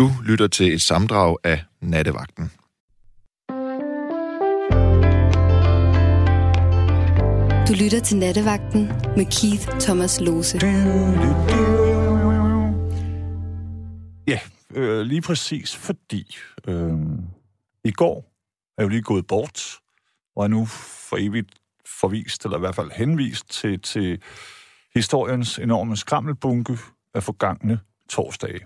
Du 0.00 0.10
lytter 0.24 0.46
til 0.48 0.74
et 0.74 0.82
samdrag 0.82 1.36
af 1.44 1.64
Nattevagten. 1.80 2.44
Du 7.68 7.74
lytter 7.84 8.00
til 8.04 8.16
Nattevagten 8.16 8.86
med 9.16 9.40
Keith 9.40 9.80
Thomas 9.80 10.20
Lose. 10.20 10.58
Ja, 14.26 14.40
øh, 14.74 15.00
lige 15.00 15.20
præcis 15.20 15.76
fordi 15.76 16.36
øh, 16.68 16.92
i 17.84 17.90
går 17.90 18.32
er 18.78 18.82
jo 18.82 18.88
lige 18.88 19.02
gået 19.02 19.26
bort, 19.26 19.78
og 20.36 20.44
er 20.44 20.48
nu 20.48 20.66
for 21.10 21.16
evigt 21.16 21.54
forvist, 22.00 22.44
eller 22.44 22.56
i 22.56 22.60
hvert 22.60 22.74
fald 22.74 22.90
henvist 22.90 23.50
til, 23.50 23.80
til 23.80 24.22
historiens 24.94 25.58
enorme 25.58 25.96
skrammelbunke 25.96 26.78
af 27.14 27.22
forgangne 27.22 27.80
torsdage. 28.08 28.60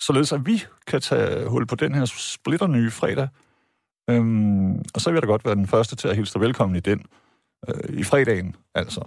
Således 0.00 0.32
at 0.32 0.46
vi 0.46 0.56
kan 0.86 1.00
tage 1.00 1.48
hul 1.48 1.66
på 1.66 1.74
den 1.74 1.94
her 1.94 2.04
splitter 2.34 2.66
nye 2.66 2.90
fredag. 2.90 3.28
Øhm, 4.10 4.72
og 4.94 5.00
så 5.00 5.10
vil 5.10 5.14
jeg 5.16 5.22
da 5.22 5.26
godt 5.26 5.44
være 5.44 5.54
den 5.54 5.66
første 5.74 5.96
til 5.96 6.08
at 6.08 6.16
hilse 6.16 6.34
dig 6.34 6.40
velkommen 6.46 6.76
i 6.76 6.80
den. 6.80 6.98
Øh, 7.68 8.00
I 8.00 8.04
fredagen, 8.04 8.56
altså. 8.74 9.02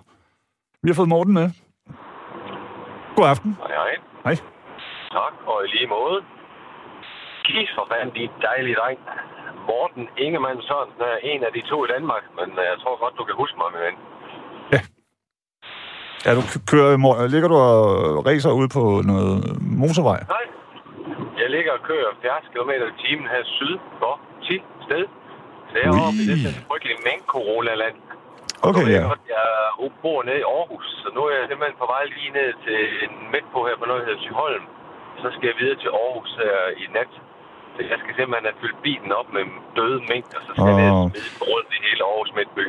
Vi 0.84 0.90
har 0.90 0.96
fået 0.96 1.10
Morten 1.10 1.34
med. 1.34 1.48
God 3.16 3.28
aften. 3.34 3.52
Hej, 3.64 3.74
hej. 3.82 3.94
Hej. 4.26 4.36
Tak, 5.18 5.34
og 5.52 5.58
i 5.66 5.68
lige 5.76 5.88
måde. 5.98 6.18
For 7.76 7.86
fanden, 7.92 8.16
de 8.16 8.24
dejlige 8.50 8.76
dreng. 8.82 9.00
Morten 9.70 10.04
Ingemann 10.26 10.60
Sørensen 10.68 11.02
er 11.14 11.18
en 11.32 11.42
af 11.48 11.52
de 11.56 11.62
to 11.72 11.78
i 11.86 11.90
Danmark, 11.96 12.24
men 12.40 12.48
øh, 12.62 12.66
jeg 12.72 12.78
tror 12.84 12.96
godt, 13.04 13.14
du 13.20 13.24
kan 13.28 13.36
huske 13.42 13.58
mig, 13.62 13.70
min 13.74 13.82
ven. 13.88 13.98
Ja, 16.26 16.32
du 16.38 16.42
k- 16.52 16.66
kører, 16.72 17.28
ligger 17.34 17.48
du 17.54 17.56
og 17.56 18.26
racer 18.26 18.52
ud 18.62 18.68
på 18.78 18.84
noget 19.12 19.62
motorvej? 19.62 20.20
Nej. 20.36 20.46
Jeg 21.42 21.48
ligger 21.56 21.72
og 21.78 21.82
kører 21.90 22.08
70 22.24 22.54
km 22.54 22.72
i 22.92 22.94
timen 23.04 23.28
her 23.34 23.44
syd 23.58 23.76
for 24.02 24.14
10 24.48 24.62
sted. 24.88 25.04
Så 25.70 25.74
jeg 25.82 25.88
er 25.92 26.02
oppe 26.08 26.20
i 26.24 26.26
det 26.32 26.38
her 26.44 26.54
frygtelige 26.70 27.00
mængd-corona-land. 27.08 27.98
Okay, 28.70 28.86
ja. 28.98 29.02
jeg 29.04 29.44
Jeg 29.84 29.90
bor 30.04 30.20
nede 30.28 30.40
i 30.44 30.48
Aarhus, 30.56 30.88
så 31.02 31.08
nu 31.16 31.22
er 31.30 31.34
jeg 31.40 31.46
simpelthen 31.50 31.78
på 31.84 31.88
vej 31.94 32.04
lige 32.18 32.32
ned 32.40 32.50
til 32.66 32.80
en 33.06 33.14
midt 33.34 33.48
på 33.54 33.60
her 33.68 33.76
på 33.82 33.86
noget, 33.90 34.00
der 34.02 34.08
hedder 34.10 34.24
Syholm. 34.28 34.66
Så 35.22 35.28
skal 35.36 35.46
jeg 35.52 35.58
videre 35.62 35.78
til 35.84 35.90
Aarhus 36.02 36.32
her 36.44 36.58
i 36.84 36.86
nat. 36.98 37.12
Så 37.74 37.80
jeg 37.92 37.98
skal 38.02 38.14
simpelthen 38.18 38.46
have 38.50 38.60
fyldt 38.64 38.80
bilen 38.88 39.12
op 39.20 39.30
med 39.36 39.44
døde 39.78 40.00
og 40.38 40.42
så 40.48 40.52
skal 40.56 40.70
jeg 40.72 40.78
ned 40.82 40.90
Åh. 40.94 41.02
og 41.06 41.10
smide 41.12 41.30
rundt 41.52 41.70
i 41.78 41.80
hele 41.88 42.02
Aarhus 42.10 42.32
midtby. 42.40 42.66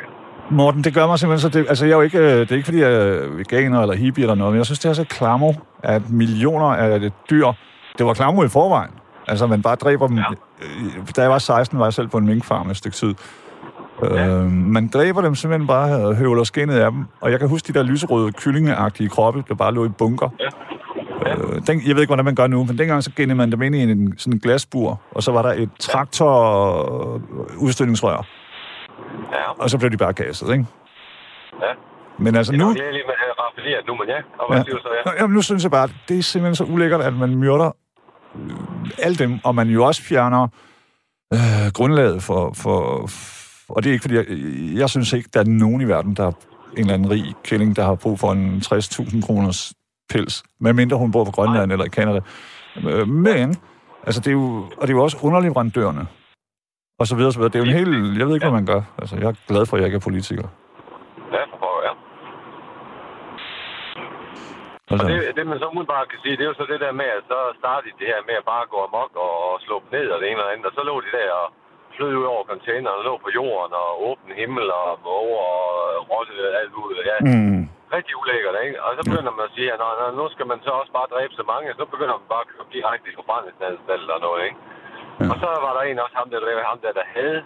Morten, 0.59 0.81
det 0.87 0.93
gør 0.97 1.07
mig 1.11 1.17
simpelthen 1.19 1.45
så... 1.47 1.51
Det, 1.55 1.61
altså, 1.73 1.85
jeg 1.87 1.95
er 1.97 2.01
jo 2.01 2.07
ikke, 2.09 2.23
øh, 2.29 2.39
det 2.45 2.51
er 2.53 2.59
ikke, 2.61 2.71
fordi 2.71 2.81
jeg 2.87 2.93
er 3.03 3.29
veganer 3.41 3.79
eller 3.85 3.97
hippie 4.03 4.23
eller 4.25 4.39
noget, 4.41 4.53
men 4.53 4.59
jeg 4.59 4.67
synes, 4.67 4.79
det 4.83 4.89
er 4.89 4.99
så 5.03 5.07
klammer, 5.19 5.53
at 5.95 6.03
millioner 6.23 6.71
af 6.85 7.13
dyr... 7.31 7.47
Det 7.99 8.07
var 8.07 8.15
klammer 8.15 8.45
i 8.45 8.49
forvejen. 8.49 8.91
Altså, 9.29 9.47
man 9.47 9.63
bare 9.63 9.75
dræber 9.77 10.07
dem... 10.07 10.17
Ja. 10.17 10.23
Da 11.17 11.23
jeg 11.23 11.31
var 11.31 11.39
16, 11.39 11.79
var 11.79 11.85
jeg 11.87 11.93
selv 11.93 12.09
på 12.09 12.19
en 12.19 12.27
minkfarm 12.27 12.71
et 12.71 12.77
stykke 12.77 12.97
tid. 12.97 13.15
Øh, 14.05 14.45
man 14.51 14.89
dræber 14.89 15.21
dem 15.21 15.35
simpelthen 15.35 15.67
bare 15.67 16.07
og 16.07 16.17
høvler 16.17 16.45
skinnet 16.45 16.79
af 16.79 16.91
dem. 16.91 17.05
Og 17.21 17.31
jeg 17.31 17.39
kan 17.39 17.49
huske 17.49 17.73
de 17.73 17.79
der 17.79 17.85
lyserøde, 17.85 18.33
kyllingeagtige 18.33 19.09
kroppe, 19.09 19.45
der 19.49 19.55
bare 19.55 19.75
lå 19.75 19.85
i 19.85 19.89
bunker. 19.89 20.29
Ja. 20.41 20.49
Ja. 21.27 21.33
Øh, 21.37 21.63
den, 21.67 21.81
jeg 21.87 21.95
ved 21.95 22.03
ikke, 22.03 22.09
hvordan 22.11 22.25
man 22.25 22.35
gør 22.35 22.47
nu, 22.47 22.65
men 22.65 22.79
dengang 22.79 23.05
så 23.05 23.11
gennede 23.17 23.37
man 23.37 23.53
dem 23.53 23.63
ind 23.63 23.75
i 23.75 23.83
en, 23.83 24.19
sådan 24.19 24.33
en 24.33 24.39
glasbur, 24.41 25.01
og 25.11 25.23
så 25.23 25.33
var 25.33 25.43
der 25.43 25.53
et 25.53 25.71
traktor-udstødningsrør, 25.81 28.27
Ja, 29.33 29.51
og 29.63 29.71
så 29.71 29.79
blev 29.79 29.91
de 29.91 29.97
bare 29.97 30.13
gasset, 30.13 30.53
ikke? 30.53 30.67
ja. 31.63 31.67
Men 32.19 32.37
altså 32.37 32.53
Det 32.53 32.61
er 32.61 32.65
nu... 32.65 32.71
lige 32.73 32.83
med 32.83 33.15
raffineret 33.41 33.87
nu, 33.87 33.95
men 33.95 34.09
ja. 34.09 34.17
Og 34.39 34.49
hvad 34.49 34.59
Ja. 34.59 34.65
siger 34.65 34.79
så, 34.79 34.89
ja? 35.07 35.11
Nå, 35.11 35.17
Jamen, 35.21 35.35
nu 35.35 35.43
synes 35.43 35.63
jeg 35.63 35.71
bare, 35.71 35.85
at 35.85 35.95
det 36.09 36.19
er 36.19 36.23
simpelthen 36.23 36.55
så 36.55 36.65
ulækkert, 36.65 37.01
at 37.01 37.15
man 37.15 37.37
myrder 37.37 37.71
alle 38.99 39.17
dem, 39.17 39.39
og 39.45 39.55
man 39.55 39.69
jo 39.69 39.85
også 39.85 40.03
fjerner 40.03 40.49
øh, 41.35 41.73
grundlaget 41.75 42.23
for, 42.23 42.53
for... 42.53 43.09
Og 43.69 43.83
det 43.83 43.91
er 43.91 43.93
ikke, 43.93 44.03
fordi 44.03 44.15
jeg, 44.15 44.27
jeg 44.79 44.91
synes 44.91 45.13
ikke, 45.13 45.29
der 45.35 45.41
er 45.41 45.45
nogen 45.45 45.81
i 45.81 45.85
verden, 45.85 46.15
der 46.17 46.27
er 46.27 46.33
en 46.73 46.79
eller 46.79 46.95
anden 46.95 47.11
rig 47.11 47.35
kælling, 47.45 47.77
der 47.77 47.85
har 47.85 47.95
brug 47.95 48.19
for 48.19 48.33
en 48.33 48.63
60.000 48.65 49.27
kroners 49.27 49.73
pels, 50.09 50.43
medmindre 50.61 50.97
hun 50.97 51.11
bor 51.11 51.25
på 51.25 51.31
Grønland 51.31 51.73
eller 51.73 51.85
i 51.85 51.89
Canada. 51.89 52.21
Øh, 52.77 53.09
Men, 53.09 53.57
altså 54.07 54.21
det 54.21 54.27
er 54.27 54.33
jo, 54.33 54.65
og 54.77 54.83
det 54.83 54.91
er 54.91 54.97
jo 54.97 55.03
også 55.03 55.19
underleverandørerne, 55.23 56.07
og 56.99 57.07
så 57.07 57.17
videre, 57.17 57.33
så 57.33 57.39
videre. 57.39 57.53
Det 57.53 57.61
er 57.61 57.65
jo 57.65 57.71
en 57.71 57.77
helt... 57.79 58.19
Jeg 58.19 58.27
ved 58.27 58.35
ikke, 58.35 58.47
hvad 58.47 58.61
man 58.61 58.67
gør. 58.67 58.83
Altså, 58.99 59.17
jeg 59.17 59.29
er 59.29 59.35
glad 59.49 59.67
for, 59.67 59.77
at 59.77 59.81
jeg 59.81 59.87
ikke 59.87 59.97
er 59.97 60.01
politiker. 60.01 60.49
Ja, 61.33 61.43
for 61.51 61.57
pokker, 61.63 61.83
ja. 61.89 61.93
Altså, 64.01 64.74
Og 64.93 64.99
det, 65.11 65.17
det, 65.37 65.45
man 65.47 65.59
så 65.59 65.67
umiddelbart 65.73 66.09
kan 66.13 66.21
sige, 66.23 66.37
det 66.37 66.45
er 66.45 66.53
jo 66.53 66.61
så 66.61 66.67
det 66.73 66.81
der 66.85 66.93
med, 67.01 67.09
at 67.19 67.23
så 67.33 67.39
starte 67.61 67.99
det 68.01 68.07
her 68.13 68.21
med 68.29 68.37
at 68.41 68.49
bare 68.53 68.71
gå 68.73 68.79
amok 68.89 69.13
og, 69.25 69.33
og 69.49 69.55
slå 69.67 69.77
dem 69.83 69.91
ned 69.97 70.07
og 70.15 70.19
det 70.21 70.27
ene 70.29 70.45
og 70.45 70.51
andet. 70.53 70.67
Og 70.71 70.75
så 70.79 70.83
lå 70.91 70.95
de 71.07 71.17
der 71.19 71.31
og 71.41 71.47
flød 71.97 72.13
ud 72.21 72.27
over 72.35 72.45
containeren 72.53 72.99
og 72.99 73.05
lå 73.09 73.15
på 73.25 73.31
jorden 73.39 73.73
og 73.83 73.91
åben 74.09 74.31
himmel 74.41 74.67
og 74.81 74.89
over 75.27 75.43
og 75.97 76.03
rotte 76.11 76.35
alt 76.61 76.75
ud. 76.83 76.95
Ja, 77.11 77.17
mm, 77.29 77.63
rigtig 77.97 78.15
ulækkert, 78.21 78.57
ikke? 78.65 78.77
Og 78.85 78.91
så 78.97 79.03
begynder 79.09 79.33
man 79.37 79.47
at 79.49 79.55
sige, 79.57 79.69
at 79.75 79.79
nå, 79.83 79.89
nå, 80.01 80.07
nu 80.21 80.25
skal 80.35 80.47
man 80.53 80.59
så 80.67 80.71
også 80.81 80.93
bare 80.99 81.13
dræbe 81.15 81.35
så 81.41 81.45
mange, 81.53 81.79
så 81.81 81.85
begynder 81.95 82.17
man 82.19 82.29
bare 82.33 82.45
at 82.45 82.51
køre 82.53 82.73
direkte 82.77 83.07
i 83.11 83.19
forbrændingsanstalt 83.21 84.09
og 84.15 84.21
noget, 84.27 84.41
ikke? 84.49 84.59
Ja. 85.21 85.25
Og 85.33 85.37
så 85.43 85.49
var 85.67 85.73
der 85.77 85.83
en 85.83 86.05
også 86.05 86.17
ham 86.21 86.29
der, 86.31 86.41
der, 86.41 86.71
ham 86.73 86.79
der, 86.85 86.93
der 87.01 87.07
havde 87.17 87.41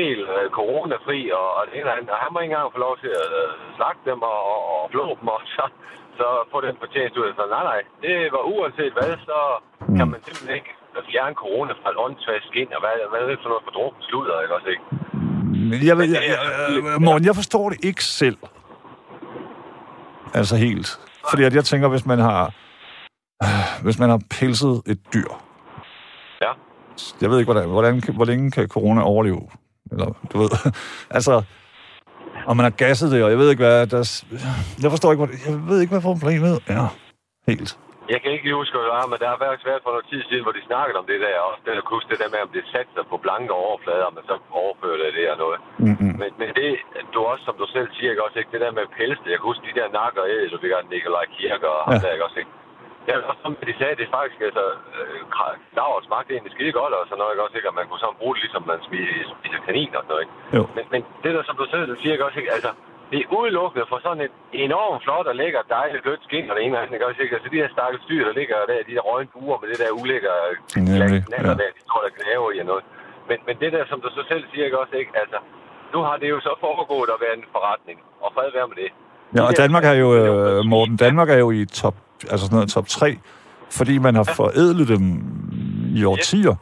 helt 0.00 0.26
øh, 0.36 0.46
coronafri 0.58 1.20
og, 1.40 1.48
og 1.56 1.62
det 1.66 1.74
ene 1.78 1.90
og 2.14 2.18
han 2.22 2.30
må 2.32 2.38
ikke 2.40 2.52
engang 2.52 2.74
få 2.76 2.80
lov 2.86 2.94
til 3.02 3.12
at 3.22 3.30
øh, 3.40 3.50
slagte 3.76 4.04
dem 4.10 4.20
og, 4.32 4.38
og, 4.52 4.60
og 4.74 4.82
flå 4.94 5.06
dem 5.20 5.28
og 5.34 5.40
så, 5.56 5.64
så 6.22 6.28
få 6.52 6.58
den 6.68 6.76
fortjeneste 6.82 7.16
ud. 7.22 7.28
Så 7.38 7.42
nej, 7.54 7.64
nej, 7.72 7.80
det 8.04 8.14
var 8.36 8.42
uanset 8.54 8.92
hvad, 8.98 9.12
så 9.30 9.38
Mm. 9.88 9.96
kan 9.98 10.06
man 10.12 10.20
simpelthen 10.24 10.54
ikke 10.60 10.72
fjerne 11.10 11.34
corona 11.42 11.72
fra 11.80 11.90
et 11.92 11.98
åndssvagt 12.04 12.44
skin, 12.50 12.68
og 12.76 12.80
hvad, 12.84 12.94
hvad 13.10 13.20
er 13.24 13.28
det 13.30 13.38
for 13.42 13.48
noget 13.52 13.64
for 13.66 13.74
drukken 13.78 14.02
sludder, 14.08 14.40
ikke 14.42 14.54
også, 14.58 14.68
ikke? 14.74 14.84
Jeg, 15.88 15.96
jeg, 15.98 16.08
jeg, 16.14 16.22
jeg, 16.92 17.00
Morten, 17.06 17.26
jeg 17.26 17.34
forstår 17.34 17.64
det 17.70 17.84
ikke 17.84 18.04
selv. 18.04 18.38
Altså 20.34 20.56
helt. 20.56 20.88
Fordi 21.30 21.42
at 21.44 21.54
jeg 21.54 21.64
tænker, 21.64 21.88
hvis 21.88 22.06
man 22.06 22.18
har 22.18 22.42
øh, 23.42 23.82
hvis 23.84 23.98
man 23.98 24.08
har 24.10 24.20
pelset 24.40 24.82
et 24.86 25.00
dyr. 25.14 25.30
Ja. 26.40 26.52
Jeg 27.20 27.30
ved 27.30 27.38
ikke, 27.38 27.52
hvordan, 27.52 27.68
hvordan, 27.70 28.02
hvor 28.14 28.24
længe 28.24 28.50
kan 28.50 28.68
corona 28.68 29.02
overleve? 29.02 29.48
Eller, 29.92 30.06
du 30.32 30.38
ved, 30.38 30.50
altså, 31.16 31.42
og 32.48 32.52
man 32.56 32.64
har 32.68 32.74
gasset 32.84 33.08
det, 33.12 33.20
og 33.24 33.30
jeg 33.32 33.38
ved 33.42 33.48
ikke, 33.52 33.64
hvad 33.66 33.78
der, 33.92 33.98
er- 34.04 34.24
jeg 34.82 34.90
forstår 34.94 35.08
ikke, 35.12 35.22
hvad, 35.24 35.32
jeg 35.48 35.54
ved 35.70 35.78
ikke, 35.82 35.92
hvad 35.94 36.04
problemet 36.12 36.54
er. 36.76 36.86
Helt. 37.50 37.70
Jeg 38.14 38.18
kan 38.22 38.30
ikke 38.36 38.58
huske, 38.60 38.74
hvad 38.76 38.84
det 38.88 38.94
var, 38.98 39.06
men 39.12 39.18
der 39.22 39.28
har 39.34 39.40
været 39.46 39.58
svært 39.64 39.80
for 39.84 39.90
noget 39.94 40.06
tid 40.12 40.20
siden, 40.28 40.42
hvor 40.46 40.54
de 40.58 40.62
snakkede 40.70 40.96
om 41.02 41.06
det 41.12 41.18
der, 41.26 41.36
og 41.46 41.52
det 41.64 41.70
der 41.76 41.82
huske 41.96 42.08
det 42.12 42.18
der 42.22 42.30
med, 42.34 42.40
om 42.46 42.50
det 42.56 42.62
satte 42.72 42.90
sig 42.96 43.04
på 43.12 43.16
blanke 43.24 43.52
overflader, 43.64 44.08
men 44.16 44.22
så 44.30 44.34
overfører 44.62 44.98
det 45.18 45.26
og 45.32 45.38
noget. 45.44 45.58
Mm-mm. 45.84 46.14
Men, 46.20 46.30
men 46.40 46.48
det, 46.58 46.68
du 47.14 47.18
også, 47.30 47.42
som 47.48 47.56
du 47.62 47.66
selv 47.76 47.88
siger, 47.96 48.10
ikke 48.12 48.24
også, 48.26 48.36
ikke? 48.40 48.52
det 48.54 48.60
der 48.64 48.72
med 48.78 48.84
pelse, 48.98 49.22
jeg 49.32 49.38
kan 49.38 49.48
huske 49.50 49.62
de 49.68 49.78
der 49.80 49.88
nakker 50.00 50.20
og 50.24 50.28
æd, 50.34 50.42
du 50.54 50.58
fik 50.64 50.72
Nikolaj 50.94 51.26
Kirker 51.36 51.70
og 51.78 51.82
ham 51.86 51.94
Ja. 51.96 52.00
der, 52.04 52.12
ikke 52.16 52.26
også, 52.28 52.38
ikke? 52.42 52.52
Ja, 53.08 53.14
også 53.30 53.40
som 53.44 53.52
de 53.70 53.74
sagde, 53.80 53.94
det 53.98 54.04
er 54.08 54.12
faktisk, 54.18 54.38
altså, 54.48 54.64
øh, 54.98 55.18
Stavret 55.72 56.04
smagte 56.08 56.30
egentlig 56.32 56.54
skide 56.56 56.72
godt, 56.80 56.92
og 56.98 57.02
sådan 57.08 57.18
noget, 57.20 57.32
ikke 57.32 57.44
også, 57.46 57.56
ikke? 57.58 57.70
Og 57.72 57.76
man 57.80 57.86
kunne 57.88 58.02
sådan 58.04 58.20
bruge 58.20 58.34
det, 58.34 58.42
ligesom 58.44 58.62
man 58.72 58.80
spiser, 58.88 59.60
kanin 59.66 59.92
og 59.98 60.02
sådan 60.02 60.12
noget, 60.12 60.24
ikke? 60.24 60.34
Jo. 60.56 60.62
Men, 60.76 60.84
men 60.92 61.00
det 61.22 61.30
der, 61.36 61.42
som 61.48 61.56
du 61.60 61.66
selv 61.74 61.84
siger, 62.00 62.12
ikke 62.14 62.26
også, 62.28 62.38
ikke? 62.42 62.52
Altså, 62.56 62.70
det 63.10 63.18
er 63.20 63.28
udelukkende 63.38 63.86
for 63.92 63.98
sådan 64.06 64.22
et 64.26 64.34
enormt 64.66 65.00
flot 65.04 65.26
og 65.30 65.36
lækker 65.42 65.60
dejligt 65.76 66.02
blødt 66.04 66.22
skin, 66.28 66.50
og 66.50 66.54
det 66.56 66.62
ene 66.64 66.74
og 66.76 66.80
andet, 66.82 66.94
ikke 66.96 67.06
også, 67.08 67.20
ikke? 67.24 67.34
Altså, 67.36 67.48
de 67.52 67.60
her 67.62 67.70
stakkels 67.76 68.04
dyr, 68.10 68.22
der 68.28 68.34
ligger 68.40 68.56
der, 68.70 68.76
de 68.88 68.94
der 68.96 69.04
røgne 69.10 69.30
buer 69.34 69.58
med 69.60 69.68
det 69.72 69.78
der 69.82 69.90
ulækker 70.00 70.34
Nemlig, 70.76 71.20
knaller 71.30 71.54
ja. 71.54 71.60
der, 71.62 71.68
de 71.76 71.82
tror, 71.88 72.00
der 72.06 72.12
knaver 72.18 72.48
i 72.56 72.58
og 72.62 72.66
noget. 72.72 72.84
Men, 73.28 73.38
men 73.46 73.54
det 73.62 73.70
der, 73.76 73.84
som 73.90 73.98
du 74.04 74.08
så 74.18 74.22
selv 74.30 74.44
siger, 74.50 74.64
ikke 74.68 74.78
også, 74.82 74.94
ikke? 75.02 75.12
Altså, 75.22 75.38
nu 75.94 75.98
har 76.06 76.16
det 76.22 76.28
jo 76.34 76.38
så 76.48 76.52
foregået 76.66 77.10
at 77.14 77.18
være 77.24 77.34
en 77.40 77.44
forretning, 77.54 77.98
og 78.24 78.28
fred 78.34 78.48
være 78.58 78.68
med 78.70 78.76
det. 78.82 78.90
Ja, 79.36 79.42
og 79.48 79.52
Danmark 79.62 79.84
er 79.92 79.96
jo, 80.04 80.08
øh, 80.20 80.64
Morten, 80.72 80.96
Danmark 80.96 81.28
er 81.30 81.38
jo 81.44 81.50
i 81.50 81.64
top, 81.82 81.96
altså 82.30 82.46
sådan 82.46 82.56
noget 82.56 82.70
top 82.76 82.86
3, 82.86 83.18
fordi 83.78 83.94
man 84.06 84.14
har 84.20 84.24
forædlet 84.40 84.88
dem 84.88 85.04
i 85.98 86.04
årtier. 86.04 86.54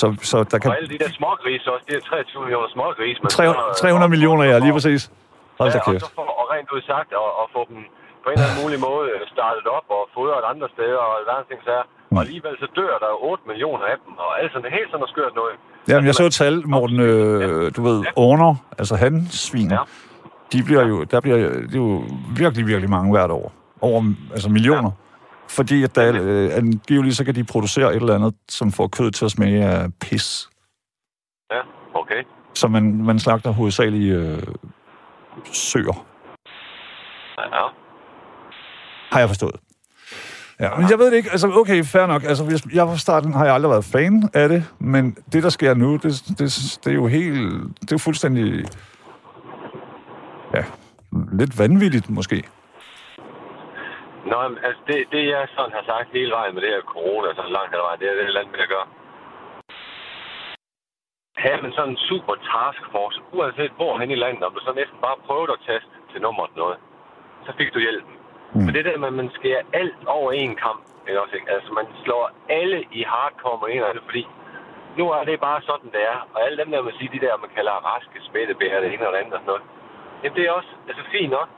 Så, 0.00 0.06
så 0.30 0.36
der 0.50 0.58
kan... 0.58 0.70
Og 0.70 0.76
alle 0.78 0.88
de 0.94 0.98
der 1.04 1.10
smågrise 1.18 1.66
også, 1.74 1.84
de 1.88 1.92
der 1.94 2.00
23 2.00 2.42
millioner 2.44 2.68
smågrise. 2.76 3.18
man 3.22 3.30
300, 3.30 3.74
så- 3.74 3.80
300 3.82 4.10
millioner, 4.14 4.44
ja, 4.52 4.56
lige 4.66 4.72
præcis. 4.78 5.02
Hold 5.58 5.70
da 5.72 5.78
ja, 5.78 5.82
og 5.86 5.92
kæft. 5.92 6.04
så 6.04 6.10
for 6.18 6.26
og 6.40 6.46
rent 6.54 6.68
ud 6.74 6.82
sagt, 6.92 7.10
og, 7.22 7.28
og 7.40 7.46
få 7.56 7.60
dem 7.70 7.78
på 8.22 8.26
en 8.30 8.34
eller 8.36 8.46
anden 8.48 8.58
mulig 8.62 8.78
måde 8.88 9.06
øh, 9.14 9.20
startet 9.34 9.64
op 9.78 9.86
og 9.96 10.02
fodret 10.16 10.42
andre 10.52 10.68
steder 10.74 10.98
og 11.06 11.12
andre 11.32 11.44
ting 11.50 11.60
så 11.68 11.72
er. 11.80 11.84
Mm. 12.10 12.16
Og 12.16 12.20
alligevel 12.24 12.54
så 12.62 12.66
dør 12.78 12.92
der 13.02 13.08
jo 13.14 13.18
8 13.30 13.42
millioner 13.50 13.84
af 13.92 13.96
dem, 14.04 14.12
og 14.24 14.30
alt 14.40 14.50
sådan, 14.54 14.70
helt 14.78 14.88
sådan 14.90 15.00
noget 15.02 15.12
skørt 15.14 15.34
noget. 15.40 15.54
Jamen, 15.88 16.06
jeg 16.08 16.14
så 16.20 16.24
et 16.30 16.34
tal, 16.42 16.54
Morten, 16.74 17.00
øh, 17.00 17.72
du 17.76 17.80
ved, 17.88 17.98
orner, 18.26 18.52
altså 18.80 18.94
handsvin, 19.04 19.70
Ja. 19.70 19.82
de 20.52 20.58
bliver 20.68 20.84
jo, 20.92 20.96
der 21.12 21.18
bliver, 21.24 21.36
det 21.70 21.74
er 21.80 21.84
jo 21.88 22.02
virkelig, 22.42 22.66
virkelig 22.72 22.90
mange 22.96 23.08
hvert 23.16 23.30
år. 23.40 23.46
Over, 23.80 24.14
altså 24.32 24.48
millioner. 24.48 24.90
Fordi 25.48 25.82
at 25.82 25.94
der, 25.94 26.22
øh, 26.22 26.56
angiveligt, 26.56 27.16
så 27.16 27.24
kan 27.24 27.34
de 27.34 27.44
producere 27.44 27.90
et 27.90 27.96
eller 27.96 28.14
andet, 28.14 28.34
som 28.48 28.72
får 28.72 28.86
kød 28.86 29.10
til 29.10 29.24
at 29.24 29.30
smage 29.30 29.64
af 29.64 29.94
pis. 30.00 30.48
Ja, 31.52 31.60
okay. 31.94 32.22
Så 32.54 32.68
man, 32.68 33.04
man 33.04 33.18
slagter 33.18 33.50
hovedsageligt 33.50 34.16
øh, 34.16 34.42
søer, 35.52 36.06
Ja, 37.38 37.68
har 39.10 39.18
jeg 39.18 39.28
forstået. 39.28 39.56
Ja, 40.60 40.76
men 40.76 40.90
jeg 40.90 40.98
ved 40.98 41.10
det 41.10 41.16
ikke. 41.16 41.30
Altså, 41.30 41.52
okay, 41.52 41.84
fair 41.84 42.06
nok. 42.06 42.24
Altså, 42.24 42.44
hvis, 42.44 42.62
jeg 42.74 42.86
fra 42.86 42.96
starten 42.96 43.32
har 43.32 43.44
jeg 43.44 43.54
aldrig 43.54 43.70
været 43.70 43.84
fan 43.84 44.30
af 44.34 44.48
det, 44.48 44.64
men 44.78 45.16
det, 45.32 45.42
der 45.42 45.48
sker 45.48 45.74
nu, 45.74 45.96
det, 45.96 46.24
det, 46.28 46.78
det 46.84 46.90
er 46.90 46.94
jo 46.94 47.06
helt... 47.06 47.52
Det 47.80 47.92
er 47.92 47.92
jo 47.92 47.98
fuldstændig... 47.98 48.64
Ja, 50.54 50.64
lidt 51.32 51.58
vanvittigt, 51.58 52.10
måske. 52.10 52.42
Nå, 54.30 54.38
men, 54.48 54.58
altså 54.66 54.82
det, 54.88 54.96
det 55.12 55.22
jeg 55.34 55.48
sådan 55.56 55.76
har 55.78 55.84
sagt 55.90 56.08
hele 56.18 56.32
vejen 56.38 56.54
med 56.54 56.62
det 56.62 56.70
her 56.74 56.84
corona, 56.94 57.28
så 57.34 57.42
langt 57.56 57.72
her 57.74 57.82
vejen, 57.86 58.00
det 58.00 58.08
er 58.08 58.14
det 58.14 58.36
land 58.38 58.48
med 58.50 58.66
at 58.66 58.72
gøre. 58.74 58.86
Have 61.44 61.62
man 61.62 61.72
sådan 61.72 61.90
en 61.90 62.00
super 62.08 62.34
taskforce, 62.50 63.20
uanset 63.36 63.72
hvor 63.78 63.98
hen 63.98 64.10
i 64.10 64.22
landet, 64.24 64.42
om 64.46 64.54
du 64.54 64.60
så 64.60 64.72
næsten 64.72 64.98
bare 65.06 65.22
prøvede 65.26 65.52
at 65.56 65.64
taste 65.68 65.94
til 66.12 66.22
nummeret 66.24 66.56
noget, 66.62 66.78
så 67.46 67.50
fik 67.58 67.74
du 67.74 67.78
hjælpen. 67.86 68.14
Mm. 68.54 68.64
Men 68.64 68.74
det 68.74 68.84
der 68.84 68.98
med, 68.98 69.08
at 69.12 69.18
man 69.22 69.30
skærer 69.38 69.62
alt 69.72 70.02
over 70.06 70.30
en 70.32 70.56
kamp, 70.64 70.82
ikke 71.08 71.20
også, 71.22 71.34
ikke? 71.36 71.50
altså 71.54 71.70
man 71.80 71.86
slår 72.04 72.24
alle 72.58 72.78
i 72.98 73.02
hardcore 73.12 73.88
af 73.88 73.94
det, 73.94 74.02
fordi 74.08 74.24
nu 74.98 75.04
er 75.16 75.24
det 75.24 75.40
bare 75.40 75.60
sådan, 75.70 75.90
det 75.96 76.02
er. 76.12 76.18
Og 76.34 76.38
alle 76.46 76.56
dem 76.62 76.70
der, 76.70 76.82
man 76.82 76.94
siger, 76.98 77.10
de 77.12 77.24
der, 77.26 77.42
man 77.44 77.50
kalder 77.56 77.84
raske 77.90 78.18
spættebærer, 78.28 78.80
det 78.80 78.92
ene 78.92 79.06
eller 79.06 79.18
andet 79.22 79.34
og 79.34 79.40
sådan 79.40 79.52
noget, 79.52 79.64
jamen 80.22 80.36
det 80.36 80.44
er 80.46 80.52
også 80.52 80.72
altså, 80.88 81.02
fint 81.14 81.30
nok. 81.30 81.48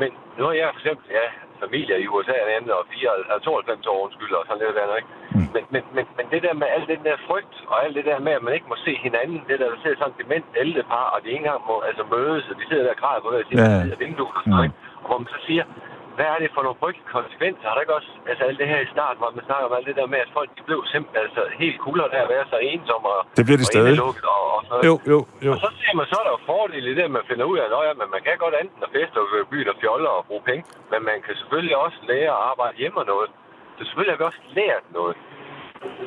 Men 0.00 0.10
nu 0.38 0.44
er 0.46 0.52
jeg 0.52 0.68
for 0.72 0.80
eksempel, 0.80 1.06
ja, 1.18 1.26
familie 1.64 1.96
i 2.04 2.06
USA 2.14 2.36
er 2.44 2.48
andet, 2.58 2.72
og 2.78 2.84
94, 2.90 3.42
92 3.44 3.86
år 3.92 3.98
undskyld, 4.04 4.32
og 4.38 4.44
sådan 4.46 4.62
lidt 4.62 4.76
der, 4.78 4.96
ikke? 5.00 5.12
Mm. 5.34 5.48
Men, 5.54 5.62
men, 5.74 5.82
men, 5.96 6.04
men, 6.16 6.26
det 6.32 6.40
der 6.46 6.54
med 6.62 6.68
al 6.76 6.84
den 6.92 7.02
der 7.08 7.16
frygt, 7.28 7.54
og 7.70 7.76
alt 7.84 7.94
det 7.98 8.04
der 8.10 8.18
med, 8.26 8.32
at 8.38 8.42
man 8.46 8.54
ikke 8.56 8.68
må 8.72 8.76
se 8.86 8.92
hinanden, 9.06 9.38
det 9.48 9.56
der, 9.60 9.68
der 9.72 9.78
ser 9.82 9.94
sådan 10.00 10.18
dement 10.22 10.46
ældre 10.62 10.82
par, 10.92 11.06
og 11.14 11.18
de 11.22 11.28
ikke 11.28 11.44
engang 11.44 11.62
må 11.70 11.76
altså, 11.88 12.04
mødes, 12.14 12.44
og 12.50 12.54
de 12.58 12.64
sidder 12.68 12.84
der 12.86 12.94
og 12.96 13.00
græder 13.02 13.22
på 13.24 13.30
hver 13.32 13.44
side 13.48 13.60
Ja, 13.62 13.70
ja. 13.78 13.92
af 13.94 13.98
vinduet, 14.04 14.34
og, 14.38 14.42
sådan, 14.44 14.64
ikke? 14.66 14.76
og 15.02 15.06
hvor 15.08 15.18
man 15.22 15.28
så 15.34 15.40
siger, 15.48 15.64
hvad 16.18 16.28
er 16.34 16.38
det 16.42 16.50
for 16.56 16.62
nogle 16.66 16.78
frygtelige 16.82 17.12
konsekvenser? 17.16 17.64
Har 17.68 17.74
der 17.76 17.82
ikke 17.84 17.96
også, 18.00 18.10
altså 18.30 18.42
alt 18.48 18.58
det 18.62 18.68
her 18.72 18.80
i 18.86 18.88
starten, 18.94 19.18
hvor 19.22 19.30
man 19.36 19.44
snakker 19.48 19.64
om 19.68 19.74
alt 19.78 19.86
det 19.90 19.96
der 20.00 20.08
med, 20.14 20.20
at 20.26 20.30
folk 20.38 20.48
de 20.58 20.62
blev 20.68 20.80
simpelthen 20.92 21.22
altså, 21.26 21.42
helt 21.62 21.78
kulder 21.86 22.06
der 22.12 22.20
at 22.26 22.30
være 22.34 22.46
så 22.52 22.58
ensomme 22.72 23.06
og, 23.16 23.20
Det 23.38 23.44
bliver 23.46 23.60
de 23.62 23.66
og 23.68 23.72
stadig. 23.74 23.94
og, 24.34 24.44
og 24.56 24.60
sådan. 24.68 24.84
Jo, 24.88 24.94
jo, 25.12 25.18
jo. 25.46 25.50
Og 25.54 25.58
så 25.64 25.68
siger 25.80 25.94
man, 25.98 26.06
så 26.10 26.16
er 26.20 26.24
der 26.26 26.32
jo 26.36 26.40
fordel 26.52 26.84
i 26.90 26.94
det, 26.98 27.04
at 27.08 27.14
man 27.18 27.24
finder 27.30 27.44
ud 27.50 27.56
af, 27.60 27.64
at 27.68 27.72
ja, 27.88 27.92
men 28.00 28.08
man 28.14 28.20
kan 28.26 28.34
godt 28.44 28.54
enten 28.62 28.80
at 28.86 28.90
feste 28.96 29.16
og 29.22 29.26
gå 29.32 29.36
i 29.44 29.48
byen 29.52 29.68
og 29.72 29.76
fjoller 29.82 30.12
og 30.18 30.22
bruge 30.28 30.44
penge, 30.50 30.62
men 30.92 31.00
man 31.10 31.18
kan 31.26 31.34
selvfølgelig 31.40 31.76
også 31.86 31.98
lære 32.10 32.32
at 32.36 32.42
arbejde 32.50 32.74
hjemme 32.82 32.98
og 33.02 33.06
noget. 33.14 33.28
Så 33.76 33.80
selvfølgelig 33.86 34.12
har 34.14 34.20
vi 34.22 34.26
også 34.30 34.42
lært 34.58 34.84
noget. 34.98 35.14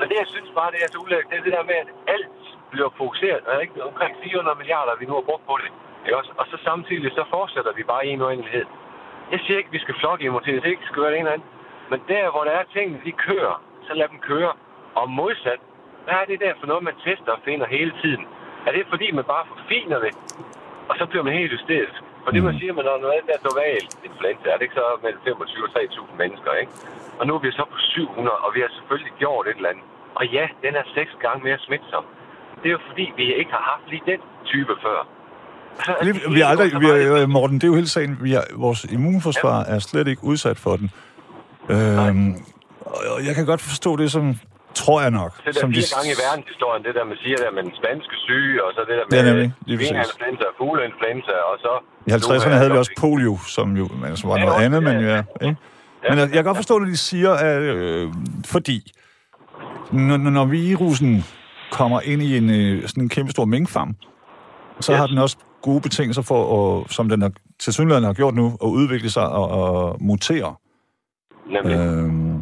Og 0.02 0.06
det, 0.10 0.16
jeg 0.24 0.30
synes 0.36 0.50
bare, 0.60 0.70
det 0.74 0.80
er 0.86 0.90
så 0.94 1.00
ulækkert, 1.04 1.30
det 1.32 1.38
er 1.40 1.46
det 1.48 1.54
der 1.58 1.66
med, 1.72 1.78
at 1.84 1.90
alt 2.16 2.42
bliver 2.74 2.90
fokuseret. 3.02 3.42
Er 3.48 3.60
ikke 3.66 3.84
omkring 3.90 4.14
400 4.24 4.58
milliarder, 4.62 4.94
vi 5.02 5.06
nu 5.10 5.14
har 5.20 5.26
brugt 5.30 5.46
på 5.52 5.56
det. 5.64 5.70
Ikke 6.06 6.18
også? 6.20 6.32
Og 6.42 6.46
så 6.52 6.58
samtidig, 6.70 7.12
så 7.20 7.24
fortsætter 7.36 7.72
vi 7.80 7.84
bare 7.92 8.04
i 8.08 8.10
en 8.16 8.22
uendelighed. 8.28 8.66
Jeg 9.32 9.40
siger 9.44 9.58
ikke, 9.58 9.68
at 9.68 9.74
vi 9.74 9.80
skal 9.86 9.96
flokke 10.02 10.26
i 10.26 10.30
motivet, 10.38 10.66
ikke 10.66 10.86
skal 10.86 10.96
gøre 11.02 11.12
det 11.12 11.20
ene 11.20 11.30
eller 11.30 11.38
andet. 11.38 11.48
Men 11.92 12.00
der, 12.08 12.32
hvor 12.32 12.44
der 12.44 12.52
er 12.52 12.64
tingene, 12.74 13.02
de 13.06 13.12
kører, 13.12 13.56
så 13.88 13.94
lad 13.94 14.08
dem 14.14 14.20
køre. 14.20 14.54
Og 14.96 15.10
modsat, 15.10 15.62
hvad 16.06 16.14
er 16.22 16.26
det 16.32 16.40
der 16.40 16.54
for 16.60 16.68
noget, 16.68 16.84
man 16.84 16.96
tester 17.06 17.32
og 17.32 17.42
finder 17.46 17.68
hele 17.68 17.94
tiden? 18.02 18.24
Er 18.68 18.72
det 18.72 18.86
fordi, 18.90 19.12
man 19.12 19.24
bare 19.24 19.46
forfiner 19.54 20.00
det, 20.06 20.14
og 20.90 20.96
så 21.00 21.06
bliver 21.06 21.24
man 21.24 21.34
helt 21.34 21.52
hysterisk? 21.52 21.94
For 22.24 22.32
det, 22.32 22.44
man 22.44 22.60
siger, 22.60 22.74
man 22.74 22.86
når 22.86 22.98
noget 22.98 23.24
der 23.30 23.38
normal 23.50 23.84
influenza, 24.08 24.46
er 24.50 24.58
det 24.58 24.62
ikke 24.62 24.80
så 24.82 24.86
mellem 25.04 25.22
25 25.24 25.64
og 25.68 25.72
3.000 25.82 26.18
mennesker, 26.22 26.52
ikke? 26.54 26.72
Og 27.20 27.28
nu 27.28 27.32
er 27.36 27.40
vi 27.40 27.52
så 27.52 27.66
på 27.72 27.78
700, 27.78 28.38
og 28.46 28.50
vi 28.56 28.60
har 28.62 28.72
selvfølgelig 28.78 29.14
gjort 29.18 29.48
et 29.48 29.56
eller 29.56 29.70
andet. 29.70 29.86
Og 30.16 30.26
ja, 30.38 30.46
den 30.64 30.74
er 30.76 30.84
seks 30.96 31.12
gange 31.24 31.44
mere 31.44 31.60
smitsom. 31.68 32.06
Det 32.60 32.68
er 32.70 32.76
jo 32.78 32.82
fordi, 32.90 33.14
vi 33.16 33.34
ikke 33.34 33.52
har 33.52 33.66
haft 33.72 33.86
lige 33.92 34.04
den 34.12 34.22
type 34.46 34.76
før. 34.82 35.08
Det 36.04 36.22
vi 36.36 36.42
er 36.42 36.48
aldrig, 36.48 36.82
vi 36.82 36.86
er, 36.86 37.28
Morten, 37.28 37.56
det 37.56 37.64
er 37.64 37.68
jo 37.68 37.76
hele 37.76 37.88
sagen. 37.90 38.18
Vi 38.22 38.34
er, 38.34 38.42
vores 38.56 38.84
immunforsvar 38.84 39.64
er 39.64 39.80
slet 39.80 40.08
ikke 40.08 40.24
udsat 40.24 40.58
for 40.60 40.76
den. 40.76 40.92
Øhm, 41.70 42.36
og 42.86 43.26
jeg 43.28 43.36
kan 43.36 43.46
godt 43.46 43.62
forstå 43.62 43.96
det 43.96 44.12
som, 44.12 44.36
tror 44.76 45.02
jeg 45.02 45.12
nok, 45.12 45.32
Det 45.46 45.56
der 45.56 45.60
som 45.62 45.70
de, 45.74 45.76
fire 45.76 45.84
gange 45.96 46.12
i 46.12 46.16
verdenshistorien, 46.28 46.84
det 46.84 46.96
der, 46.96 47.04
man 47.06 47.18
siger 47.24 47.38
der 47.38 47.52
med 47.52 47.64
den 47.64 47.72
spanske 47.82 48.16
syge, 48.28 48.64
og 48.66 48.70
så 48.76 48.82
det 48.90 48.96
der 49.00 49.06
med 49.10 49.18
Ja, 49.18 49.24
nemlig. 49.30 49.52
Svineinfluenza, 49.66 50.46
fugleinfluenza, 50.58 51.36
og 51.52 51.56
så... 51.66 51.72
I 52.08 52.12
50'erne 52.12 52.50
havde 52.60 52.72
vi 52.72 52.78
også 52.78 52.92
polio, 53.00 53.38
som 53.48 53.78
jo 53.78 53.90
altså 54.06 54.28
var 54.28 54.38
Ja, 54.38 54.46
noget 54.46 54.64
andet, 54.66 54.84
men 54.84 54.94
ja, 55.02 55.08
ja. 55.08 55.16
ja. 55.42 55.48
Ikke? 55.48 55.58
Men 56.10 56.18
jeg, 56.20 56.28
jeg 56.28 56.34
kan 56.34 56.44
godt 56.44 56.58
forstå, 56.58 56.78
når 56.80 56.86
de 56.86 56.98
siger, 56.98 57.32
at 57.32 57.62
øh, 57.62 58.10
fordi 58.46 58.92
når, 59.92 60.18
når- 60.18 60.32
når 60.32 60.46
virusen 60.46 61.26
kommer 61.72 62.02
ind 62.02 62.22
i 62.22 62.38
en 62.38 62.50
øh, 62.50 62.88
sådan 62.88 63.04
en 63.04 63.10
kæmpe 63.10 63.32
stor 63.32 63.46
minkfarm, 63.46 63.96
så 64.80 64.92
Yes. 64.92 65.00
har 65.00 65.08
den 65.08 65.18
også 65.18 65.38
gode 65.62 65.82
betingelser 65.82 66.22
for, 66.22 66.40
at, 66.82 66.92
som 66.92 67.10
den 67.10 67.22
har, 67.22 67.32
til 67.60 67.74
synligheden 67.74 68.04
har 68.04 68.14
gjort 68.14 68.36
nu, 68.36 68.46
at 68.64 68.68
udvikle 68.68 69.10
sig 69.10 69.30
og, 69.30 69.48
og 69.50 69.98
mutere. 70.02 70.56
Nemlig. 71.46 71.76
Øhm, 71.78 72.42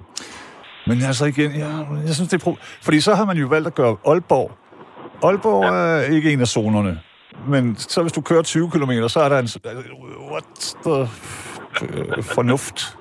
men 0.87 0.97
altså 1.09 1.25
igen, 1.25 1.51
ja, 1.51 1.69
jeg 2.07 2.13
synes, 2.17 2.29
det 2.29 2.37
er 2.45 2.51
pro- 2.51 2.61
Fordi 2.85 2.99
så 3.01 3.15
har 3.15 3.25
man 3.25 3.37
jo 3.37 3.47
valgt 3.47 3.67
at 3.67 3.75
gøre 3.75 3.97
Aalborg. 4.07 4.51
Aalborg 5.23 5.63
ja. 5.63 5.71
er 5.71 6.01
ikke 6.15 6.33
en 6.33 6.41
af 6.41 6.47
zonerne. 6.47 6.99
Men 7.47 7.75
så 7.75 8.01
hvis 8.01 8.11
du 8.11 8.21
kører 8.21 8.41
20 8.41 8.71
km, 8.71 8.91
så 9.07 9.19
er 9.19 9.29
der 9.29 9.39
en... 9.39 9.47
s- 9.47 9.57
What 10.31 10.75
the 10.85 10.97
øh, 11.85 12.23
fornuft? 12.23 12.97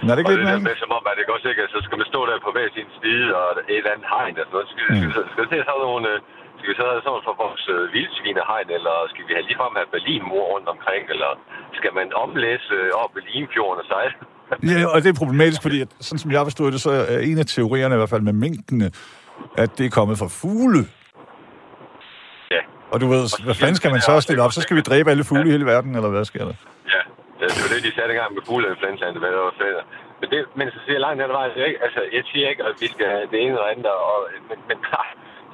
Men 0.00 0.06
er 0.10 0.14
det 0.14 0.20
ikke 0.22 0.32
og 0.32 0.36
lidt 0.36 0.46
det 0.46 0.54
der 0.54 0.68
med, 0.70 0.76
som 0.84 0.90
om, 0.98 1.02
at 1.10 1.14
det 1.20 1.26
går 1.30 1.38
sikkert, 1.46 1.68
så 1.74 1.78
skal 1.86 1.96
man 2.00 2.06
stå 2.12 2.20
der 2.30 2.36
på 2.46 2.50
hver 2.54 2.68
sin 2.76 2.88
side, 3.00 3.26
og 3.40 3.46
et 3.74 3.78
eller 3.80 3.90
andet 3.94 4.08
hegn, 4.14 4.34
og 4.40 4.44
sådan 4.46 4.54
noget. 4.56 4.68
Skal, 4.72 4.84
skal, 4.98 5.10
skal, 5.14 5.24
skal 5.34 5.44
se 5.52 5.56
sådan 5.68 5.84
nogle... 5.90 6.04
øh, 6.12 6.18
Skal 6.62 6.74
vi 6.74 6.80
så 6.82 6.86
have 6.92 7.02
sådan 7.06 7.24
for 7.28 7.36
vores 7.44 7.64
øh, 7.74 7.82
vildsvinehegn, 7.94 8.68
eller 8.78 8.94
skal 9.12 9.22
vi 9.28 9.32
have 9.36 9.46
ligefrem 9.48 9.72
have 9.78 9.88
Berlinmur 9.94 10.44
rundt 10.52 10.68
omkring, 10.74 11.02
eller 11.14 11.30
skal 11.78 11.92
man 11.98 12.06
omlæse 12.24 12.68
øh, 12.80 13.02
op 13.02 13.10
ved 13.16 13.22
Limfjorden 13.30 13.78
og 13.82 13.86
sejle? 13.92 14.14
Ja, 14.70 14.78
og 14.92 14.96
det 15.02 15.08
er 15.14 15.18
problematisk, 15.22 15.62
fordi 15.66 15.78
at, 15.84 15.90
sådan 16.06 16.20
som 16.22 16.30
jeg 16.34 16.40
forstået 16.50 16.72
det, 16.74 16.80
så 16.86 16.92
er 17.14 17.20
en 17.30 17.38
af 17.42 17.46
teorierne, 17.46 17.94
i 17.96 18.00
hvert 18.00 18.12
fald 18.14 18.24
med 18.30 18.36
minkene, 18.46 18.86
at 19.62 19.70
det 19.78 19.84
er 19.88 19.92
kommet 19.98 20.16
fra 20.20 20.28
fugle. 20.40 20.82
Ja. 22.54 22.62
Og 22.92 22.96
du 23.02 23.06
ved, 23.14 23.22
hvad 23.46 23.56
fanden 23.60 23.78
skal 23.80 23.90
man 23.94 24.00
så 24.08 24.14
stille 24.26 24.42
op? 24.44 24.52
Så 24.56 24.60
skal 24.66 24.76
vi 24.78 24.82
dræbe 24.90 25.08
alle 25.12 25.24
fugle 25.30 25.48
i 25.48 25.54
hele 25.56 25.66
verden, 25.72 25.90
eller 25.98 26.10
hvad 26.14 26.24
sker 26.32 26.44
der? 26.48 26.56
Ja, 26.94 27.02
ja, 27.40 27.46
det 27.54 27.60
var 27.64 27.70
det, 27.74 27.80
de 27.88 27.92
satte 27.96 28.12
i 28.14 28.18
gang 28.20 28.30
med 28.36 28.42
fugleinfluenzaen, 28.48 29.14
det 29.14 29.22
var 29.22 29.54
fedt. 29.62 29.86
Men, 30.20 30.26
det, 30.32 30.38
men 30.58 30.66
så 30.74 30.78
siger 30.84 30.96
jeg 30.98 31.04
langt 31.06 31.32
vejen, 31.38 31.52
ikke? 31.68 31.78
Altså, 31.86 32.00
jeg 32.16 32.22
siger 32.30 32.46
ikke, 32.52 32.62
at 32.68 32.74
vi 32.82 32.88
skal 32.94 33.06
have 33.14 33.26
det 33.32 33.38
ene 33.44 33.54
eller 33.58 33.70
andet, 33.74 33.92
og, 34.10 34.18
men, 34.48 34.58
men 34.68 34.78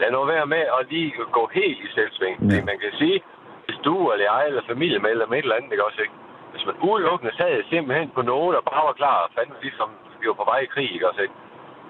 lad 0.01 0.11
nu 0.11 0.25
være 0.25 0.47
med 0.47 0.65
at 0.79 0.87
lige 0.91 1.13
gå 1.39 1.51
helt 1.53 1.79
i 1.87 1.89
selvsving. 1.95 2.37
Ja. 2.41 2.65
Man 2.71 2.79
kan 2.85 2.93
sige, 3.01 3.19
hvis 3.65 3.79
du 3.85 3.95
eller 4.13 4.25
jeg 4.33 4.43
eller 4.49 4.63
familiemedlem 4.73 5.33
eller 5.33 5.37
et 5.37 5.43
eller 5.43 5.57
andet, 5.57 5.73
ikke 5.73 5.87
også, 5.89 6.01
ikke? 6.07 6.17
Hvis 6.53 6.67
man 6.67 6.77
udelukkende 6.89 7.37
sad 7.37 7.63
simpelthen 7.71 8.11
på 8.11 8.23
noget, 8.23 8.57
og 8.59 8.65
bare 8.71 8.87
var 8.87 8.93
klar, 8.93 9.31
fandme 9.35 9.57
ligesom 9.63 9.91
vi 10.21 10.27
var 10.27 10.39
på 10.43 10.47
vej 10.53 10.59
i 10.59 10.73
krig, 10.75 10.91
ikke 10.95 11.09
også, 11.11 11.23
ikke? 11.23 11.35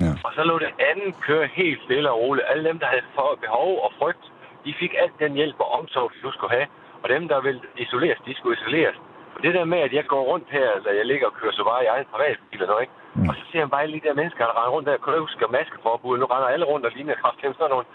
Ja. 0.01 0.13
Og 0.25 0.31
så 0.37 0.43
lå 0.51 0.59
det 0.59 0.73
andet 0.91 1.15
køre 1.27 1.47
helt 1.47 1.81
stille 1.85 2.11
og 2.11 2.19
roligt. 2.21 2.47
Alle 2.51 2.69
dem, 2.69 2.79
der 2.79 2.87
havde 2.87 3.07
for 3.15 3.39
behov 3.41 3.71
og 3.85 3.91
frygt, 3.99 4.25
de 4.65 4.75
fik 4.81 4.93
alt 5.03 5.17
den 5.19 5.33
hjælp 5.33 5.59
og 5.65 5.73
omsorg, 5.79 6.13
de 6.15 6.27
nu 6.27 6.31
skulle 6.33 6.55
have. 6.59 6.69
Og 7.03 7.09
dem, 7.09 7.29
der 7.29 7.41
ville 7.41 7.61
isoleres, 7.77 8.19
de 8.27 8.35
skulle 8.35 8.57
isoleres. 8.61 8.97
Og 9.35 9.43
det 9.43 9.55
der 9.55 9.65
med, 9.65 9.79
at 9.79 9.93
jeg 9.93 10.05
går 10.07 10.23
rundt 10.23 10.49
her, 10.51 10.69
eller 10.73 10.93
jeg 10.93 11.07
ligger 11.07 11.27
og 11.27 11.35
kører 11.41 11.53
så 11.53 11.65
bare 11.65 11.85
i 11.85 11.87
egen 11.87 12.07
privatbil 12.13 12.53
eller 12.53 12.67
noget, 12.67 12.83
ikke? 12.83 12.95
Mm. 13.19 13.29
Og 13.29 13.35
så 13.39 13.43
ser 13.51 13.61
jeg 13.65 13.71
bare 13.75 13.83
alle 13.85 13.95
de 13.99 14.05
der 14.09 14.15
mennesker, 14.21 14.43
der 14.49 14.55
render 14.59 14.73
rundt 14.77 14.87
der, 14.89 14.97
du 15.17 15.21
huske 15.27 15.45
maskeforbud? 15.59 16.15
Nu 16.23 16.25
render 16.35 16.49
alle 16.55 16.67
rundt 16.71 16.85
og 16.89 16.93
ligner 16.97 17.15
kraftigt 17.23 17.57
sådan 17.59 17.71
nogle 17.75 17.87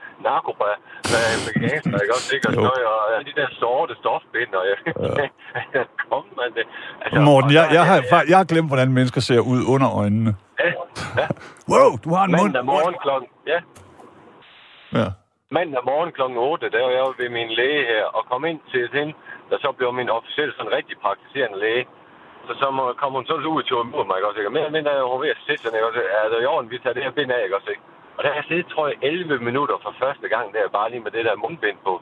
gangster, 1.68 2.00
ikke 2.04 2.14
også? 2.18 2.28
Og, 2.48 2.54
sådan 2.54 2.68
noget, 2.70 2.84
og 2.92 3.00
alle 3.16 3.26
de 3.30 3.36
der 3.42 3.48
sorte 3.62 3.94
stofbind, 4.02 4.52
og 4.60 4.64
jeg... 4.70 4.78
Ja. 5.20 5.84
Kom, 6.10 6.24
man, 6.40 6.50
det. 6.58 6.66
Altså, 7.04 7.20
Morten, 7.30 7.50
og 7.52 7.56
jeg, 7.60 7.66
jeg, 7.78 7.84
har, 7.90 7.98
jeg 8.32 8.38
har 8.42 8.48
glemt, 8.52 8.70
hvordan 8.72 8.90
mennesker 8.98 9.22
ser 9.30 9.42
ud 9.54 9.62
under 9.74 9.90
øjnene. 10.02 10.32
Ja, 10.64 10.70
ja. 11.20 11.28
Wow, 11.74 11.90
du 12.04 12.10
har 12.16 12.24
en 12.28 12.32
mund. 12.32 12.44
Mandag 12.44 12.66
morgen 12.74 12.96
klokken... 13.06 13.28
Ja, 13.54 13.60
Ja. 15.00 15.08
mandag 15.58 15.84
morgen 15.92 16.12
kl. 16.18 16.22
8, 16.22 16.70
der 16.76 16.82
var 16.86 16.92
jeg 16.98 17.06
ved 17.22 17.30
min 17.40 17.50
læge 17.60 17.84
her, 17.92 18.04
og 18.18 18.22
kom 18.32 18.42
ind 18.52 18.60
til 18.72 18.84
hende, 18.94 19.14
der 19.50 19.58
så 19.64 19.70
blev 19.78 19.90
min 19.94 20.10
officielle 20.18 20.54
sådan 20.58 20.76
rigtig 20.80 20.96
praktiserende 21.06 21.60
læge. 21.66 21.86
Så, 22.48 22.54
så 22.62 22.68
må, 22.78 22.84
kom 23.02 23.12
hun 23.18 23.26
så 23.26 23.36
ud 23.56 23.64
tog 23.64 23.80
imod 23.86 24.04
mig, 24.08 24.16
ikke 24.18 24.28
også, 24.30 24.40
ikke? 24.40 24.50
Og 24.52 24.56
mere 24.56 24.66
eller 24.66 24.78
mindre 24.78 24.92
er 24.92 25.12
hun 25.14 25.22
ved 25.26 25.36
at 25.36 25.44
sætte 25.48 25.62
sig, 25.64 25.72
ikke 25.78 25.88
også? 25.90 26.02
Er 26.20 26.26
det 26.30 26.38
i 26.44 26.52
orden, 26.54 26.72
vi 26.74 26.78
tager 26.84 26.96
det 26.98 27.04
her 27.06 27.18
bind 27.20 27.32
af, 27.36 27.40
ikke 27.44 27.58
også, 27.60 27.70
ikke? 27.74 27.86
Og 28.18 28.20
der 28.24 28.30
har 28.30 28.38
jeg 28.40 28.48
siddet, 28.50 28.68
tror 28.74 28.86
jeg, 28.88 28.98
11 29.02 29.40
minutter 29.48 29.76
for 29.84 29.92
første 30.04 30.28
gang 30.34 30.46
der, 30.54 30.76
bare 30.80 30.90
lige 30.92 31.04
med 31.06 31.12
det 31.16 31.24
der 31.28 31.42
mundbind 31.44 31.80
på. 31.88 31.94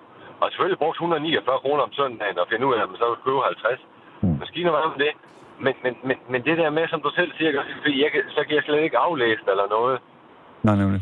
Og 0.42 0.46
selvfølgelig 0.52 0.82
brugt 0.84 0.96
149 0.96 1.60
kroner 1.64 1.84
om 1.88 1.94
søndagen, 2.00 2.38
og 2.42 2.48
finde 2.52 2.66
ud 2.68 2.74
af, 2.76 2.82
at 2.84 2.90
man 2.92 2.98
så 3.02 3.08
vil 3.12 3.24
købe 3.26 3.42
50. 3.42 3.82
Mm. 4.22 4.36
Maskiner 4.42 4.72
var 4.72 4.96
det. 5.06 5.14
Men, 5.66 5.74
men, 5.84 5.94
men, 6.08 6.18
men 6.32 6.40
det 6.48 6.56
der 6.62 6.70
med, 6.78 6.86
som 6.88 7.02
du 7.06 7.10
selv 7.20 7.32
siger, 7.38 7.50
ikke 7.50 7.82
fordi 7.86 8.04
jeg 8.04 8.12
kan, 8.12 8.22
så 8.36 8.40
kan 8.46 8.56
jeg 8.58 8.64
slet 8.68 8.82
ikke 8.88 8.98
aflæse 8.98 9.44
eller 9.52 9.68
noget. 9.76 10.00
Nej, 10.64 10.76
nemlig. 10.82 11.02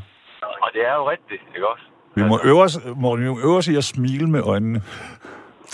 Og 0.63 0.69
det 0.73 0.81
er 0.89 0.95
jo 0.99 1.09
rigtigt, 1.09 1.43
ikke 1.55 1.67
også? 1.67 1.85
Vi 2.15 2.23
må 2.31 2.39
øve 2.43 2.61
os, 2.61 2.75
Morten, 2.95 3.23
vi 3.25 3.29
må 3.29 3.39
øve 3.47 3.57
os 3.57 3.67
i 3.67 3.75
at 3.75 3.83
smile 3.83 4.27
med 4.27 4.41
øjnene. 4.53 4.79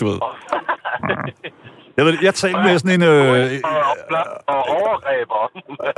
Du 0.00 0.04
ved. 0.06 0.18
Jeg, 1.96 2.04
ved, 2.04 2.18
jeg 2.22 2.34
talte 2.34 2.58
med 2.62 2.78
sådan 2.78 3.02
en... 3.02 3.08
Øh, 3.08 3.60
og, 3.64 4.26
og 4.46 4.68
overgreber. 4.68 5.50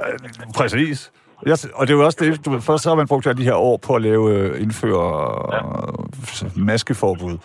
præcis. 0.58 1.12
Jeg, 1.46 1.58
og 1.74 1.86
det 1.86 1.92
er 1.92 1.98
jo 1.98 2.04
også 2.04 2.18
det, 2.20 2.44
du 2.44 2.60
først 2.60 2.82
så 2.82 2.88
har 2.88 2.96
man 2.96 3.08
brugt 3.08 3.26
alle 3.26 3.38
de 3.38 3.44
her 3.44 3.54
år 3.54 3.76
på 3.76 3.94
at 3.94 4.02
lave, 4.02 4.34
øh, 4.34 4.62
indføre 4.62 5.06
ja. 5.54 6.46
maskeforbud. 6.56 7.38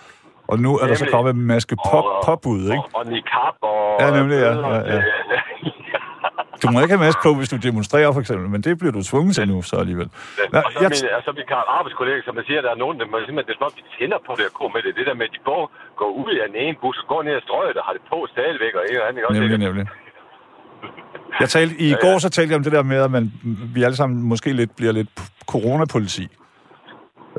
Og 0.47 0.59
nu 0.59 0.77
er 0.77 0.87
der 0.87 0.95
så 0.95 1.03
Nemlig. 1.03 1.13
kommet 1.13 1.35
maskepåbud, 1.35 2.61
ikke? 2.61 2.73
Og, 2.73 2.89
og 2.93 3.05
niqab 3.05 3.55
og... 3.61 3.97
Ja, 3.99 4.11
nemlig, 4.17 4.35
ja, 4.35 4.69
ja, 4.69 4.93
ja. 4.93 5.01
Du 6.63 6.67
må 6.73 6.77
ikke 6.83 6.93
have 6.95 7.05
maske 7.07 7.21
på, 7.27 7.31
hvis 7.39 7.49
du 7.53 7.57
demonstrerer, 7.69 8.09
for 8.15 8.21
eksempel, 8.23 8.45
men 8.53 8.61
det 8.65 8.73
bliver 8.79 8.93
du 8.97 9.01
tvunget 9.11 9.33
til 9.37 9.45
nu, 9.51 9.57
så 9.69 9.75
alligevel. 9.83 10.09
Ja, 10.53 10.59
og 10.67 10.71
så 10.73 10.79
jeg, 10.83 10.89
min, 10.95 11.09
altså 11.17 11.31
min 11.39 11.47
arbejdskollega, 11.77 12.19
som 12.27 12.33
man 12.39 12.45
siger, 12.47 12.59
der 12.67 12.71
er 12.75 12.79
nogen, 12.83 12.95
der 12.99 13.05
man 13.13 13.19
simpelthen, 13.27 13.47
det 13.49 13.61
er 13.61 13.65
om, 13.69 13.73
de 13.81 13.85
tænder 13.97 14.19
på 14.27 14.31
det 14.39 14.45
at 14.51 14.55
gå 14.61 14.65
med 14.75 14.81
det. 14.85 14.91
Det 14.99 15.05
der 15.09 15.15
med, 15.19 15.25
at 15.29 15.33
de 15.37 15.41
går, 15.51 15.61
går 16.01 16.09
ud 16.23 16.33
af 16.43 16.45
den 16.51 16.57
ene 16.65 16.75
bus 16.83 16.97
og 17.03 17.07
går 17.13 17.21
ned 17.27 17.33
ad 17.39 17.43
strøget 17.47 17.75
og 17.79 17.83
har 17.87 17.93
det 17.97 18.03
på 18.11 18.17
stadigvæk, 18.35 18.73
og 18.79 18.83
en 18.83 18.89
eller 18.89 19.05
anden, 19.07 19.17
ikke 19.19 19.27
også? 19.29 19.41
nemlig, 19.41 19.55
Ikke? 19.55 19.67
nemlig. 19.67 19.85
Jeg 21.41 21.49
talte, 21.49 21.73
I 21.87 21.93
går 22.05 22.15
så 22.25 22.29
talte 22.29 22.51
jeg 22.51 22.57
om 22.61 22.63
det 22.67 22.73
der 22.77 22.83
med, 22.83 22.99
at 23.07 23.11
man, 23.17 23.25
vi 23.75 23.83
alle 23.87 23.97
sammen 24.01 24.17
måske 24.31 24.49
lidt 24.53 24.75
bliver 24.75 24.91
lidt 24.99 25.09
coronapoliti. 25.53 26.27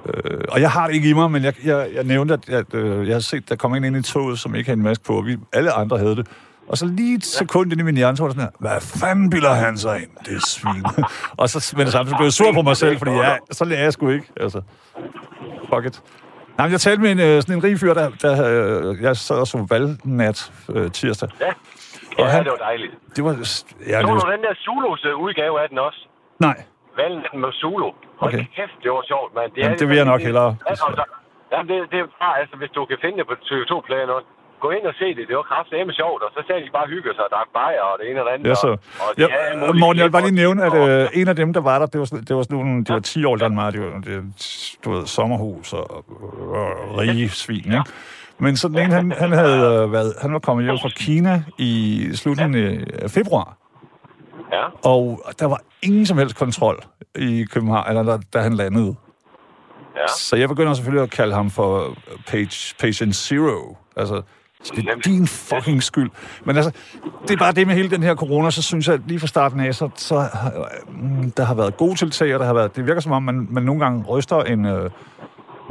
Øh, 0.06 0.40
og 0.48 0.60
jeg 0.60 0.70
har 0.70 0.86
det 0.86 0.94
ikke 0.94 1.08
i 1.10 1.12
mig, 1.12 1.30
men 1.30 1.44
jeg, 1.44 1.54
jeg, 1.64 1.88
jeg 1.94 2.04
nævnte, 2.04 2.34
at, 2.34 2.48
at 2.48 2.74
øh, 2.74 3.06
jeg 3.08 3.14
har 3.14 3.20
set, 3.20 3.48
der 3.48 3.56
kom 3.56 3.74
en 3.74 3.84
ind 3.84 3.96
i 3.96 4.02
toget, 4.02 4.38
som 4.38 4.54
ikke 4.54 4.68
havde 4.68 4.78
en 4.78 4.84
maske 4.84 5.04
på, 5.04 5.12
og 5.16 5.26
vi, 5.26 5.36
alle 5.52 5.72
andre 5.72 5.98
havde 5.98 6.16
det. 6.16 6.26
Og 6.68 6.78
så 6.78 6.86
lige 6.86 7.14
et 7.16 7.24
sekund 7.24 7.72
ind 7.72 7.80
i 7.80 7.84
min 7.84 7.96
hjerne, 7.96 8.16
så 8.16 8.22
var 8.22 8.28
det 8.28 8.36
sådan 8.40 8.50
her, 8.60 8.68
hvad 8.70 8.80
fanden 8.80 9.30
bilder 9.30 9.52
han 9.54 9.78
sig 9.78 10.02
ind? 10.02 10.10
Det 10.26 10.34
er 10.36 10.44
svin. 10.46 10.84
og 11.40 11.48
så 11.48 11.74
med 11.76 11.84
det 11.84 11.92
samme, 11.92 12.10
så 12.10 12.16
blev 12.16 12.26
jeg 12.26 12.32
sur 12.32 12.52
på 12.52 12.62
mig 12.62 12.76
selv, 12.76 12.98
fordi 12.98 13.10
ja, 13.10 13.36
så 13.50 13.64
lærer 13.64 13.82
jeg 13.82 13.92
sgu 13.92 14.08
ikke. 14.08 14.26
Altså, 14.40 14.60
fuck 15.70 15.84
it. 15.86 16.02
Nej, 16.58 16.66
men 16.66 16.72
jeg 16.72 16.80
talte 16.80 17.02
med 17.02 17.10
en, 17.12 17.20
øh, 17.20 17.42
sådan 17.42 17.54
en 17.56 17.64
rig 17.64 17.80
fyr, 17.80 17.94
der, 17.94 18.06
der 18.24 18.34
øh, 18.50 19.02
jeg 19.02 19.16
sad 19.16 19.36
og 19.44 19.46
så 19.46 19.66
valgnat 19.70 20.52
øh, 20.74 20.90
tirsdag. 20.90 21.28
Ja, 21.40 21.46
Og 21.48 21.54
ja 22.18 22.24
han- 22.26 22.44
det 22.44 22.52
var 22.56 22.62
dejligt. 22.68 22.92
Det 23.16 23.24
var... 23.24 23.30
Ja, 23.30 23.44
Så 23.44 23.66
det 23.86 24.08
du 24.08 24.12
var 24.24 24.30
den 24.36 24.42
der 24.46 24.54
Zulus 24.64 25.00
udgave 25.24 25.54
af 25.62 25.68
den 25.68 25.78
også? 25.78 26.00
nej. 26.40 26.56
Valgen 27.02 27.40
med 27.44 27.52
Zulu. 27.60 27.90
Hold 28.20 28.34
Okay. 28.34 28.44
kæft, 28.56 28.76
det 28.84 28.90
var 28.96 29.02
sjovt, 29.12 29.30
mand. 29.36 29.50
Jamen, 29.56 29.78
det 29.80 29.86
vil 29.88 29.96
jeg 30.02 30.08
nok 30.12 30.20
hellere. 30.28 30.50
Og 30.70 30.76
så, 30.80 30.86
jamen, 31.52 31.66
det, 31.70 31.76
det 31.92 31.98
er 32.04 32.06
bare, 32.24 32.34
altså, 32.40 32.54
hvis 32.60 32.70
du 32.76 32.80
kan 32.90 32.98
finde 33.04 33.16
det 33.20 33.26
på 33.30 33.34
TV2-playen 33.48 34.10
også. 34.16 34.28
Gå 34.64 34.70
ind 34.76 34.84
og 34.90 34.94
se 35.00 35.08
det. 35.18 35.24
Det 35.30 35.36
var 35.40 35.46
kraftedeme 35.52 35.92
sjovt, 36.00 36.20
og 36.26 36.30
så 36.34 36.40
sagde 36.46 36.60
de 36.66 36.70
bare 36.78 36.86
hygge 36.94 37.10
sig 37.16 37.24
og 37.26 37.30
drak 37.36 37.48
bajer 37.58 37.82
og 37.90 37.94
det 38.00 38.04
ene 38.10 38.18
og 38.22 38.26
det 38.26 38.32
andet. 38.34 38.48
Ja, 38.50 38.54
så. 38.54 38.66
Og, 38.66 38.78
og 39.06 39.10
de 39.16 39.22
Ja, 39.22 39.28
mulige 39.66 39.80
Morten, 39.80 39.98
jeg 39.98 40.04
vil 40.06 40.12
bare 40.18 40.22
lige 40.28 40.40
nævne, 40.44 40.60
at 40.68 40.74
øh, 40.74 41.08
en 41.20 41.28
af 41.28 41.36
dem, 41.36 41.52
der 41.52 41.60
var 41.60 41.78
der, 41.78 41.86
det 41.86 41.98
var, 42.00 42.06
sådan- 42.10 42.24
det 42.28 42.36
var 42.36 42.42
sådan 42.42 42.58
nogle, 42.58 42.84
det 42.84 42.92
var 42.94 43.00
10 43.00 43.24
år 43.24 43.48
mig, 43.48 43.72
det 43.72 43.80
var, 43.80 44.00
det, 44.00 44.22
du 44.84 44.90
ved, 44.92 45.06
sommerhus 45.06 45.72
og, 45.72 45.90
og 46.56 46.98
rige 46.98 47.28
svin, 47.28 47.56
ikke? 47.78 47.82
Men 48.38 48.56
sådan 48.56 48.78
en, 48.78 48.90
han, 48.98 49.12
han 49.12 49.32
havde 49.32 49.82
øh, 49.82 49.92
været, 49.92 50.12
han 50.22 50.32
var 50.32 50.38
kommet 50.38 50.64
hjem 50.64 50.78
fra 50.82 50.88
Kina 50.96 51.42
i 51.58 52.08
slutningen 52.14 52.84
af 53.02 53.10
februar, 53.10 53.56
Ja, 54.52 54.64
og 54.84 55.20
der 55.38 55.46
var 55.46 55.60
ingen 55.82 56.06
som 56.06 56.18
helst 56.18 56.36
kontrol 56.38 56.82
i 57.14 57.44
København, 57.52 57.88
eller 57.88 58.02
da, 58.02 58.18
da 58.34 58.38
han 58.42 58.54
landede. 58.54 58.94
ja. 59.96 60.06
Så 60.06 60.36
jeg 60.36 60.48
begynder 60.48 60.74
selvfølgelig 60.74 61.02
at 61.02 61.10
kalde 61.10 61.34
ham 61.34 61.50
for 61.50 61.96
page, 62.26 62.74
patient 62.80 63.16
zero. 63.16 63.76
Altså, 63.96 64.22
det 64.70 64.88
er 64.88 64.94
din 65.04 65.26
fucking 65.26 65.82
skyld. 65.82 66.10
Men 66.44 66.56
altså, 66.56 66.70
det 67.22 67.30
er 67.30 67.36
bare 67.36 67.52
det 67.52 67.66
med 67.66 67.74
hele 67.74 67.90
den 67.90 68.02
her 68.02 68.14
corona, 68.14 68.50
så 68.50 68.62
synes 68.62 68.86
jeg, 68.86 68.94
at 68.94 69.00
lige 69.06 69.20
fra 69.20 69.26
starten 69.26 69.60
af, 69.60 69.74
så, 69.74 69.90
så 69.96 70.14
øh, 70.14 71.26
der 71.36 71.44
har 71.44 71.54
været 71.54 71.76
gode 71.76 71.94
tiltag, 71.94 72.34
og 72.34 72.40
der 72.40 72.46
har 72.46 72.54
været, 72.54 72.76
det 72.76 72.86
virker 72.86 73.00
som 73.00 73.12
om, 73.12 73.22
man, 73.22 73.46
man 73.50 73.62
nogle 73.62 73.80
gange 73.84 74.04
ryster 74.04 74.36
en, 74.42 74.64
øh, 74.66 74.90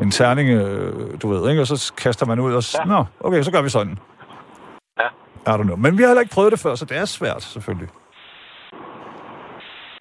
en 0.01 0.11
terning, 0.11 0.49
øh, 0.49 0.93
du 1.21 1.27
ved, 1.29 1.49
ikke? 1.49 1.61
og 1.61 1.67
så 1.67 1.93
kaster 1.97 2.25
man 2.25 2.39
ud 2.39 2.53
og, 2.53 2.63
Ja. 2.79 2.83
nå, 2.85 3.05
okay, 3.19 3.41
så 3.43 3.51
gør 3.51 3.61
vi 3.61 3.69
sådan. 3.69 3.97
Ja. 4.99 5.07
I 5.51 5.55
don't 5.59 5.63
know. 5.63 5.75
Men 5.75 5.97
vi 5.97 6.01
har 6.03 6.07
heller 6.09 6.21
ikke 6.21 6.33
prøvet 6.33 6.51
det 6.51 6.59
før, 6.59 6.75
så 6.75 6.85
det 6.85 6.97
er 6.97 7.05
svært, 7.05 7.43
selvfølgelig. 7.43 7.89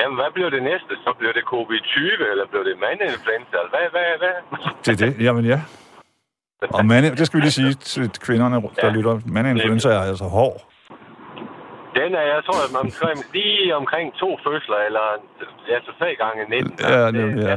Jamen, 0.01 0.17
hvad 0.21 0.31
blev 0.35 0.51
det 0.51 0.63
næste? 0.63 0.93
Så 1.05 1.11
blev 1.19 1.31
det 1.39 1.45
COVID-20, 1.55 2.31
eller 2.33 2.45
blev 2.51 2.65
det 2.65 2.75
mandinfluenza? 2.85 3.59
Hvad, 3.73 3.87
hvad, 3.95 4.07
hvad? 4.23 4.37
Det 4.85 4.93
er 5.03 5.07
det. 5.07 5.25
Jamen 5.25 5.45
ja. 5.45 5.61
Og 6.71 6.87
mande, 6.87 7.11
det 7.11 7.27
skal 7.27 7.37
vi 7.39 7.43
lige 7.43 7.51
sige 7.53 7.73
til 7.75 8.11
kvinderne, 8.11 8.57
der 8.57 8.69
Ja. 8.87 8.91
lytter. 8.93 9.21
Mandeinfluenza 9.27 9.89
er 9.89 10.01
altså 10.01 10.25
hård. 10.25 10.57
Den 11.95 12.15
er, 12.15 12.21
jeg 12.35 12.41
tror, 12.47 12.59
at 12.67 12.73
man 12.73 12.81
omkring, 12.81 13.19
lige 13.35 13.77
omkring 13.77 14.15
to 14.15 14.39
fødsler, 14.47 14.77
eller 14.87 15.01
altså 15.77 15.91
tre 15.99 16.17
gange 16.23 16.41
19. 16.51 16.75
Ja, 16.81 17.11
nemlig, 17.11 17.45
ja. 17.45 17.57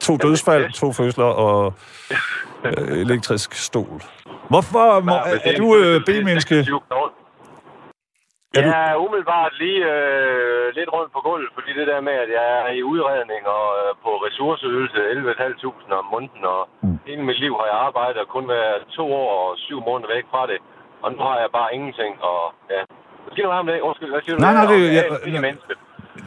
To 0.00 0.16
dødsfald, 0.16 0.72
to 0.72 0.92
fødsler 0.92 1.24
og 1.24 1.74
øh, 2.66 2.98
elektrisk 2.98 3.54
stol. 3.54 4.02
Hvorfor 4.48 5.00
må, 5.00 5.12
er, 5.12 5.38
er 5.44 5.56
du 5.56 5.76
øh, 5.76 6.00
B-menneske? 6.06 6.66
Er 8.56 8.62
du- 8.64 8.68
Jeg 8.74 8.82
er 8.92 8.96
umiddelbart 9.04 9.52
lige 9.64 9.80
øh, 9.94 10.66
lidt 10.78 10.90
rundt 10.96 11.10
på 11.16 11.20
gulvet, 11.28 11.50
fordi 11.56 11.70
det 11.78 11.86
der 11.92 12.00
med, 12.08 12.16
at 12.24 12.30
jeg 12.38 12.46
er 12.60 12.68
i 12.78 12.82
udredning 12.92 13.42
og 13.56 13.66
øh, 13.80 13.90
på 14.04 14.10
ressourceydelse 14.26 14.98
11.500 15.16 15.92
om 16.02 16.06
måneden, 16.14 16.44
og 16.54 16.62
Mm. 16.82 16.98
hele 17.06 17.22
mit 17.30 17.38
liv 17.44 17.52
har 17.60 17.66
jeg 17.72 17.78
arbejdet 17.88 18.18
og 18.24 18.28
kun 18.36 18.48
været 18.48 18.78
to 18.98 19.06
år 19.22 19.30
og 19.50 19.50
syv 19.66 19.78
måneder 19.88 20.10
væk 20.14 20.24
fra 20.32 20.42
det. 20.52 20.58
Og 21.02 21.08
nu 21.12 21.18
har 21.28 21.36
jeg 21.42 21.50
bare 21.58 21.74
ingenting, 21.76 22.12
og 22.30 22.40
ja. 22.74 22.80
Hvad 23.24 23.32
siger 23.34 23.46
du 23.48 23.52
ham 23.58 23.66
det? 23.66 23.80
Undskyld, 23.88 24.10
hvad 24.14 24.22
siger 24.24 24.34
du? 24.36 24.40
Nej, 24.46 24.52
nej, 24.58 24.64
det- 24.72 24.80
jeg, 24.98 25.04
jeg- 25.10 25.32
jeg, 25.34 25.40
menneske. 25.48 25.74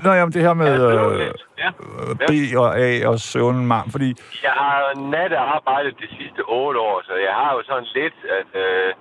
Nå, 0.03 0.11
jamen 0.19 0.33
det 0.35 0.41
her 0.47 0.53
med 0.53 0.67
er 0.67 1.09
øh. 1.09 1.19
Ja. 1.63 1.69
øh, 1.83 2.11
B 2.29 2.31
og 2.63 2.69
A 2.85 2.89
og 3.11 3.19
søvnmarm, 3.19 3.87
fordi 3.95 4.09
Jeg 4.47 4.51
har 4.61 4.75
nattearbejdet 5.15 5.93
de 6.03 6.07
sidste 6.17 6.41
otte 6.59 6.79
år, 6.79 7.01
så 7.07 7.13
jeg 7.27 7.33
har 7.41 7.49
jo 7.55 7.61
sådan 7.69 7.87
lidt, 7.99 8.17
at 8.39 8.51
øh, 8.65 8.93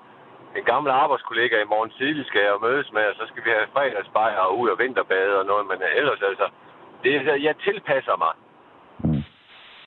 en 0.58 0.68
gammel 0.72 0.90
arbejdskollega 1.02 1.56
i 1.62 1.72
morgen 1.74 1.90
tidlig 1.98 2.24
skal 2.30 2.42
jeg 2.48 2.64
mødes 2.68 2.88
med, 2.96 3.04
og 3.10 3.14
så 3.18 3.24
skal 3.30 3.42
vi 3.46 3.50
have 3.56 3.72
fredagsbajer 3.74 4.40
og 4.46 4.52
ud 4.60 4.68
og 4.72 4.78
vinterbade 4.82 5.32
og 5.40 5.44
noget, 5.50 5.64
men 5.70 5.78
ellers 6.00 6.20
altså, 6.30 6.46
det 7.02 7.10
er, 7.16 7.36
jeg 7.48 7.54
tilpasser 7.66 8.16
mig. 8.24 8.34
Mm. 9.04 9.22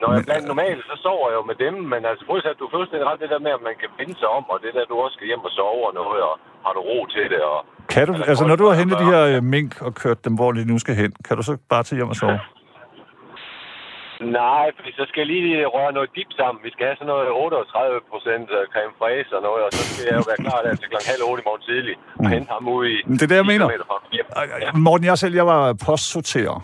Når 0.01 0.09
jeg 0.15 0.23
blandt 0.29 0.47
normalt, 0.51 0.83
så 0.89 0.95
sover 1.05 1.27
jeg 1.31 1.37
jo 1.39 1.45
med 1.51 1.57
dem, 1.65 1.75
men 1.93 2.01
altså 2.09 2.23
modsat, 2.29 2.59
du 2.59 2.65
er 2.67 2.73
fuldstændig 2.77 3.05
ret 3.09 3.19
det 3.23 3.29
der 3.33 3.41
med, 3.45 3.51
at 3.57 3.63
man 3.69 3.75
kan 3.81 3.89
vende 3.99 4.15
sig 4.21 4.29
om, 4.37 4.43
og 4.53 4.57
det 4.63 4.71
der, 4.75 4.83
du 4.91 4.95
også 5.05 5.15
skal 5.17 5.27
hjem 5.31 5.43
og 5.49 5.53
sove 5.59 5.81
og 5.89 5.93
noget, 6.01 6.21
og 6.29 6.35
har 6.65 6.73
du 6.77 6.81
ro 6.89 6.99
til 7.15 7.25
det, 7.33 7.41
og 7.51 7.59
kan 7.93 8.07
du, 8.07 8.13
der 8.13 8.23
altså 8.31 8.43
når 8.49 8.55
du 8.61 8.65
har 8.69 8.75
hentet 8.81 8.97
de 9.03 9.07
her 9.13 9.23
øh, 9.35 9.43
mink 9.55 9.71
og 9.87 9.91
kørt 10.03 10.19
dem, 10.25 10.33
hvor 10.39 10.51
de 10.51 10.61
nu 10.71 10.77
skal 10.83 10.95
hen, 11.01 11.11
kan 11.27 11.37
du 11.37 11.43
så 11.49 11.53
bare 11.69 11.83
tage 11.83 11.97
hjem 11.99 12.09
og 12.13 12.15
sove? 12.15 12.39
Nej, 14.41 14.65
fordi 14.77 14.89
så 14.99 15.03
skal 15.09 15.19
jeg 15.23 15.29
lige 15.33 15.65
røre 15.75 15.91
noget 15.97 16.09
dip 16.15 16.31
sammen. 16.39 16.59
Vi 16.67 16.71
skal 16.73 16.85
have 16.89 16.97
sådan 16.99 17.11
noget 17.13 17.27
38 17.29 17.99
procent 18.11 18.47
creme 18.73 18.93
fraise 18.99 19.31
og 19.37 19.41
noget, 19.47 19.61
og 19.65 19.69
så 19.77 19.81
skal 19.89 20.03
jeg 20.09 20.15
jo 20.21 20.25
være 20.31 20.39
klar 20.45 20.59
der 20.65 20.71
til 20.81 20.87
klokken 20.91 21.09
halv 21.13 21.23
otte 21.29 21.41
i 21.43 21.45
morgen 21.47 21.63
tidlig 21.69 21.95
og 22.23 22.29
hente 22.35 22.49
ham 22.55 22.63
ud 22.75 22.83
i... 22.93 22.95
Det 23.19 23.21
er 23.27 23.31
det, 23.31 23.37
jeg 23.41 23.45
10 23.45 23.51
mener. 23.51 23.65
ej, 24.35 24.71
Morten, 24.87 25.05
jeg 25.09 25.17
selv, 25.23 25.35
jeg 25.41 25.47
var 25.53 25.61
postsorterer 25.87 26.57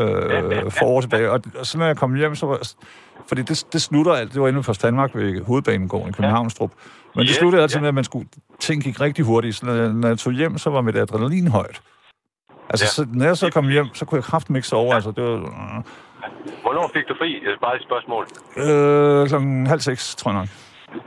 øh, 0.00 0.70
for 0.76 0.86
år 0.94 1.00
tilbage, 1.00 1.30
og, 1.34 1.38
og 1.60 1.66
så 1.66 1.74
når 1.78 1.86
jeg 1.86 1.96
kom 2.02 2.14
hjem, 2.14 2.34
så 2.34 2.46
var 2.46 2.58
fordi 3.28 3.42
det, 3.42 3.66
det 3.72 3.82
slutter 3.82 4.12
alt, 4.12 4.32
det 4.34 4.40
var 4.42 4.48
inde 4.48 4.62
Post 4.62 4.82
Danmark 4.82 5.10
ved 5.14 5.44
Hovedbanegården 5.44 6.08
i 6.08 6.12
Københavnstrup, 6.12 6.70
men 7.14 7.22
det 7.22 7.30
Yes, 7.30 7.36
sluttede 7.36 7.62
altid 7.62 7.76
ja. 7.76 7.80
med, 7.80 7.88
at 7.88 7.94
man 7.94 8.04
skulle, 8.04 8.28
ting 8.60 8.82
gik 8.82 9.00
rigtig 9.00 9.24
hurtigt, 9.24 9.56
så 9.56 9.66
når 9.66 9.74
jeg, 9.74 9.88
når 9.92 10.08
jeg 10.08 10.18
tog 10.18 10.32
hjem, 10.32 10.58
så 10.58 10.70
var 10.70 10.80
mit 10.80 10.96
adrenalin 10.96 11.48
højt. 11.48 11.80
Altså, 12.70 12.84
Ja. 12.84 12.88
så, 12.88 13.06
når 13.14 13.24
jeg 13.24 13.36
så 13.36 13.50
kom 13.50 13.68
hjem, 13.68 13.86
så 13.94 14.04
kunne 14.04 14.16
jeg 14.16 14.24
kraften 14.24 14.56
ikke 14.56 14.68
sove, 14.68 14.94
altså, 14.94 15.10
det 15.10 15.24
var 15.24 15.84
Hvornår 16.64 16.84
fik 16.96 17.06
du 17.10 17.14
fri? 17.20 17.30
Det 17.44 17.48
er 17.54 17.60
bare 17.66 17.76
et 17.80 17.84
spørgsmål. 17.88 18.24
øh, 18.64 19.20
klokken 19.30 19.52
halv 19.72 19.82
seks, 19.90 20.02
tror 20.20 20.28
jeg 20.32 20.38
nok. 20.40 20.50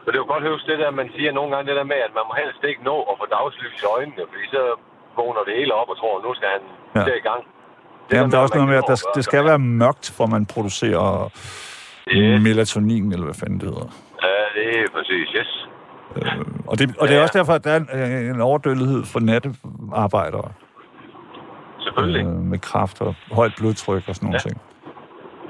For 0.04 0.10
det 0.12 0.18
er 0.20 0.24
jo 0.26 0.30
godt 0.34 0.44
huske 0.54 0.68
det 0.72 0.80
der, 0.84 0.92
man 1.02 1.08
siger 1.18 1.32
nogle 1.38 1.50
gange, 1.54 1.66
det 1.70 1.76
der 1.80 1.88
med, 1.94 2.00
at 2.08 2.14
man 2.18 2.24
må 2.30 2.34
helst 2.44 2.62
ikke 2.72 2.84
nå 2.92 2.96
at 3.12 3.16
få 3.22 3.26
dagslys 3.38 3.76
i 3.84 3.86
øjnene, 3.96 4.24
fordi 4.32 4.46
så 4.56 4.62
vågner 5.20 5.42
det 5.48 5.54
hele 5.60 5.74
op 5.82 5.90
og 5.94 5.98
tror, 6.02 6.14
nu 6.28 6.32
skal 6.38 6.50
han 6.56 6.64
Ja. 6.98 7.02
ja. 7.12 7.16
i 7.22 7.26
gang. 7.30 7.42
Det 8.10 8.14
Jamen, 8.18 8.32
der 8.32 8.38
er 8.38 8.42
også 8.46 8.54
at 8.54 8.60
noget 8.60 8.70
med, 8.74 8.78
at 8.84 8.88
der, 8.92 8.98
det 9.18 9.24
skal 9.30 9.46
være 9.52 9.60
mørkt, 9.84 10.06
for 10.18 10.26
man 10.36 10.44
producerer 10.46 11.32
Yes. 12.12 12.42
melatonin, 12.44 13.12
eller 13.14 13.26
hvad 13.26 13.36
fanden 13.42 13.60
det 13.60 13.68
hedder. 13.70 13.90
Ja, 14.28 14.38
det 14.58 14.66
er 14.80 14.88
præcis, 14.98 15.28
yes. 15.40 15.52
Og 16.68 16.80
det, 16.80 16.96
og 17.00 17.08
det 17.08 17.14
er 17.14 17.18
Ja. 17.18 17.22
også 17.26 17.38
derfor, 17.40 17.54
at 17.54 17.64
der 17.64 17.72
er 17.72 17.78
en, 17.78 18.36
en 18.36 18.42
overdødelighed 18.42 19.06
for 19.06 19.20
nattearbejdere 19.20 20.52
Selvfølgelig. 21.80 22.26
øh, 22.26 22.32
med 22.34 22.60
kraft 22.60 23.02
og 23.02 23.16
højt 23.32 23.54
blodtryk 23.58 24.04
og 24.08 24.16
sådan 24.16 24.26
nogle 24.28 24.40
Ja. 24.46 24.50
ting. 24.50 24.62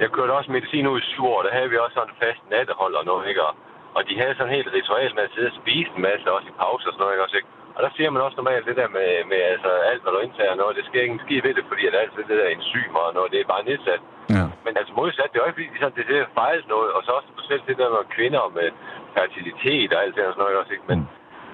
Jeg 0.03 0.09
kørte 0.15 0.37
også 0.37 0.51
medicin 0.51 0.87
ud 0.87 0.99
i 1.01 1.09
syv 1.11 1.25
år, 1.33 1.41
der 1.41 1.51
havde 1.57 1.69
vi 1.69 1.77
også 1.77 1.93
sådan 1.93 2.09
en 2.13 2.21
fast 2.23 2.41
nattehold 2.53 2.95
og 2.99 3.05
noget, 3.11 3.29
ikke? 3.29 3.43
Og, 3.47 3.53
og 3.97 4.01
de 4.09 4.19
havde 4.21 4.35
sådan 4.35 4.55
helt 4.57 4.73
ritual 4.77 5.15
med 5.15 5.23
at 5.23 5.33
sidde 5.35 5.51
og 5.51 5.59
spise 5.61 5.91
en 5.95 6.01
masse, 6.01 6.33
også 6.35 6.47
i 6.51 6.59
pauser 6.61 6.87
og 6.89 6.93
sådan 6.93 7.01
noget, 7.03 7.13
ikke? 7.15 7.25
Også, 7.25 7.37
ikke? 7.39 7.51
Og 7.75 7.79
der 7.83 7.91
siger 7.95 8.09
man 8.09 8.25
også 8.25 8.37
normalt 8.37 8.65
det 8.69 8.77
der 8.81 8.89
med, 8.97 9.09
med 9.31 9.41
altså, 9.53 9.71
alt, 9.91 10.01
hvad 10.01 10.11
du 10.13 10.19
indtager 10.19 10.53
og 10.55 10.59
noget, 10.61 10.77
det 10.77 10.85
sker 10.85 11.01
ikke 11.01 11.17
en 11.17 11.25
skid 11.25 11.41
ved 11.45 11.53
det, 11.57 11.65
fordi 11.69 11.83
at 11.87 11.95
alt 12.01 12.15
det 12.17 12.39
der 12.41 12.47
enzymer 12.47 13.01
og 13.07 13.13
noget, 13.17 13.31
det 13.33 13.39
er 13.39 13.53
bare 13.53 13.67
nedsat. 13.69 14.01
Ja. 14.35 14.45
Men 14.65 14.73
altså 14.79 14.93
modsat, 14.99 15.29
det 15.31 15.37
er 15.37 15.43
jo 15.43 15.49
ikke 15.49 15.59
fordi, 15.59 15.73
de 15.73 15.79
sådan, 15.81 15.97
det 16.11 16.17
er 16.17 16.35
fejles 16.41 16.67
noget, 16.75 16.89
og 16.95 17.01
så 17.05 17.11
også 17.17 17.29
specielt 17.33 17.67
det 17.69 17.77
der 17.81 17.89
med 17.95 18.13
kvinder 18.15 18.43
med 18.59 18.67
fertilitet 19.15 19.89
og 19.93 19.99
alt 20.03 20.15
det 20.15 20.23
der 20.23 20.31
sådan 20.31 20.43
noget, 20.43 20.61
også, 20.61 20.73
ikke? 20.77 20.87
Men, 20.91 20.99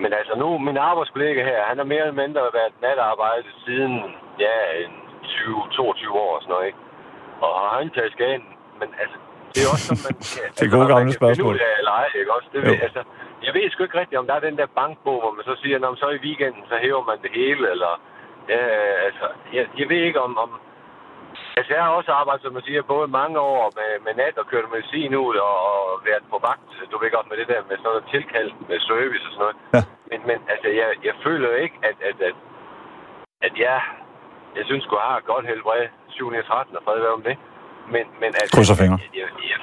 men 0.03 0.11
altså 0.19 0.33
nu, 0.41 0.47
min 0.67 0.77
arbejdskollega 0.89 1.41
her, 1.51 1.69
han 1.69 1.77
har 1.77 1.87
mere 1.91 2.03
eller 2.05 2.21
mindre 2.23 2.41
været 2.59 2.73
natarbejde 2.85 3.49
siden, 3.65 3.93
ja, 4.45 4.55
en 4.85 4.93
20-22 5.25 6.23
år 6.25 6.31
og 6.35 6.41
sådan 6.41 6.53
noget, 6.55 6.67
ikke? 6.69 6.81
Og 7.45 7.49
har 7.61 7.77
han 7.81 7.89
taget 7.97 8.11
skaden, 8.15 8.45
men 8.79 8.89
altså, 9.01 9.17
det 9.53 9.59
er 9.65 9.69
også 9.73 9.85
sådan, 9.89 10.03
man 10.07 10.15
kan... 10.33 10.45
Det 10.57 10.63
er 10.67 10.71
gode 10.77 10.85
altså, 10.85 10.95
gamle 10.95 11.13
spørgsmål. 11.19 11.53
Ud 11.55 11.63
af, 11.69 11.73
eller 11.81 11.93
ej, 12.01 12.07
ikke 12.21 12.33
også? 12.37 12.47
Det 12.53 12.59
Jo. 12.65 12.71
ved, 12.71 12.79
altså, 12.87 13.01
jeg 13.45 13.51
ved 13.55 13.63
sgu 13.69 13.83
ikke 13.83 13.99
rigtigt, 14.01 14.19
om 14.21 14.27
der 14.29 14.35
er 14.35 14.47
den 14.47 14.57
der 14.61 14.69
bankbog, 14.79 15.17
hvor 15.21 15.33
man 15.37 15.45
så 15.49 15.55
siger, 15.63 15.77
når 15.79 15.95
så 15.95 16.07
i 16.17 16.23
weekenden, 16.27 16.63
så 16.69 16.75
hæver 16.83 17.03
man 17.11 17.19
det 17.25 17.31
hele, 17.39 17.63
eller... 17.73 17.91
Ja, 18.53 18.63
altså, 19.07 19.25
jeg, 19.53 19.65
jeg 19.79 19.87
ved 19.89 20.01
ikke 20.07 20.21
om, 20.27 20.37
om... 20.37 20.49
Altså, 21.57 21.73
jeg 21.73 21.83
har 21.83 21.91
også 21.99 22.11
arbejdet, 22.11 22.43
som 22.43 22.53
man 22.53 22.63
siger, 22.67 22.81
både 22.93 23.07
mange 23.07 23.39
år 23.39 23.63
med, 23.79 23.91
med 24.05 24.13
nat 24.23 24.37
og 24.37 24.45
kørt 24.51 24.71
medicin 24.73 25.15
ud 25.15 25.35
og, 25.35 25.55
og 25.69 26.01
været 26.09 26.23
på 26.31 26.37
vagt, 26.47 26.69
du 26.91 26.97
ved 27.01 27.11
godt, 27.11 27.29
med 27.29 27.37
det 27.37 27.47
der 27.47 27.61
med 27.69 27.77
sådan 27.77 27.89
noget 27.89 28.03
tilkald 28.13 28.51
med 28.69 28.79
service 28.79 29.25
og 29.27 29.31
sådan 29.33 29.43
noget. 29.45 29.57
Ja. 29.75 29.81
Men, 30.09 30.19
men 30.29 30.37
altså, 30.53 30.67
jeg, 30.79 30.87
jeg 31.07 31.15
føler 31.25 31.49
ikke, 31.63 31.77
at, 31.89 31.97
at, 32.09 32.17
at, 32.29 32.35
at 33.47 33.53
jeg 33.65 33.81
jeg 34.57 34.65
synes, 34.65 34.85
du 34.91 34.97
har 35.05 35.17
et 35.17 35.25
godt 35.25 35.45
helbred. 35.51 35.87
7 36.11 36.31
13 36.47 36.77
og 36.77 36.81
fred 36.85 36.97
være 37.05 37.15
om 37.19 37.23
det. 37.29 37.35
Men, 37.93 38.05
men 38.21 38.29
altså, 38.39 38.53
Krydser 38.55 38.77
fingre. 38.81 38.97
Jeg, 39.01 39.09
jeg, 39.21 39.27
jeg, 39.51 39.59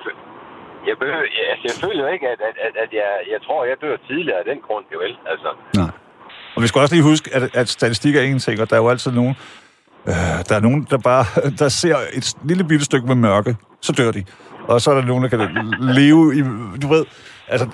jeg, 0.88 0.96
behøver, 1.00 1.24
jeg, 1.36 1.44
altså, 1.52 1.64
jeg 1.70 1.76
føler 1.84 2.00
jo 2.04 2.08
ikke, 2.14 2.26
at, 2.34 2.40
at, 2.48 2.56
at, 2.66 2.74
at 2.84 2.90
jeg, 3.00 3.10
jeg 3.32 3.40
tror, 3.46 3.58
jeg 3.70 3.76
dør 3.84 3.94
tidligere 4.10 4.38
af 4.42 4.46
den 4.50 4.58
grund, 4.66 4.84
jo 4.92 4.98
vel. 5.04 5.14
Altså, 5.32 5.50
Nej. 5.80 5.90
Og 6.56 6.62
vi 6.62 6.66
skal 6.68 6.80
også 6.80 6.94
lige 6.94 7.08
huske, 7.12 7.26
at, 7.36 7.56
at 7.60 7.68
statistik 7.68 8.16
er 8.16 8.22
en 8.22 8.38
ting, 8.38 8.60
og 8.62 8.70
der 8.70 8.76
er 8.76 8.80
jo 8.80 8.88
altid 8.88 9.12
nogen, 9.12 9.34
øh, 10.06 10.38
der 10.48 10.54
er 10.58 10.60
nogen, 10.60 10.86
der 10.90 10.98
bare 10.98 11.24
der 11.60 11.68
ser 11.68 11.96
et 12.18 12.26
lille 12.50 12.64
bitte 12.64 12.84
stykke 12.84 13.06
med 13.06 13.14
mørke, 13.14 13.56
så 13.80 13.92
dør 13.92 14.10
de. 14.10 14.24
Og 14.68 14.80
så 14.80 14.90
er 14.90 14.94
der 14.94 15.04
nogen, 15.04 15.22
der 15.24 15.28
kan 15.28 15.40
leve 15.80 16.36
i, 16.38 16.40
du 16.82 16.88
ved, 16.88 17.04
altså, 17.48 17.66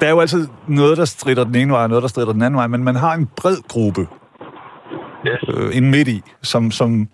der 0.00 0.06
er 0.06 0.10
jo 0.10 0.20
altid 0.20 0.48
noget, 0.66 0.98
der 0.98 1.04
strider 1.04 1.44
den 1.44 1.54
ene 1.54 1.72
vej, 1.72 1.82
og 1.82 1.88
noget, 1.88 2.02
der 2.02 2.08
strider 2.08 2.32
den 2.32 2.42
anden 2.42 2.58
vej, 2.58 2.66
men 2.66 2.84
man 2.84 2.96
har 2.96 3.14
en 3.14 3.28
bred 3.36 3.56
gruppe, 3.68 4.06
yes. 5.26 5.40
øh, 5.48 5.76
en 5.76 5.90
midt 5.90 6.08
i, 6.08 6.22
som, 6.42 6.70
som, 6.70 7.08